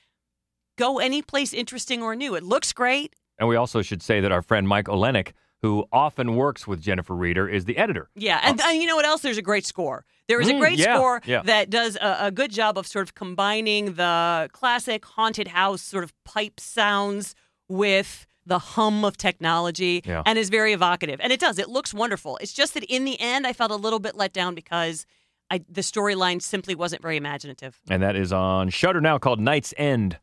go 0.77 0.99
anyplace 0.99 1.53
interesting 1.53 2.01
or 2.03 2.15
new. 2.15 2.35
It 2.35 2.43
looks 2.43 2.73
great. 2.73 3.15
And 3.39 3.47
we 3.49 3.55
also 3.55 3.81
should 3.81 4.01
say 4.01 4.19
that 4.21 4.31
our 4.31 4.41
friend 4.41 4.67
Mike 4.67 4.85
Olenick, 4.85 5.33
who 5.61 5.85
often 5.91 6.35
works 6.35 6.67
with 6.67 6.81
Jennifer 6.81 7.15
Reeder, 7.15 7.47
is 7.47 7.65
the 7.65 7.77
editor. 7.77 8.09
Yeah, 8.15 8.39
and, 8.43 8.59
and 8.61 8.79
you 8.81 8.87
know 8.87 8.95
what 8.95 9.05
else? 9.05 9.21
There's 9.21 9.37
a 9.37 9.41
great 9.43 9.65
score. 9.65 10.05
There 10.27 10.41
is 10.41 10.49
a 10.49 10.53
Mm, 10.53 10.59
great 10.59 10.77
yeah, 10.77 10.95
score 10.95 11.21
yeah. 11.25 11.41
that 11.43 11.69
does 11.69 11.95
a, 11.95 12.17
a 12.27 12.31
good 12.31 12.51
job 12.51 12.77
of 12.77 12.85
sort 12.85 13.07
of 13.07 13.15
combining 13.15 13.93
the 13.93 14.49
classic 14.53 15.05
haunted 15.05 15.47
house 15.49 15.81
sort 15.81 16.03
of 16.03 16.13
pipe 16.25 16.59
sounds 16.59 17.33
with 17.69 18.27
the 18.45 18.59
hum 18.59 19.03
of 19.05 19.17
technology 19.17 20.01
Yeah. 20.05 20.23
and 20.25 20.37
is 20.37 20.49
very 20.49 20.73
evocative. 20.73 21.19
And 21.21 21.31
it 21.33 21.39
does. 21.39 21.57
It 21.59 21.69
looks 21.69 21.93
wonderful. 21.93 22.37
It's 22.37 22.53
just 22.53 22.73
that 22.75 22.83
in 22.85 23.03
the 23.05 23.19
end, 23.19 23.45
I 23.47 23.53
felt 23.53 23.71
a 23.71 23.75
little 23.75 23.99
bit 23.99 24.15
let 24.15 24.31
down 24.33 24.53
because 24.55 25.05
I, 25.49 25.61
the 25.69 25.81
storyline 25.81 26.41
simply 26.41 26.75
wasn't 26.75 27.01
very 27.01 27.17
imaginative. 27.17 27.79
And 27.89 28.03
that 28.03 28.15
is 28.15 28.33
on 28.33 28.69
Shudder 28.69 29.01
now 29.01 29.17
called 29.17 29.39
Night's 29.39 29.73
End. 29.77 30.19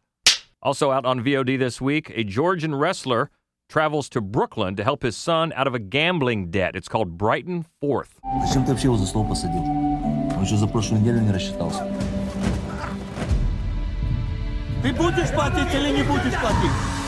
Also 0.62 0.90
out 0.90 1.04
on 1.04 1.20
VOD 1.20 1.58
this 1.58 1.80
week, 1.80 2.10
a 2.14 2.24
Georgian 2.24 2.74
wrestler 2.74 3.30
travels 3.68 4.08
to 4.10 4.20
Brooklyn 4.20 4.76
to 4.76 4.84
help 4.84 5.02
his 5.02 5.16
son 5.16 5.52
out 5.56 5.66
of 5.66 5.74
a 5.74 5.78
gambling 5.78 6.50
debt. 6.50 6.76
It's 6.76 6.88
called 6.88 7.16
Brighton 7.16 7.64
Fourth. 7.80 8.18
Ты 14.82 14.92
будешь 14.92 15.30
платить 15.30 15.74
или 15.74 15.96
не 15.96 16.02
будешь 16.02 16.38
платить? 16.38 17.03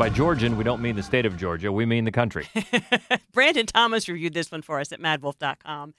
By 0.00 0.08
Georgian, 0.08 0.56
we 0.56 0.64
don't 0.64 0.80
mean 0.80 0.96
the 0.96 1.02
state 1.02 1.26
of 1.26 1.36
Georgia, 1.36 1.70
we 1.70 1.84
mean 1.84 2.06
the 2.06 2.10
country. 2.10 2.48
Brandon 3.34 3.66
Thomas 3.66 4.08
reviewed 4.08 4.32
this 4.32 4.50
one 4.50 4.62
for 4.62 4.80
us 4.80 4.92
at 4.92 4.98
madwolf.com. 4.98 5.92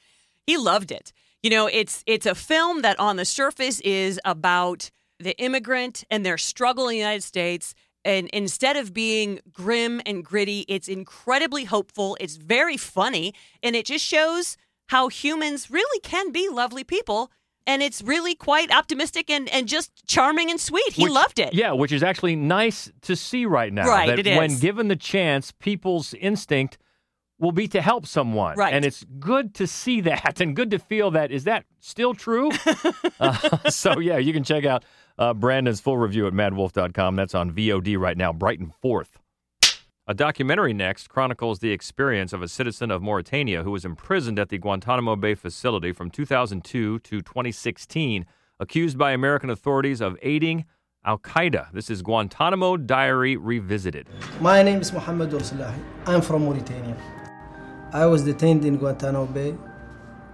He 0.47 0.57
loved 0.57 0.91
it. 0.91 1.13
You 1.43 1.51
know, 1.51 1.67
it's 1.67 2.03
it's 2.07 2.25
a 2.25 2.33
film 2.33 2.81
that 2.81 2.99
on 2.99 3.17
the 3.17 3.25
surface 3.25 3.79
is 3.81 4.19
about 4.25 4.89
the 5.19 5.37
immigrant 5.37 6.03
and 6.09 6.25
their 6.25 6.39
struggle 6.39 6.87
in 6.87 6.93
the 6.93 6.97
United 6.97 7.21
States. 7.21 7.75
And 8.03 8.27
instead 8.33 8.75
of 8.75 8.91
being 8.91 9.39
grim 9.51 10.01
and 10.07 10.25
gritty, 10.25 10.65
it's 10.67 10.87
incredibly 10.87 11.65
hopeful. 11.65 12.17
It's 12.19 12.37
very 12.37 12.77
funny. 12.77 13.35
And 13.61 13.75
it 13.75 13.85
just 13.85 14.03
shows 14.03 14.57
how 14.87 15.09
humans 15.09 15.69
really 15.69 15.99
can 15.99 16.31
be 16.31 16.49
lovely 16.49 16.83
people. 16.83 17.29
And 17.67 17.83
it's 17.83 18.01
really 18.01 18.33
quite 18.33 18.73
optimistic 18.73 19.29
and, 19.29 19.47
and 19.49 19.67
just 19.67 20.05
charming 20.07 20.49
and 20.49 20.59
sweet. 20.59 20.93
He 20.93 21.03
Which- 21.03 21.11
loved 21.13 21.39
it. 21.39 21.53
Yeah, 21.53 21.73
which 21.73 21.91
is 21.91 22.01
actually 22.03 22.35
nice 22.35 22.91
to 23.01 23.15
see 23.15 23.45
right 23.45 23.71
now. 23.71 23.87
Right, 23.87 24.07
that 24.07 24.25
it 24.25 24.37
when 24.37 24.51
is. 24.51 24.59
given 24.59 24.87
the 24.87 24.95
chance, 24.95 25.51
people's 25.51 26.13
instinct 26.15 26.77
will 27.39 27.51
be 27.51 27.67
to 27.67 27.81
help 27.81 28.05
someone. 28.05 28.55
Right. 28.57 28.73
And 28.73 28.85
it's 28.85 29.03
good 29.19 29.53
to 29.55 29.67
see 29.67 30.01
that 30.01 30.39
and 30.41 30.55
good 30.55 30.71
to 30.71 30.79
feel 30.79 31.11
that. 31.11 31.31
Is 31.31 31.43
that 31.43 31.65
still 31.79 32.13
true? 32.13 32.51
uh, 33.19 33.69
so, 33.69 33.99
yeah, 33.99 34.17
you 34.17 34.33
can 34.33 34.43
check 34.43 34.65
out 34.65 34.83
uh, 35.17 35.33
Brandon's 35.33 35.79
full 35.81 35.97
review 35.97 36.27
at 36.27 36.33
madwolf.com. 36.33 37.15
That's 37.15 37.35
on 37.35 37.51
VOD 37.51 37.97
right 37.97 38.17
now, 38.17 38.31
Brighton 38.33 38.71
4th. 38.83 39.09
A 40.11 40.13
documentary 40.13 40.73
next 40.73 41.07
chronicles 41.07 41.59
the 41.59 41.71
experience 41.71 42.33
of 42.33 42.41
a 42.41 42.49
citizen 42.49 42.91
of 42.91 43.01
Mauritania 43.01 43.63
who 43.63 43.71
was 43.71 43.85
imprisoned 43.85 44.39
at 44.39 44.49
the 44.49 44.57
Guantanamo 44.57 45.15
Bay 45.15 45.35
facility 45.35 45.93
from 45.93 46.11
2002 46.11 46.99
to 46.99 47.21
2016, 47.21 48.25
accused 48.59 48.97
by 48.97 49.13
American 49.13 49.49
authorities 49.49 50.01
of 50.01 50.17
aiding 50.21 50.65
Al 51.05 51.17
Qaeda. 51.17 51.71
This 51.71 51.89
is 51.89 52.01
Guantanamo 52.01 52.75
Diary 52.75 53.37
Revisited. 53.37 54.09
My 54.41 54.61
name 54.61 54.81
is 54.81 54.91
Mohammed 54.91 55.29
Salahi. 55.29 55.81
I'm 56.05 56.21
from 56.21 56.43
Mauritania. 56.43 56.97
I 57.93 58.05
was 58.05 58.21
detained 58.25 58.65
in 58.65 58.75
Guantanamo 58.75 59.27
Bay, 59.27 59.55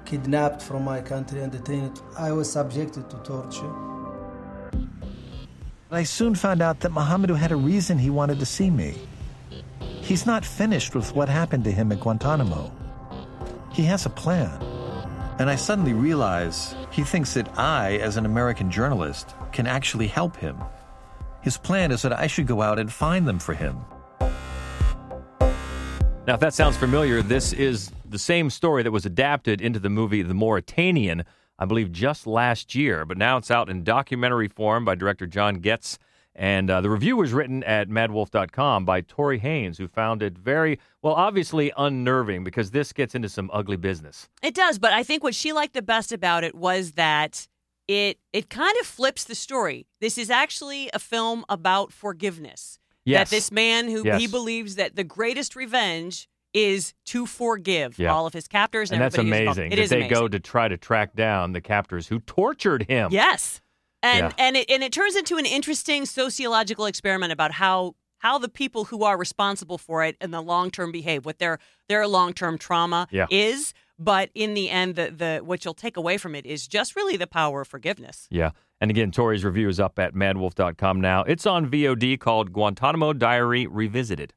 kidnapped 0.05 0.63
from 0.63 0.85
my 0.85 1.01
country 1.01 1.43
and 1.43 1.51
detained. 1.51 2.01
I 2.17 2.31
was 2.31 2.51
subjected 2.51 3.11
to 3.11 3.17
torture. 3.17 3.71
I 5.91 6.01
soon 6.01 6.33
found 6.33 6.63
out 6.63 6.79
that 6.79 6.91
Mohamedou 6.91 7.37
had 7.37 7.51
a 7.51 7.55
reason 7.55 7.99
he 7.99 8.09
wanted 8.09 8.39
to 8.39 8.45
see 8.47 8.71
me. 8.71 8.95
He's 9.79 10.25
not 10.25 10.45
finished 10.45 10.95
with 10.95 11.15
what 11.15 11.29
happened 11.29 11.63
to 11.65 11.71
him 11.71 11.91
at 11.91 11.99
Guantanamo. 11.99 12.71
He 13.73 13.83
has 13.83 14.05
a 14.05 14.09
plan. 14.09 14.61
And 15.39 15.49
I 15.49 15.55
suddenly 15.55 15.93
realize 15.93 16.75
he 16.91 17.03
thinks 17.03 17.33
that 17.35 17.59
I, 17.59 17.97
as 17.97 18.17
an 18.17 18.25
American 18.25 18.71
journalist, 18.71 19.35
can 19.51 19.67
actually 19.67 20.07
help 20.07 20.35
him. 20.35 20.57
His 21.41 21.57
plan 21.57 21.91
is 21.91 22.01
that 22.01 22.17
I 22.17 22.27
should 22.27 22.47
go 22.47 22.61
out 22.61 22.79
and 22.79 22.91
find 22.91 23.27
them 23.27 23.37
for 23.37 23.53
him. 23.53 23.77
Now, 26.27 26.33
if 26.33 26.39
that 26.41 26.53
sounds 26.53 26.75
familiar, 26.75 27.21
this 27.21 27.53
is 27.53 27.91
the 28.03 28.19
same 28.19 28.49
story 28.49 28.83
that 28.83 28.91
was 28.91 29.05
adapted 29.05 29.61
into 29.61 29.79
the 29.79 29.89
movie 29.89 30.23
The 30.23 30.33
Mauritanian, 30.33 31.23
I 31.57 31.65
believe, 31.65 31.91
just 31.91 32.27
last 32.27 32.75
year. 32.75 33.05
But 33.05 33.17
now 33.17 33.37
it's 33.37 33.51
out 33.51 33.69
in 33.69 33.83
documentary 33.83 34.47
form 34.47 34.83
by 34.83 34.95
director 34.95 35.27
John 35.27 35.59
Goetz. 35.59 35.99
And 36.39 36.69
uh, 36.69 36.81
the 36.81 36.89
review 36.91 37.17
was 37.17 37.33
written 37.33 37.63
at 37.63 37.89
madwolf.com 37.89 38.85
by 38.85 39.01
Tori 39.01 39.39
Haynes, 39.39 39.79
who 39.79 39.87
found 39.87 40.21
it 40.21 40.37
very, 40.37 40.79
well, 41.01 41.15
obviously 41.15 41.71
unnerving 41.75 42.43
because 42.43 42.69
this 42.69 42.93
gets 42.93 43.15
into 43.15 43.27
some 43.27 43.49
ugly 43.51 43.75
business. 43.75 44.29
It 44.43 44.53
does, 44.53 44.77
but 44.77 44.93
I 44.93 45.01
think 45.01 45.23
what 45.23 45.33
she 45.33 45.51
liked 45.51 45.73
the 45.73 45.81
best 45.81 46.11
about 46.11 46.43
it 46.43 46.53
was 46.53 46.91
that 46.91 47.47
it 47.87 48.19
it 48.33 48.49
kind 48.51 48.75
of 48.79 48.85
flips 48.85 49.23
the 49.23 49.33
story. 49.33 49.87
This 49.99 50.17
is 50.19 50.29
actually 50.29 50.91
a 50.93 50.99
film 50.99 51.43
about 51.49 51.91
forgiveness. 51.91 52.77
Yes. 53.03 53.29
That 53.31 53.35
this 53.35 53.51
man 53.51 53.87
who 53.89 54.03
Yes. 54.05 54.19
he 54.21 54.27
believes 54.27 54.75
that 54.75 54.95
the 54.95 55.03
greatest 55.05 55.55
revenge 55.55 56.27
is 56.53 56.93
to 57.05 57.25
forgive 57.25 57.97
Yeah. 57.97 58.13
all 58.13 58.25
of 58.27 58.33
his 58.33 58.47
captors 58.47 58.91
and, 58.91 58.95
And 59.01 59.05
that's 59.05 59.15
everybody 59.17 59.29
who's 59.31 59.39
involved. 59.41 59.57
amazing 59.59 59.71
It 59.71 59.75
that 59.77 59.81
is 59.83 59.89
they 59.89 59.95
amazing. 60.01 60.13
go 60.13 60.27
to 60.27 60.39
try 60.39 60.67
to 60.67 60.77
track 60.77 61.15
down 61.15 61.53
the 61.53 61.61
captors 61.61 62.07
who 62.09 62.19
tortured 62.19 62.83
him. 62.83 63.09
Yes. 63.11 63.61
And 64.03 64.19
Yeah. 64.25 64.31
and 64.45 64.55
it 64.57 64.69
and 64.69 64.83
it 64.83 64.91
turns 64.91 65.15
into 65.15 65.37
an 65.37 65.45
interesting 65.45 66.05
sociological 66.05 66.85
experiment 66.85 67.31
about 67.31 67.51
how 67.53 67.95
how 68.19 68.37
the 68.39 68.49
people 68.49 68.85
who 68.85 69.03
are 69.03 69.17
responsible 69.17 69.77
for 69.77 70.03
it 70.03 70.15
in 70.21 70.31
the 70.31 70.41
long 70.41 70.71
term 70.71 70.91
behave, 70.91 71.25
what 71.25 71.39
their 71.39 71.59
their 71.89 72.07
long 72.07 72.33
term 72.33 72.57
trauma 72.57 73.07
Yeah. 73.11 73.25
is. 73.29 73.73
But 73.99 74.29
in 74.35 74.53
the 74.53 74.69
end, 74.69 74.95
the 74.95 75.09
the 75.11 75.41
what 75.43 75.65
you'll 75.65 75.73
take 75.73 75.97
away 75.97 76.17
from 76.17 76.35
it 76.35 76.45
is 76.45 76.67
just 76.67 76.95
really 76.95 77.17
the 77.17 77.27
power 77.27 77.61
of 77.61 77.67
forgiveness. 77.67 78.27
Yeah. 78.29 78.51
And 78.79 78.91
again, 78.91 79.09
Tori's 79.11 79.43
review 79.43 79.67
is 79.69 79.79
up 79.79 79.97
at 79.97 80.13
madwolf.com 80.13 81.01
now. 81.01 81.23
It's 81.23 81.47
on 81.47 81.65
VOD 81.65 82.19
called 82.19 82.53
Guantanamo 82.53 83.13
Diary 83.13 83.65
Revisited. 83.65 84.33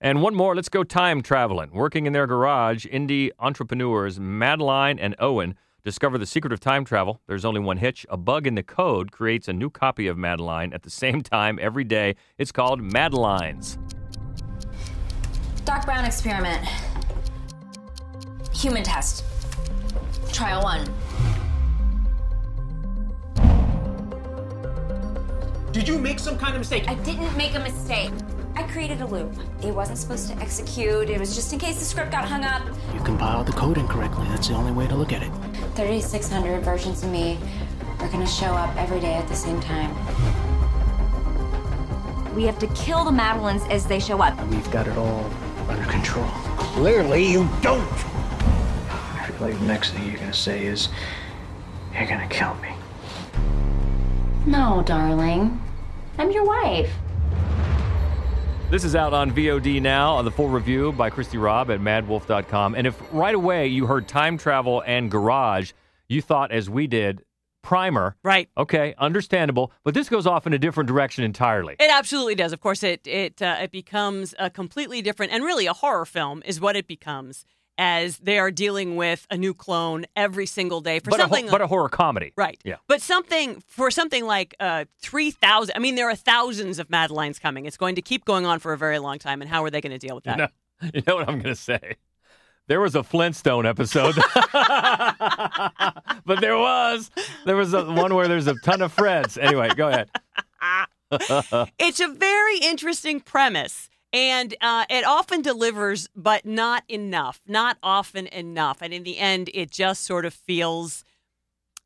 And 0.00 0.20
one 0.22 0.34
more, 0.34 0.54
let's 0.54 0.68
go 0.68 0.84
time 0.84 1.22
traveling. 1.22 1.70
Working 1.72 2.04
in 2.06 2.12
their 2.12 2.26
garage, 2.26 2.86
indie 2.86 3.30
entrepreneurs 3.38 4.20
Madeline 4.20 4.98
and 4.98 5.16
Owen 5.18 5.56
discover 5.88 6.18
the 6.18 6.26
secret 6.26 6.52
of 6.52 6.60
time 6.60 6.84
travel. 6.84 7.18
There's 7.26 7.46
only 7.46 7.60
one 7.60 7.78
hitch. 7.78 8.04
A 8.10 8.18
bug 8.18 8.46
in 8.46 8.56
the 8.56 8.62
code 8.62 9.10
creates 9.10 9.48
a 9.48 9.54
new 9.54 9.70
copy 9.70 10.06
of 10.06 10.18
Madeline 10.18 10.74
at 10.74 10.82
the 10.82 10.90
same 10.90 11.22
time 11.22 11.58
every 11.62 11.84
day. 11.84 12.16
It's 12.36 12.52
called 12.52 12.82
Madelines. 12.82 13.78
Doc 15.64 15.86
Brown 15.86 16.04
experiment. 16.04 16.62
Human 18.52 18.82
test. 18.82 19.24
Trial 20.30 20.62
one. 20.62 20.84
Did 25.72 25.88
you 25.88 25.98
make 25.98 26.18
some 26.18 26.36
kind 26.36 26.52
of 26.54 26.60
mistake? 26.60 26.86
I 26.86 26.96
didn't 26.96 27.34
make 27.34 27.54
a 27.54 27.60
mistake. 27.60 28.12
I 28.58 28.64
created 28.64 29.00
a 29.02 29.06
loop. 29.06 29.32
It 29.62 29.72
wasn't 29.72 29.98
supposed 29.98 30.26
to 30.30 30.36
execute. 30.38 31.08
It 31.10 31.20
was 31.20 31.36
just 31.36 31.52
in 31.52 31.60
case 31.60 31.78
the 31.78 31.84
script 31.84 32.10
got 32.10 32.24
hung 32.24 32.42
up. 32.42 32.60
You 32.92 32.98
compiled 33.04 33.46
the 33.46 33.52
code 33.52 33.78
incorrectly. 33.78 34.26
That's 34.30 34.48
the 34.48 34.54
only 34.54 34.72
way 34.72 34.88
to 34.88 34.96
look 34.96 35.12
at 35.12 35.22
it. 35.22 35.30
3,600 35.76 36.64
versions 36.64 37.04
of 37.04 37.10
me 37.12 37.38
are 38.00 38.08
gonna 38.08 38.26
show 38.26 38.52
up 38.52 38.74
every 38.76 38.98
day 38.98 39.14
at 39.14 39.28
the 39.28 39.36
same 39.36 39.60
time. 39.60 39.94
We 42.34 42.42
have 42.46 42.58
to 42.58 42.66
kill 42.74 43.04
the 43.04 43.12
Madelines 43.12 43.70
as 43.70 43.86
they 43.86 44.00
show 44.00 44.20
up. 44.20 44.36
We've 44.48 44.70
got 44.72 44.88
it 44.88 44.98
all 44.98 45.24
under 45.68 45.88
control. 45.88 46.26
Clearly, 46.56 47.30
you 47.30 47.48
don't. 47.62 47.86
I 48.90 49.30
feel 49.38 49.46
like 49.46 49.56
the 49.60 49.66
next 49.66 49.92
thing 49.92 50.04
you're 50.10 50.18
gonna 50.18 50.34
say 50.34 50.66
is, 50.66 50.88
"You're 51.94 52.08
gonna 52.08 52.26
kill 52.26 52.56
me." 52.56 52.70
No, 54.46 54.82
darling. 54.84 55.60
I'm 56.18 56.32
your 56.32 56.44
wife. 56.44 56.90
This 58.70 58.84
is 58.84 58.94
out 58.94 59.14
on 59.14 59.30
VOD 59.30 59.80
now 59.80 60.16
on 60.16 60.26
the 60.26 60.30
full 60.30 60.50
review 60.50 60.92
by 60.92 61.08
Christy 61.08 61.38
Robb 61.38 61.70
at 61.70 61.80
madwolf.com. 61.80 62.74
And 62.74 62.86
if 62.86 63.00
right 63.12 63.34
away 63.34 63.66
you 63.66 63.86
heard 63.86 64.06
time 64.06 64.36
travel 64.36 64.82
and 64.86 65.10
garage, 65.10 65.72
you 66.06 66.20
thought, 66.20 66.52
as 66.52 66.68
we 66.68 66.86
did, 66.86 67.22
primer. 67.62 68.14
Right. 68.22 68.50
Okay, 68.58 68.94
understandable. 68.98 69.72
But 69.84 69.94
this 69.94 70.10
goes 70.10 70.26
off 70.26 70.46
in 70.46 70.52
a 70.52 70.58
different 70.58 70.86
direction 70.86 71.24
entirely. 71.24 71.76
It 71.80 71.90
absolutely 71.90 72.34
does. 72.34 72.52
Of 72.52 72.60
course, 72.60 72.82
it 72.82 73.06
it 73.06 73.40
uh, 73.40 73.56
it 73.62 73.70
becomes 73.70 74.34
a 74.38 74.50
completely 74.50 75.00
different 75.00 75.32
and 75.32 75.44
really 75.44 75.64
a 75.64 75.72
horror 75.72 76.04
film 76.04 76.42
is 76.44 76.60
what 76.60 76.76
it 76.76 76.86
becomes 76.86 77.46
as 77.78 78.18
they 78.18 78.38
are 78.38 78.50
dealing 78.50 78.96
with 78.96 79.26
a 79.30 79.38
new 79.38 79.54
clone 79.54 80.04
every 80.16 80.44
single 80.46 80.80
day 80.80 80.98
for 80.98 81.10
but, 81.10 81.20
a, 81.20 81.22
something. 81.22 81.46
ho- 81.46 81.50
but 81.52 81.62
a 81.62 81.66
horror 81.68 81.88
comedy. 81.88 82.32
Right. 82.36 82.60
Yeah. 82.64 82.76
But 82.88 83.00
something 83.00 83.62
for 83.68 83.90
something 83.90 84.26
like 84.26 84.56
uh, 84.58 84.84
3,000. 85.00 85.74
I 85.76 85.78
mean, 85.78 85.94
there 85.94 86.10
are 86.10 86.16
thousands 86.16 86.78
of 86.80 86.88
Madelines 86.88 87.40
coming. 87.40 87.66
It's 87.66 87.76
going 87.76 87.94
to 87.94 88.02
keep 88.02 88.24
going 88.24 88.44
on 88.44 88.58
for 88.58 88.72
a 88.72 88.78
very 88.78 88.98
long 88.98 89.18
time. 89.18 89.40
And 89.40 89.48
how 89.48 89.64
are 89.64 89.70
they 89.70 89.80
going 89.80 89.98
to 89.98 89.98
deal 89.98 90.16
with 90.16 90.24
that? 90.24 90.38
You 90.38 90.44
know, 90.44 90.90
you 90.94 91.02
know 91.06 91.14
what 91.14 91.28
I'm 91.28 91.36
going 91.36 91.54
to 91.54 91.56
say? 91.56 91.96
There 92.66 92.80
was 92.80 92.94
a 92.94 93.02
Flintstone 93.02 93.64
episode, 93.64 94.14
but 94.52 96.38
there 96.38 96.58
was 96.58 97.10
there 97.46 97.56
was 97.56 97.72
a, 97.72 97.82
one 97.90 98.14
where 98.14 98.28
there's 98.28 98.46
a 98.46 98.56
ton 98.56 98.82
of 98.82 98.94
Freds. 98.94 99.42
Anyway, 99.42 99.70
go 99.74 99.88
ahead. 99.88 100.10
it's 101.78 102.00
a 102.00 102.08
very 102.08 102.58
interesting 102.58 103.20
premise. 103.20 103.87
And 104.12 104.54
uh, 104.60 104.84
it 104.88 105.04
often 105.04 105.42
delivers, 105.42 106.08
but 106.16 106.46
not 106.46 106.82
enough, 106.88 107.40
not 107.46 107.76
often 107.82 108.26
enough. 108.28 108.78
And 108.80 108.94
in 108.94 109.02
the 109.02 109.18
end, 109.18 109.50
it 109.52 109.70
just 109.70 110.04
sort 110.04 110.24
of 110.24 110.32
feels 110.32 111.04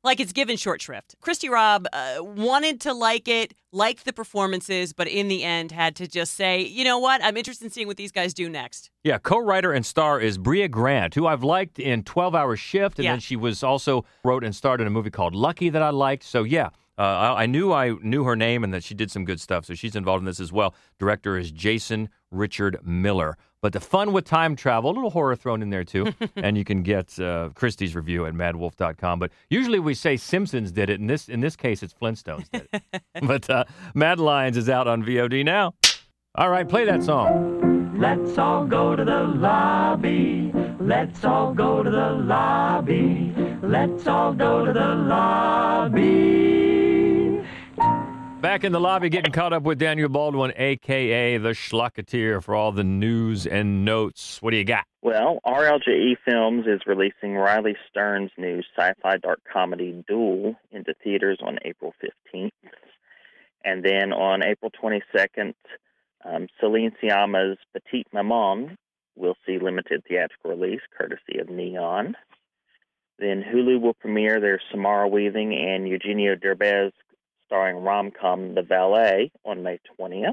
like 0.05 0.19
it's 0.19 0.33
given 0.33 0.57
short 0.57 0.81
shrift. 0.83 1.15
Christy 1.21 1.49
Robb 1.49 1.87
uh, 1.93 2.17
wanted 2.21 2.81
to 2.83 2.93
like 2.93 3.29
it, 3.29 3.55
liked 3.73 4.05
the 4.05 4.13
performances, 4.13 4.93
but 4.93 5.07
in 5.07 5.29
the 5.29 5.45
end 5.45 5.71
had 5.71 5.95
to 5.97 6.09
just 6.09 6.35
say, 6.35 6.61
you 6.61 6.83
know 6.83 6.99
what? 6.99 7.23
I'm 7.23 7.37
interested 7.37 7.65
in 7.65 7.71
seeing 7.71 7.87
what 7.87 7.97
these 7.97 8.11
guys 8.11 8.35
do 8.35 8.49
next. 8.49 8.91
Yeah, 9.05 9.19
co-writer 9.19 9.73
and 9.73 9.87
star 9.87 10.21
is 10.21 10.39
Brea 10.39 10.67
Grant, 10.67 11.15
who 11.15 11.27
I've 11.29 11.45
liked 11.45 11.79
in 11.79 12.03
12 12.03 12.35
Hour 12.35 12.57
Shift, 12.57 12.99
and 12.99 13.05
Yeah. 13.05 13.13
then 13.13 13.21
she 13.21 13.37
was 13.37 13.63
also 13.63 14.05
wrote 14.25 14.43
and 14.43 14.55
starred 14.55 14.81
in 14.81 14.89
a 14.89 14.91
movie 14.91 15.11
called 15.11 15.37
Lucky 15.37 15.71
that 15.71 15.83
I 15.83 15.91
liked. 15.91 16.25
So 16.25 16.43
yeah, 16.43 16.71
uh, 16.99 17.03
I, 17.03 17.43
I 17.43 17.47
knew 17.47 17.73
I 17.73 17.91
knew 18.03 18.25
her 18.25 18.37
name 18.37 18.65
and 18.65 18.73
that 18.75 18.85
she 18.85 18.95
did 18.95 19.11
some 19.11 19.25
good 19.25 19.41
stuff. 19.41 19.65
So 19.65 19.75
she's 19.75 19.97
involved 19.97 20.23
in 20.23 20.27
this 20.27 20.41
as 20.41 20.53
well. 20.53 20.75
Director 20.99 21.39
is 21.39 21.51
Jason 21.51 22.09
Richard 22.31 22.79
Miller. 22.85 23.37
But 23.63 23.73
the 23.73 23.81
fun 23.81 24.13
with 24.13 24.25
time 24.25 24.57
travel, 24.57 24.91
a 24.91 24.93
little 24.93 25.11
horror 25.11 25.37
thrown 25.37 25.63
in 25.63 25.71
there 25.71 25.85
too, 25.85 26.13
and 26.37 26.59
you 26.59 26.65
can 26.65 26.83
get 26.83 27.19
uh, 27.21 27.51
Christie's 27.55 27.95
review 27.95 28.27
at 28.27 28.35
MadWolf.com. 28.35 29.21
But 29.21 29.31
usually 29.51 29.79
we 29.79 29.95
say 29.95 30.17
Simpsons 30.17 30.73
did 30.73 30.91
it. 30.91 31.01
In 31.01 31.07
this 31.07 31.29
in 31.29 31.41
this 31.41 31.55
case, 31.55 31.83
it's 31.83 31.95
Flintstones 31.95 32.51
did 32.51 32.69
it. 32.73 33.03
but 33.23 33.49
uh, 33.49 33.65
Madelines 33.95 34.57
is 34.57 34.69
out 34.69 34.89
on 34.89 35.05
VOD 35.05 35.45
now. 35.45 35.75
All 36.35 36.49
right, 36.51 36.69
play 36.69 36.85
that 36.87 37.05
song. 37.05 37.99
Let's 37.99 38.37
all 38.37 38.67
go 38.67 38.97
to 38.97 39.05
the 39.05 39.23
lobby. 39.23 40.51
Let's 40.81 41.25
all 41.25 41.55
go 41.55 41.85
to 41.85 41.91
the 41.91 42.11
lobby. 42.11 43.33
Let's 43.63 44.09
all 44.09 44.33
go 44.33 44.65
to 44.65 44.73
the 44.73 44.95
lobby. 44.95 46.72
Back 48.43 48.65
in 48.65 48.73
the 48.73 48.81
lobby, 48.81 49.09
getting 49.09 49.31
caught 49.31 49.53
up 49.53 49.63
with 49.63 49.79
Daniel 49.79 50.09
Baldwin, 50.09 50.53
aka 50.57 51.39
the 51.39 51.51
Schlocketeer, 51.51 52.43
for 52.43 52.57
all 52.57 52.73
the 52.73 52.83
news 52.83 53.47
and 53.47 53.85
notes. 53.85 54.43
What 54.43 54.51
do 54.51 54.57
you 54.57 54.65
got? 54.65 54.85
Well, 55.01 55.39
RLJE 55.47 56.17
Films 56.25 56.67
is 56.67 56.81
releasing 56.85 57.37
Riley 57.37 57.77
Stearns' 57.89 58.33
new 58.37 58.61
sci-fi 58.77 59.19
dark 59.19 59.39
comedy 59.51 60.03
Dual 60.09 60.57
into 60.73 60.93
theaters 61.05 61.39
on 61.41 61.61
April 61.65 61.95
15th. 62.03 62.51
And 63.65 63.85
then 63.85 64.13
on 64.13 64.43
April 64.43 64.73
22nd, 64.73 65.55
um, 66.25 66.49
Céline 66.61 66.91
Sciamma's 67.01 67.59
Petite 67.73 68.09
Maman 68.13 68.77
will 69.15 69.37
see 69.47 69.61
limited 69.61 70.03
theatrical 70.09 70.51
release 70.51 70.81
courtesy 70.99 71.39
of 71.39 71.49
Neon. 71.49 72.17
Then 73.21 73.45
Hulu 73.45 73.81
will 73.81 73.95
premiere 73.95 74.41
their 74.41 74.61
Samara 74.73 75.07
Weaving 75.07 75.55
and 75.55 75.87
Eugenio 75.87 76.35
Derbez 76.35 76.91
starring 77.53 77.77
rom-com 77.85 78.55
The 78.55 78.63
Valet 78.63 79.31
on 79.45 79.63
May 79.63 79.79
20th. 80.01 80.33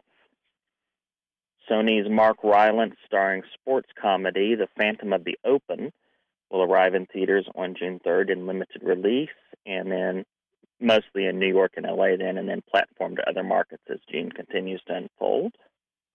Sony's 1.70 2.10
Mark 2.10 2.38
Rylance 2.46 2.96
starring 3.06 3.44
sports 3.54 3.90
comedy 4.02 4.56
The 4.56 4.70
Phantom 4.78 5.12
of 5.12 5.26
the 5.26 5.38
Open 5.44 5.92
will 6.50 6.64
arrive 6.64 6.96
in 6.96 7.08
theaters 7.08 7.46
on 7.56 7.76
June 7.78 8.00
3rd 8.08 8.32
in 8.32 8.48
limited 8.48 8.82
release, 8.82 9.28
and 9.66 9.92
then 9.92 10.24
mostly 10.80 11.26
in 11.26 11.40
New 11.40 11.50
York 11.50 11.74
and 11.76 11.86
LA 11.86 12.16
then, 12.18 12.38
and 12.38 12.48
then 12.48 12.62
platform 12.72 13.18
to 13.18 13.30
other 13.30 13.44
markets 13.44 13.84
as 13.92 14.00
June 14.10 14.32
continues 14.32 14.82
to 14.88 14.96
unfold. 14.96 15.52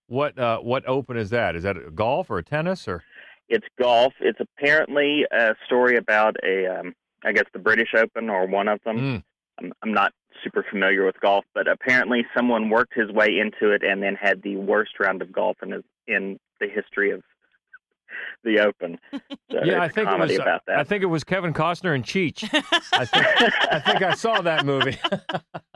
What 0.07 0.37
uh, 0.39 0.57
what 0.59 0.87
open 0.87 1.17
is 1.17 1.29
that? 1.29 1.55
Is 1.55 1.63
that 1.63 1.77
a 1.77 1.91
golf 1.91 2.31
or 2.31 2.39
a 2.39 2.43
tennis 2.43 2.87
or? 2.87 3.03
It's 3.47 3.65
golf. 3.79 4.13
It's 4.19 4.39
apparently 4.39 5.25
a 5.31 5.53
story 5.67 5.97
about 5.97 6.35
a, 6.43 6.79
um, 6.79 6.95
I 7.23 7.31
guess 7.31 7.45
the 7.53 7.59
British 7.59 7.89
Open 7.95 8.29
or 8.29 8.47
one 8.47 8.67
of 8.67 8.79
them. 8.83 8.97
Mm. 8.97 9.23
I'm, 9.59 9.73
I'm 9.81 9.93
not 9.93 10.13
super 10.43 10.65
familiar 10.69 11.05
with 11.05 11.19
golf, 11.21 11.45
but 11.53 11.67
apparently 11.67 12.25
someone 12.35 12.69
worked 12.69 12.93
his 12.93 13.09
way 13.11 13.39
into 13.39 13.73
it 13.73 13.83
and 13.83 14.01
then 14.03 14.15
had 14.15 14.41
the 14.41 14.57
worst 14.57 14.99
round 14.99 15.21
of 15.21 15.31
golf 15.31 15.57
in 15.63 15.71
his, 15.71 15.83
in 16.07 16.39
the 16.59 16.67
history 16.67 17.11
of 17.11 17.21
the 18.43 18.59
Open. 18.59 18.99
So 19.51 19.63
yeah, 19.63 19.81
I 19.81 19.87
think 19.87 20.09
it 20.09 20.19
was. 20.19 20.35
about 20.35 20.63
that. 20.67 20.79
I 20.79 20.83
think 20.83 21.03
it 21.03 21.05
was 21.05 21.23
Kevin 21.23 21.53
Costner 21.53 21.95
and 21.95 22.03
Cheech. 22.03 22.43
I 22.93 23.05
think 23.05 23.25
I 23.71 23.79
think 23.79 24.01
I 24.01 24.13
saw 24.15 24.41
that 24.41 24.65
movie. 24.65 24.97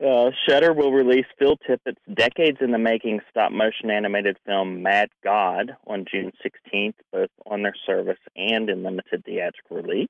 Uh, 0.00 0.30
Shudder 0.48 0.72
will 0.72 0.92
release 0.92 1.26
Phil 1.40 1.56
Tippett's 1.68 1.98
decades 2.14 2.58
in 2.60 2.70
the 2.70 2.78
making 2.78 3.18
stop 3.28 3.50
motion 3.50 3.90
animated 3.90 4.36
film 4.46 4.80
Mad 4.80 5.08
God 5.24 5.76
on 5.88 6.04
June 6.08 6.30
16th, 6.44 6.94
both 7.12 7.30
on 7.46 7.62
their 7.64 7.74
service 7.84 8.18
and 8.36 8.70
in 8.70 8.84
limited 8.84 9.24
theatrical 9.24 9.78
release. 9.78 10.08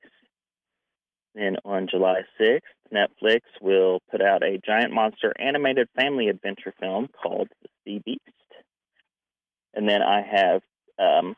Then 1.39 1.57
on 1.65 1.87
July 1.89 2.23
6th, 2.41 2.61
Netflix 2.93 3.41
will 3.61 4.01
put 4.11 4.21
out 4.21 4.43
a 4.43 4.59
giant 4.67 4.93
monster 4.93 5.33
animated 5.39 5.89
family 5.95 6.29
adventure 6.29 6.75
film 6.81 7.09
called 7.23 7.49
The 7.63 7.69
Sea 7.85 8.03
Beast. 8.05 8.23
And 9.73 9.89
then 9.89 10.03
I 10.03 10.23
have 10.23 10.63
um, 10.99 11.37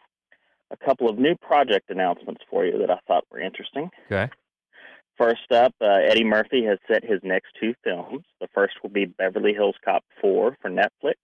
a 0.71 0.77
couple 0.83 1.11
of 1.11 1.19
new 1.19 1.35
project 1.37 1.91
announcements 1.91 2.41
for 2.49 2.65
you 2.65 2.79
that 2.79 2.91
I 2.91 2.99
thought 3.07 3.25
were 3.31 3.41
interesting. 3.41 3.91
okay. 4.07 4.31
First 5.19 5.53
up, 5.53 5.75
uh, 5.83 5.99
Eddie 6.09 6.25
Murphy 6.25 6.65
has 6.65 6.79
set 6.91 7.05
his 7.05 7.21
next 7.23 7.49
two 7.61 7.75
films. 7.85 8.25
The 8.41 8.49
first 8.55 8.77
will 8.83 8.89
be 8.89 9.05
Beverly 9.05 9.53
Hills 9.53 9.77
Cop 9.85 10.03
4 10.23 10.57
for 10.63 10.71
Netflix. 10.71 11.17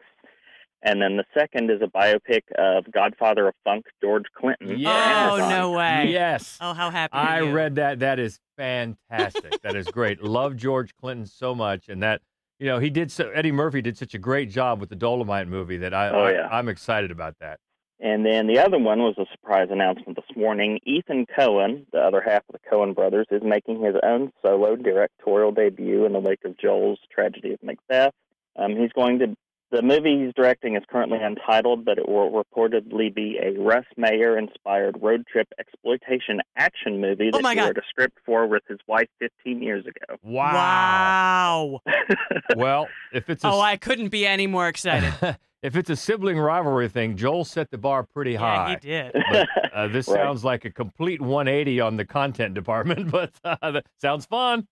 And 0.87 1.03
then 1.03 1.17
the 1.17 1.25
second 1.37 1.69
is 1.69 1.83
a 1.83 1.89
biopic 1.89 2.43
of 2.57 2.91
Godfather 2.93 3.49
of 3.49 3.55
Funk, 3.65 3.87
George 4.01 4.27
Clinton. 4.39 4.69
for 4.69 4.75
Oh 4.89 5.47
no 5.51 5.73
way! 5.73 6.11
Yes. 6.13 6.57
Oh, 6.61 6.75
how 6.75 6.91
happy! 6.91 7.13
I 7.15 7.41
are 7.41 7.45
you? 7.45 7.53
read 7.53 7.75
that. 7.75 7.99
That 7.99 8.21
is 8.21 8.39
fantastic. 8.57 9.61
that 9.63 9.75
is 9.75 9.89
great. 9.89 10.23
Love 10.23 10.55
George 10.57 10.95
Clinton 10.95 11.27
so 11.27 11.57
much, 11.57 11.89
and 11.89 12.01
that 12.05 12.23
you 12.61 12.67
know 12.67 12.79
he 12.79 12.89
did. 12.89 13.11
So, 13.11 13.31
Eddie 13.31 13.51
Murphy 13.51 13.83
did 13.83 13.99
such 13.99 14.15
a 14.15 14.19
great 14.19 14.49
job 14.49 14.79
with 14.81 14.89
the 14.89 14.95
Dolomite 14.97 15.49
movie 15.49 15.77
that 15.79 15.93
I, 15.93 16.09
Oh, 16.11 16.25
I 16.25 16.33
yeah. 16.35 16.49
I'm 16.53 16.69
excited 16.69 17.11
about 17.11 17.35
that. 17.41 17.59
And 17.99 18.25
then 18.25 18.47
the 18.47 18.59
other 18.61 18.79
one 18.79 19.01
was 19.01 19.17
a 19.19 19.25
surprise 19.33 19.69
announcement 19.73 20.17
this 20.17 20.37
morning. 20.37 20.79
Ethan 20.85 21.27
Coen, 21.37 21.87
the 21.93 21.99
other 21.99 22.21
half 22.21 22.43
of 22.49 22.53
the 22.61 22.71
Coen 22.71 22.95
brothers, 22.95 23.27
is 23.33 23.43
making 23.43 23.83
his 23.83 23.95
own 24.05 24.31
solo 24.45 24.77
directorial 24.77 25.51
debut 25.51 26.05
in 26.05 26.13
the 26.13 26.21
wake 26.21 26.45
of 26.45 26.57
Joel's 26.59 26.99
tragedy 27.11 27.55
of 27.55 27.63
Macbeth. 27.63 28.13
Um, 28.55 28.77
he's 28.77 28.93
going 28.93 29.19
to 29.21 29.35
the 29.71 29.83
movie 29.83 30.25
he's 30.25 30.33
directing 30.35 30.77
is 30.77 30.83
currently 30.89 31.19
untitled, 31.21 31.85
but 31.85 31.99
it 31.99 32.09
will 32.09 32.31
reportedly 32.31 33.13
be 33.15 33.39
a 33.43 33.61
Russ 33.61 33.85
Meyer 33.97 34.39
inspired 34.39 34.97
road 35.03 35.25
trip 35.31 35.49
exploitation 35.59 36.41
action 36.57 37.01
movie 37.01 37.31
Oh 37.33 37.39
that 37.39 37.43
my 37.43 37.51
he 37.55 37.57
God. 37.57 37.67
wrote 37.67 37.79
a 37.79 37.83
script 37.89 38.19
for 38.25 38.47
with 38.47 38.63
his 38.69 38.79
wife 38.87 39.09
15 39.19 39.63
years 39.63 39.85
ago. 39.87 40.17
Wow. 40.23 41.81
Wow! 41.87 41.93
well, 42.57 42.89
if 43.13 43.29
it's 43.29 43.45
a 43.45 43.49
oh, 43.49 43.61
I 43.61 43.77
couldn't 43.77 44.09
be 44.09 44.27
any 44.27 44.47
more 44.47 44.69
excited. 44.69 45.13
if 45.63 45.75
it's 45.77 45.91
a 45.91 45.97
sibling 45.97 46.39
rivalry 46.39 46.89
thing, 46.89 47.17
Joel 47.17 47.45
set 47.45 47.71
the 47.71 47.79
bar 47.79 48.05
pretty 48.05 48.33
yeah, 48.33 48.39
high. 48.39 48.71
he 48.81 48.89
did. 48.89 49.13
But, 49.31 49.49
uh, 49.75 49.89
this 49.89 50.07
Right. 50.17 50.17
sounds 50.23 50.45
like 50.45 50.65
a 50.65 50.71
complete 50.71 51.21
180 51.21 51.81
on 51.81 51.97
the 51.97 52.05
content 52.05 52.55
department, 52.55 53.11
but 53.11 53.33
uh, 53.45 53.71
that 53.73 53.85
sounds 54.01 54.27
fun. 54.27 54.69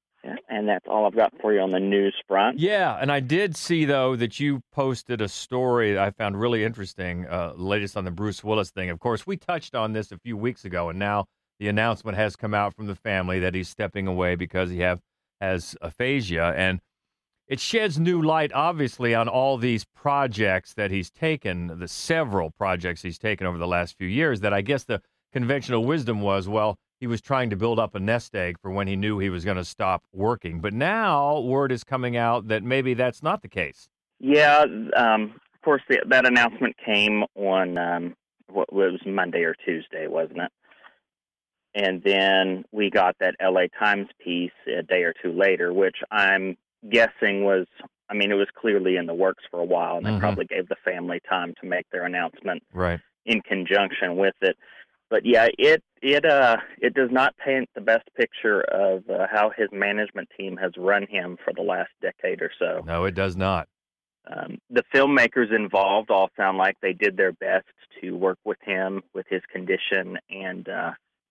And 0.49 0.68
that's 0.68 0.87
all 0.89 1.07
I've 1.07 1.16
got 1.16 1.33
for 1.41 1.53
you 1.53 1.61
on 1.61 1.72
the 1.72 1.81
news 1.81 2.14
front. 2.27 2.59
Yeah, 2.59 2.97
and 3.01 3.11
I 3.12 3.20
did 3.20 3.57
see 3.57 3.85
though 3.85 4.16
that 4.16 4.41
you 4.41 4.62
posted 4.72 5.20
a 5.20 5.29
story 5.29 5.99
I 5.99 6.11
found 6.11 6.41
really 6.41 6.64
interesting, 6.64 7.27
uh, 7.27 7.53
latest 7.57 7.97
on 7.97 8.05
the 8.05 8.11
Bruce 8.11 8.43
Willis 8.43 8.70
thing. 8.70 8.91
Of 8.91 9.01
course, 9.01 9.27
we 9.27 9.37
touched 9.37 9.75
on 9.75 9.93
this 9.93 10.12
a 10.12 10.18
few 10.18 10.37
weeks 10.37 10.64
ago, 10.64 10.89
and 10.89 10.99
now 10.99 11.27
the 11.59 11.68
announcement 11.68 12.16
has 12.16 12.37
come 12.37 12.55
out 12.55 12.75
from 12.75 12.87
the 12.87 12.95
family 12.95 13.39
that 13.41 13.55
he's 13.55 13.68
stepping 13.68 14.07
away 14.07 14.35
because 14.35 14.70
he 14.70 14.81
have 14.81 15.01
has 15.41 15.77
aphasia, 15.83 16.55
and 16.57 16.81
it 17.47 17.61
sheds 17.61 17.99
new 17.99 18.22
light, 18.22 18.53
obviously, 18.55 19.14
on 19.14 19.29
all 19.29 19.59
these 19.59 19.85
projects 19.95 20.72
that 20.75 20.91
he's 20.91 21.11
taken, 21.11 21.79
the 21.79 21.89
several 21.89 22.51
projects 22.51 23.03
he's 23.03 23.18
taken 23.18 23.47
over 23.47 23.59
the 23.59 23.66
last 23.66 23.99
few 23.99 24.09
years. 24.09 24.41
That 24.41 24.55
I 24.55 24.62
guess 24.62 24.85
the 24.85 25.03
conventional 25.33 25.85
wisdom 25.85 26.22
was, 26.22 26.49
well, 26.49 26.77
he 27.05 27.07
was 27.07 27.20
trying 27.20 27.50
to 27.50 27.57
build 27.57 27.78
up 27.78 27.94
a 27.94 28.00
nest 28.00 28.34
egg 28.34 28.59
for 28.59 28.70
when 28.70 28.86
he 28.86 28.96
knew 28.96 29.18
he 29.18 29.28
was 29.28 29.44
going 29.44 29.59
to 29.59 29.64
stop 29.64 30.02
working. 30.14 30.59
But 30.61 30.72
now 30.72 31.38
word 31.38 31.70
is 31.70 31.84
coming 31.84 32.16
out 32.16 32.48
that 32.48 32.62
maybe 32.62 32.94
that's 32.94 33.22
not 33.22 33.42
the 33.42 33.48
case. 33.48 33.90
Yeah, 34.20 34.64
um, 34.96 35.34
of 35.55 35.61
course, 35.62 35.82
the, 35.86 35.98
that 36.09 36.26
announcement 36.26 36.76
came 36.82 37.24
on 37.34 37.76
um, 37.76 38.14
what 38.50 38.72
was 38.72 39.00
Monday 39.05 39.42
or 39.42 39.55
Tuesday, 39.66 40.07
wasn't 40.07 40.38
it? 40.38 40.50
And 41.74 42.02
then 42.02 42.64
we 42.72 42.88
got 42.88 43.16
that 43.20 43.34
LA 43.38 43.66
Times 43.78 44.09
piece 44.18 44.50
a 44.66 44.82
day 44.82 45.02
or 45.02 45.12
two 45.22 45.32
later, 45.32 45.74
which 45.74 45.96
I'm 46.11 46.57
guessing 46.90 47.44
was, 47.44 47.66
I 48.09 48.14
mean, 48.14 48.32
it 48.32 48.36
was 48.36 48.48
clearly 48.59 48.96
in 48.96 49.05
the 49.05 49.12
works 49.12 49.44
for 49.50 49.61
a 49.61 49.64
while, 49.66 49.98
and 49.98 50.07
they 50.07 50.11
Mhm. 50.12 50.20
probably 50.20 50.46
gave 50.46 50.68
the 50.68 50.76
family 50.76 51.20
time 51.28 51.52
to 51.61 51.66
make 51.66 51.84
their 51.90 52.07
announcement 52.07 52.62
Right. 52.72 53.00
in 53.26 53.42
conjunction 53.42 54.16
with 54.16 54.36
it. 54.40 54.57
But 55.14 55.24
yeah, 55.24 55.46
it 55.58 55.80
it 56.02 56.24
uh 56.24 56.56
it 56.80 56.92
does 56.92 57.08
not 57.12 57.36
paint 57.36 57.68
the 57.76 57.80
best 57.80 58.02
picture 58.16 58.62
of 58.62 59.08
uh, 59.08 59.28
how 59.32 59.52
his 59.56 59.68
management 59.70 60.28
team 60.36 60.56
has 60.56 60.72
run 60.76 61.06
him 61.08 61.38
for 61.44 61.52
the 61.54 61.62
last 61.62 61.90
decade 62.02 62.42
or 62.42 62.50
so. 62.58 62.82
No, 62.84 63.04
it 63.04 63.14
does 63.14 63.36
not. 63.36 63.68
Um, 64.26 64.58
the 64.70 64.82
filmmakers 64.92 65.54
involved 65.54 66.10
all 66.10 66.30
sound 66.36 66.58
like 66.58 66.74
they 66.82 66.94
did 66.94 67.16
their 67.16 67.30
best 67.30 67.68
to 68.00 68.10
work 68.16 68.38
with 68.44 68.58
him 68.62 69.04
with 69.14 69.26
his 69.30 69.42
condition 69.52 70.18
and 70.30 70.68
uh, 70.68 70.90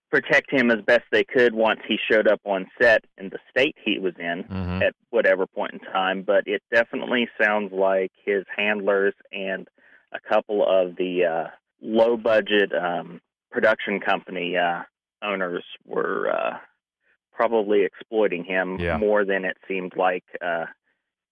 protect 0.09 0.49
him 0.49 0.71
as 0.71 0.79
best 0.85 1.03
they 1.11 1.25
could 1.25 1.53
once 1.53 1.81
he 1.85 1.97
showed 2.09 2.29
up 2.29 2.39
on 2.45 2.65
set 2.81 3.03
in 3.17 3.27
the 3.31 3.39
state 3.49 3.75
he 3.83 3.99
was 3.99 4.13
in 4.17 4.45
Mhm. 4.45 4.81
at 4.81 4.95
whatever 5.09 5.45
point 5.45 5.73
in 5.73 5.79
time. 5.79 6.21
But 6.21 6.47
it 6.47 6.63
definitely 6.73 7.27
sounds 7.37 7.73
like 7.73 8.13
his 8.23 8.45
handlers 8.55 9.13
and 9.33 9.67
a 10.13 10.21
couple 10.21 10.65
of 10.65 10.95
the 10.95 11.25
uh, 11.25 11.47
low 11.81 12.15
budget 12.15 12.71
um, 12.73 13.19
production 13.53 13.99
company 13.99 14.57
uh, 14.57 14.81
owners 15.23 15.63
were 15.85 16.29
uh, 16.29 16.57
probably 17.31 17.83
exploiting 17.83 18.43
him 18.43 18.79
Yeah. 18.79 18.97
more 18.97 19.23
than 19.25 19.45
it 19.45 19.57
seemed 19.67 19.93
like 19.95 20.23
uh, 20.45 20.65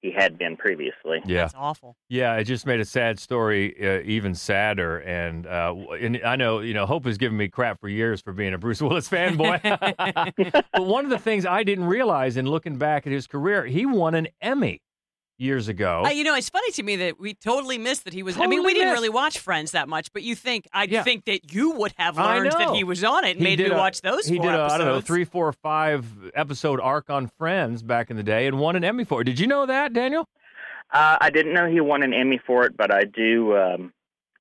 he 0.01 0.11
had 0.11 0.37
been 0.37 0.55
previously. 0.57 1.19
Yeah. 1.25 1.45
It's 1.45 1.53
awful. 1.55 1.95
Yeah, 2.09 2.35
it 2.35 2.45
just 2.45 2.65
made 2.65 2.79
a 2.79 2.85
sad 2.85 3.19
story 3.19 3.75
uh, 3.79 4.01
even 4.03 4.33
sadder. 4.33 4.99
And, 4.99 5.45
uh, 5.45 5.75
and 5.99 6.21
I 6.25 6.35
know, 6.35 6.59
you 6.59 6.73
know, 6.73 6.85
Hope 6.85 7.05
has 7.05 7.17
given 7.17 7.37
me 7.37 7.49
crap 7.49 7.79
for 7.79 7.89
years 7.89 8.21
for 8.21 8.33
being 8.33 8.53
a 8.53 8.57
Bruce 8.57 8.81
Willis 8.81 9.09
fanboy. 9.09 9.61
but 10.73 10.85
one 10.85 11.03
of 11.03 11.11
the 11.11 11.19
things 11.19 11.45
I 11.45 11.63
didn't 11.63 11.85
realize 11.85 12.37
in 12.37 12.45
looking 12.47 12.77
back 12.77 13.05
at 13.05 13.13
his 13.13 13.27
career, 13.27 13.65
he 13.65 13.85
won 13.85 14.15
an 14.15 14.27
Emmy 14.41 14.81
years 15.41 15.67
ago. 15.67 16.03
Uh, 16.05 16.09
you 16.09 16.23
know, 16.23 16.35
it's 16.35 16.49
funny 16.49 16.71
to 16.71 16.83
me 16.83 16.95
that 16.97 17.19
we 17.19 17.33
totally 17.33 17.77
missed 17.77 18.05
that 18.05 18.13
he 18.13 18.23
was. 18.23 18.37
I 18.37 18.41
mean, 18.41 18.59
Totally 18.59 18.65
we 18.67 18.73
didn't 18.75 18.93
really 18.93 19.09
watch 19.09 19.39
Friends 19.39 19.71
that 19.71 19.89
much, 19.89 20.13
but 20.13 20.23
you 20.23 20.35
think 20.35 20.67
I'd 20.71 20.91
Yeah. 20.91 21.03
think 21.03 21.25
that 21.25 21.53
you 21.53 21.71
would 21.71 21.93
have 21.97 22.17
learned 22.17 22.51
that 22.51 22.69
he 22.75 22.83
was 22.83 23.03
on 23.03 23.23
it 23.25 23.31
and 23.31 23.39
He 23.39 23.43
made 23.43 23.55
did 23.57 23.69
me 23.69 23.75
a- 23.75 23.77
watch 23.77 24.01
those 24.01 24.25
He 24.27 24.37
four 24.37 24.45
did 24.45 24.53
a, 24.53 24.57
I 24.57 24.61
episodes. 24.65 24.83
don't 24.83 24.87
know, 24.93 25.01
three, 25.01 25.25
four, 25.25 25.51
five 25.51 26.05
episode 26.35 26.79
arc 26.79 27.09
on 27.09 27.27
Friends 27.27 27.81
back 27.83 28.09
in 28.11 28.17
the 28.17 28.23
day 28.23 28.47
and 28.47 28.59
won 28.59 28.75
an 28.75 28.83
Emmy 28.83 29.03
for 29.03 29.21
it. 29.21 29.25
Did 29.25 29.39
you 29.39 29.47
know 29.47 29.65
that, 29.65 29.93
Daniel? 29.93 30.27
Uh, 30.93 31.17
I 31.19 31.29
didn't 31.29 31.53
know 31.53 31.67
he 31.69 31.81
won 31.81 32.03
an 32.03 32.13
Emmy 32.13 32.39
for 32.45 32.65
it, 32.65 32.75
but 32.77 32.93
I 32.93 33.03
do. 33.05 33.57
Um, 33.57 33.93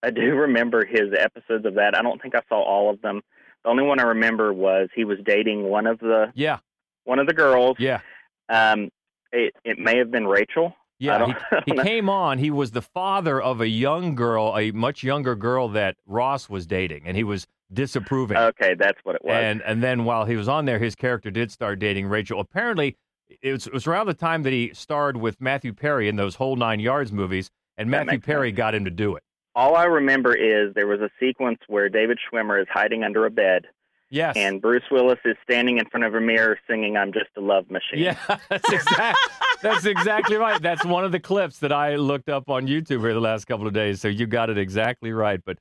I 0.02 0.10
do 0.10 0.34
remember 0.34 0.84
his 0.84 1.12
episodes 1.18 1.64
of 1.64 1.74
that. 1.74 1.96
I 1.96 2.02
don't 2.02 2.20
think 2.20 2.34
I 2.34 2.40
saw 2.48 2.60
all 2.62 2.90
of 2.90 3.00
them. 3.02 3.20
The 3.64 3.70
only 3.70 3.82
one 3.84 4.00
I 4.00 4.04
remember 4.04 4.52
was 4.52 4.88
he 4.94 5.04
was 5.04 5.18
dating 5.24 5.62
one 5.64 5.86
of 5.86 5.98
the 5.98 6.32
Yeah. 6.34 6.58
one 7.04 7.18
of 7.18 7.26
the 7.26 7.34
girls. 7.34 7.76
Yeah. 7.78 8.00
Um, 8.48 8.90
it 9.32 9.54
it 9.64 9.78
may 9.78 9.98
have 9.98 10.10
been 10.10 10.26
Rachel. 10.26 10.74
Yeah, 11.00 11.34
he, 11.66 11.72
he 11.72 11.78
came 11.82 12.08
on. 12.08 12.38
He 12.38 12.50
was 12.50 12.70
the 12.70 12.82
father 12.82 13.40
of 13.42 13.60
a 13.60 13.66
young 13.68 14.14
girl, 14.14 14.54
a 14.56 14.70
much 14.70 15.02
younger 15.02 15.34
girl 15.34 15.68
that 15.70 15.96
Ross 16.06 16.48
was 16.48 16.66
dating, 16.66 17.02
and 17.06 17.16
he 17.16 17.24
was 17.24 17.46
disapproving. 17.72 18.36
Okay, 18.36 18.74
that's 18.78 18.98
what 19.02 19.16
it 19.16 19.24
was. 19.24 19.32
And 19.34 19.62
and 19.62 19.82
then 19.82 20.04
while 20.04 20.24
he 20.26 20.36
was 20.36 20.46
on 20.48 20.66
there, 20.66 20.78
his 20.78 20.94
character 20.94 21.30
did 21.30 21.50
start 21.50 21.78
dating 21.78 22.06
Rachel. 22.06 22.38
Apparently, 22.38 22.96
it 23.42 23.52
was, 23.52 23.66
it 23.66 23.72
was 23.72 23.86
around 23.86 24.06
the 24.06 24.14
time 24.14 24.42
that 24.42 24.52
he 24.52 24.72
starred 24.74 25.16
with 25.16 25.40
Matthew 25.40 25.72
Perry 25.72 26.08
in 26.08 26.16
those 26.16 26.34
whole 26.34 26.56
nine 26.56 26.80
yards 26.80 27.12
movies, 27.12 27.50
and 27.78 27.88
That 27.92 28.06
Matthew 28.06 28.18
makes 28.18 28.26
Perry 28.26 28.52
got 28.52 28.74
him 28.74 28.84
to 28.84 28.90
do 28.90 29.16
it. 29.16 29.22
all 29.54 29.76
I 29.76 29.84
remember 29.84 30.34
is 30.34 30.74
there 30.74 30.86
was 30.86 31.00
a 31.00 31.10
sequence 31.18 31.60
where 31.66 31.88
David 31.88 32.18
Schwimmer 32.30 32.60
is 32.60 32.66
hiding 32.70 33.04
under 33.04 33.24
a 33.24 33.30
bed. 33.30 33.66
Yes. 34.12 34.36
And 34.36 34.60
Bruce 34.60 34.82
Willis 34.90 35.20
is 35.24 35.36
standing 35.44 35.78
in 35.78 35.86
front 35.86 36.04
of 36.04 36.14
a 36.16 36.20
mirror 36.20 36.58
singing 36.68 36.96
"I'm 36.96 37.12
Just 37.12 37.28
a 37.36 37.40
Love 37.40 37.70
Machine." 37.70 38.00
Yeah, 38.00 38.16
that's 38.50 38.72
exact. 38.72 39.18
That's 39.62 39.84
exactly 39.86 40.36
right. 40.36 40.60
That's 40.60 40.84
one 40.84 41.04
of 41.04 41.12
the 41.12 41.20
clips 41.20 41.58
that 41.58 41.72
I 41.72 41.96
looked 41.96 42.28
up 42.28 42.48
on 42.48 42.66
YouTube 42.66 43.00
here 43.00 43.14
the 43.14 43.20
last 43.20 43.46
couple 43.46 43.66
of 43.66 43.72
days. 43.72 44.00
So 44.00 44.08
you 44.08 44.26
got 44.26 44.50
it 44.50 44.58
exactly 44.58 45.12
right. 45.12 45.40
But 45.44 45.58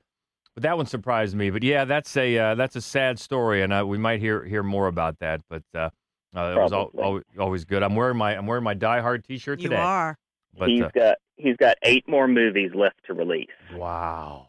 but 0.54 0.62
that 0.62 0.76
one 0.76 0.86
surprised 0.86 1.36
me. 1.36 1.50
But 1.50 1.62
yeah, 1.62 1.84
that's 1.84 2.16
a 2.16 2.38
uh, 2.38 2.54
that's 2.54 2.76
a 2.76 2.80
sad 2.80 3.18
story, 3.18 3.62
and 3.62 3.72
uh, 3.72 3.84
we 3.86 3.98
might 3.98 4.20
hear 4.20 4.44
hear 4.44 4.62
more 4.62 4.86
about 4.86 5.18
that. 5.20 5.40
But 5.48 5.62
uh, 5.74 5.90
uh, 6.34 6.54
it 6.56 6.60
was 6.60 6.72
al- 6.72 6.90
al- 7.00 7.20
always 7.38 7.64
good. 7.64 7.82
I'm 7.82 7.94
wearing 7.94 8.16
my 8.16 8.36
I'm 8.36 8.46
wearing 8.46 8.64
my 8.64 8.74
Die 8.74 9.00
Hard 9.00 9.24
T-shirt 9.24 9.58
today. 9.58 9.62
You 9.62 9.70
today. 9.70 9.82
are. 9.82 10.18
But 10.58 10.68
he's 10.68 10.82
uh, 10.82 10.90
got 10.94 11.16
he's 11.36 11.56
got 11.56 11.76
eight 11.82 12.08
more 12.08 12.28
movies 12.28 12.72
left 12.74 12.96
to 13.06 13.14
release. 13.14 13.48
wow. 13.74 14.46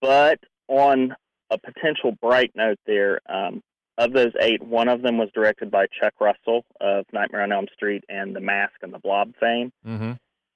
But 0.00 0.38
on 0.68 1.14
a 1.50 1.58
potential 1.58 2.12
bright 2.22 2.52
note, 2.54 2.78
there, 2.86 3.20
um, 3.28 3.60
of 4.00 4.12
those 4.12 4.32
eight, 4.40 4.62
one 4.62 4.88
of 4.88 5.02
them 5.02 5.18
was 5.18 5.28
directed 5.34 5.70
by 5.70 5.86
Chuck 6.00 6.14
Russell 6.20 6.64
of 6.80 7.04
Nightmare 7.12 7.42
on 7.42 7.52
Elm 7.52 7.66
Street 7.74 8.02
and 8.08 8.34
The 8.34 8.40
Mask 8.40 8.72
and 8.82 8.92
the 8.92 8.98
Blob 8.98 9.32
fame, 9.38 9.72
Mm-hmm. 9.86 10.12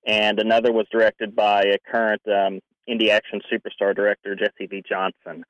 and 0.07 0.39
another 0.41 0.73
was 0.73 0.87
directed 0.91 1.37
by 1.37 1.63
a 1.63 1.79
current 1.91 2.23
um, 2.27 2.61
indie 2.89 3.11
action 3.11 3.41
superstar 3.53 3.95
director, 3.95 4.35
Jesse 4.35 4.67
V. 4.67 4.83
Johnson. 4.89 5.45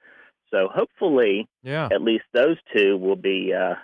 So 0.53 0.69
hopefully, 0.73 1.49
Yeah. 1.63 1.89
at 1.93 2.03
least 2.03 2.25
those 2.33 2.57
two 2.77 2.97
will 2.97 3.17
be 3.17 3.53
uh, 3.53 3.75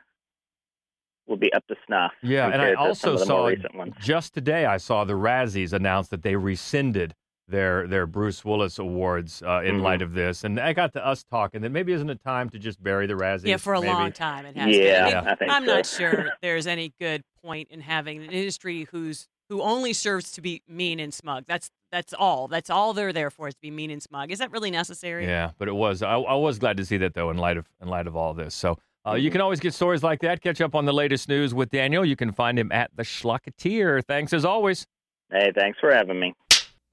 will 1.27 1.37
be 1.37 1.53
up 1.53 1.65
to 1.69 1.77
snuff. 1.87 2.13
Yeah, 2.23 2.47
and 2.47 2.61
I 2.61 2.71
compared 2.75 2.77
to 2.95 2.95
some 2.97 3.11
also 3.11 3.47
of 3.47 3.63
the 3.63 3.69
more 3.75 3.87
saw 3.87 3.93
just 4.01 4.35
today. 4.35 4.67
I 4.67 4.77
saw 4.79 5.05
the 5.05 5.13
Razzies 5.15 5.73
announce 5.73 6.09
that 6.09 6.23
they 6.23 6.35
rescinded 6.37 7.15
their 7.51 7.87
their 7.87 8.07
Bruce 8.07 8.45
Willis 8.45 8.79
awards 8.79 9.43
uh, 9.43 9.63
in 9.65 9.77
Mhm. 9.77 9.83
light 9.83 10.03
of 10.03 10.15
this, 10.15 10.45
and 10.45 10.59
I 10.61 10.73
got 10.73 10.93
to 10.95 11.07
us 11.07 11.23
talking 11.25 11.63
that 11.63 11.71
maybe 11.71 11.93
isn't 11.93 12.09
it 12.11 12.23
time 12.23 12.49
to 12.51 12.59
just 12.59 12.83
bury 12.83 13.07
the 13.07 13.15
Razzies? 13.15 13.47
Yeah, 13.47 13.57
for 13.57 13.75
a 13.75 13.81
maybe? 13.81 13.93
long 13.93 14.13
time 14.13 14.47
it 14.47 14.57
has. 14.57 14.77
Yeah, 14.77 15.05
been. 15.09 15.17
I 15.17 15.21
mean, 15.21 15.29
I 15.29 15.35
think 15.35 15.51
I'm 15.51 15.67
so. 15.67 15.75
not 15.75 15.87
sure 15.87 16.31
there's 16.43 16.67
any 16.67 16.93
good 17.01 17.23
point 17.43 17.69
in 17.71 17.81
having 17.81 18.23
an 18.23 18.31
industry 18.31 18.87
who's 18.93 19.27
who 19.49 19.63
only 19.63 19.93
serves 19.93 20.31
to 20.33 20.41
be 20.41 20.63
mean 20.69 21.01
and 21.01 21.13
smug. 21.13 21.45
That's 21.47 21.71
that's 21.93 22.15
all. 22.15 22.47
That's 22.49 22.71
all 22.71 22.93
they're 22.95 23.13
there 23.13 23.31
for 23.31 23.49
is 23.49 23.55
to 23.55 23.61
be 23.61 23.71
mean 23.71 23.91
and 23.91 24.01
smug. 24.03 24.31
Is 24.31 24.39
that 24.39 24.53
really 24.53 24.71
necessary? 24.71 25.27
Yeah, 25.27 25.51
but 25.59 25.67
it 25.69 25.75
was. 25.75 26.03
I, 26.03 26.15
I 26.15 26.35
was 26.37 26.59
glad 26.61 26.77
to 26.77 26.85
see 26.85 26.97
that 26.99 27.15
though, 27.15 27.31
in 27.31 27.37
light 27.37 27.57
of 27.57 27.67
in 27.83 27.89
light 27.89 28.07
of 28.07 28.17
all 28.17 28.35
this. 28.35 28.55
So. 28.55 28.73
Uh, 28.73 29.13
Mm-hmm. 29.13 29.21
You 29.25 29.31
can 29.31 29.41
always 29.41 29.61
get 29.61 29.73
stories 29.73 30.03
like 30.03 30.21
that. 30.21 30.43
Catch 30.43 30.61
up 30.61 30.75
on 30.75 30.85
the 30.85 30.93
latest 30.93 31.27
news 31.27 31.55
with 31.55 31.71
Daniel. 31.71 32.05
You 32.05 32.17
can 32.17 32.33
find 32.33 32.59
him 32.59 32.71
at 32.71 32.91
the 32.95 33.03
Schlocketeer. 33.03 34.05
Thanks 34.05 34.35
as 34.35 34.45
always. 34.45 34.87
Hey, 35.33 35.51
thanks 35.57 35.79
for 35.81 35.91
having 35.91 36.21
me. 36.21 36.35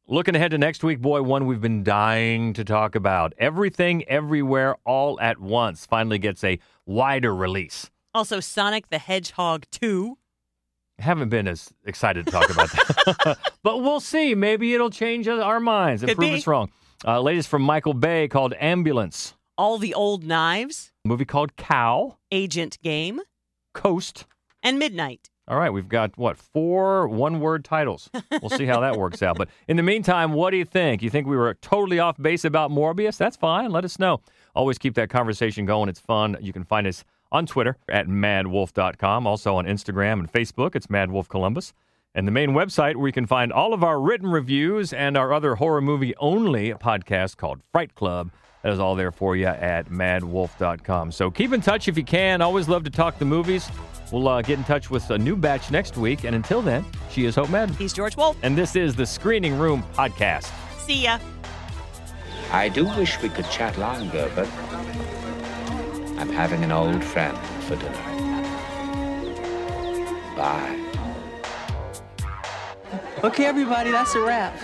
Looking 0.09 0.35
ahead 0.37 0.51
to 0.51 0.57
next 0.57 0.85
week, 0.85 1.01
boy, 1.01 1.21
one 1.21 1.45
we've 1.47 1.59
been 1.59 1.83
dying 1.83 2.53
to 2.53 2.63
talk 2.63 2.95
about. 2.95 3.33
Everything, 3.37 4.05
everywhere, 4.07 4.77
all 4.85 5.19
at 5.19 5.37
once 5.37 5.85
finally 5.85 6.17
gets 6.17 6.45
a 6.45 6.59
wider 6.85 7.35
release. 7.35 7.91
Also, 8.13 8.39
Sonic 8.39 8.89
the 8.89 8.99
Hedgehog 8.99 9.65
2. 9.71 10.17
Haven't 10.99 11.27
been 11.27 11.45
as 11.45 11.73
excited 11.83 12.25
to 12.25 12.31
talk 12.31 12.49
about 12.49 12.69
that, 12.71 13.37
but 13.63 13.79
we'll 13.81 13.99
see. 13.99 14.33
Maybe 14.33 14.73
it'll 14.73 14.89
change 14.89 15.27
our 15.27 15.59
minds 15.59 16.03
and 16.03 16.09
Could 16.09 16.17
prove 16.17 16.31
be. 16.31 16.37
us 16.37 16.47
wrong. 16.47 16.71
Uh, 17.05 17.19
latest 17.19 17.49
from 17.49 17.61
Michael 17.61 17.93
Bay 17.93 18.29
called 18.29 18.53
Ambulance. 18.59 19.33
All 19.57 19.77
the 19.77 19.93
Old 19.93 20.23
Knives, 20.23 20.93
A 21.03 21.09
movie 21.09 21.25
called 21.25 21.57
Cow, 21.57 22.17
Agent 22.31 22.77
Game, 22.81 23.19
Coast. 23.73 24.25
and 24.63 24.79
Midnight. 24.79 25.29
All 25.47 25.57
right, 25.57 25.71
we've 25.71 25.87
got 25.87 26.17
what 26.17 26.37
four 26.37 27.07
one-word 27.07 27.63
titles. 27.63 28.09
We'll 28.41 28.49
see 28.49 28.65
how 28.65 28.81
that 28.81 28.97
works 28.99 29.23
out. 29.23 29.37
But 29.37 29.49
in 29.67 29.77
the 29.77 29.83
meantime, 29.83 30.33
what 30.33 30.51
do 30.51 30.57
you 30.57 30.65
think? 30.65 31.01
You 31.01 31.09
think 31.09 31.25
we 31.25 31.37
were 31.37 31.53
totally 31.55 31.99
off 31.99 32.21
base 32.21 32.43
about 32.43 32.69
Morbius? 32.69 33.17
That's 33.17 33.37
fine. 33.37 33.71
Let 33.71 33.85
us 33.85 33.97
know. 33.97 34.21
Always 34.55 34.77
keep 34.77 34.95
that 34.95 35.09
conversation 35.09 35.65
going. 35.65 35.87
It's 35.87 36.01
fun. 36.01 36.35
You 36.41 36.51
can 36.51 36.65
find 36.65 36.85
us 36.85 37.05
on 37.31 37.45
Twitter 37.45 37.77
at 37.87 38.07
madwolf.com, 38.07 39.25
also 39.27 39.55
on 39.55 39.65
Instagram 39.65 40.19
and 40.19 40.31
Facebook. 40.31 40.75
It's 40.75 40.87
Madwolf 40.87 41.27
Columbus. 41.29 41.73
And 42.15 42.27
the 42.27 42.31
main 42.31 42.51
website 42.51 42.95
where 42.95 43.07
you 43.07 43.13
can 43.13 43.27
find 43.27 43.53
all 43.53 43.73
of 43.73 43.83
our 43.83 44.01
written 44.01 44.29
reviews 44.31 44.91
and 44.91 45.15
our 45.15 45.31
other 45.31 45.55
horror 45.55 45.81
movie 45.81 46.15
only 46.17 46.71
podcast 46.73 47.37
called 47.37 47.61
Fright 47.71 47.95
Club. 47.95 48.31
That 48.63 48.73
is 48.73 48.79
all 48.79 48.95
there 48.95 49.11
for 49.11 49.35
you 49.35 49.45
at 49.47 49.87
madwolf.com. 49.89 51.11
So 51.11 51.29
keep 51.31 51.53
in 51.53 51.61
touch 51.61 51.87
if 51.87 51.97
you 51.97 52.03
can. 52.03 52.41
Always 52.41 52.67
love 52.67 52.83
to 52.85 52.89
talk 52.89 53.17
the 53.19 53.25
movies. 53.25 53.69
We'll 54.11 54.27
uh, 54.27 54.41
get 54.41 54.57
in 54.57 54.63
touch 54.63 54.89
with 54.89 55.09
a 55.11 55.17
new 55.17 55.35
batch 55.35 55.69
next 55.69 55.97
week. 55.97 56.23
And 56.23 56.35
until 56.35 56.61
then, 56.61 56.85
she 57.11 57.25
is 57.25 57.35
Hope 57.35 57.49
Madden. 57.49 57.75
He's 57.75 57.93
George 57.93 58.15
Wolf. 58.15 58.37
And 58.41 58.57
this 58.57 58.75
is 58.75 58.95
the 58.95 59.05
Screening 59.05 59.57
Room 59.57 59.83
Podcast. 59.93 60.51
See 60.79 61.03
ya. 61.03 61.19
I 62.51 62.69
do 62.69 62.85
wish 62.85 63.21
we 63.21 63.29
could 63.29 63.49
chat 63.49 63.77
longer, 63.77 64.31
but 64.33 64.47
I'm 66.17 66.29
having 66.29 66.63
an 66.63 66.71
old 66.71 67.03
friend 67.03 67.37
for 67.65 67.75
dinner. 67.75 67.91
Bye. 70.35 70.83
Okay, 73.23 73.45
everybody, 73.45 73.91
that's 73.91 74.15
a 74.15 74.21
wrap. 74.21 74.57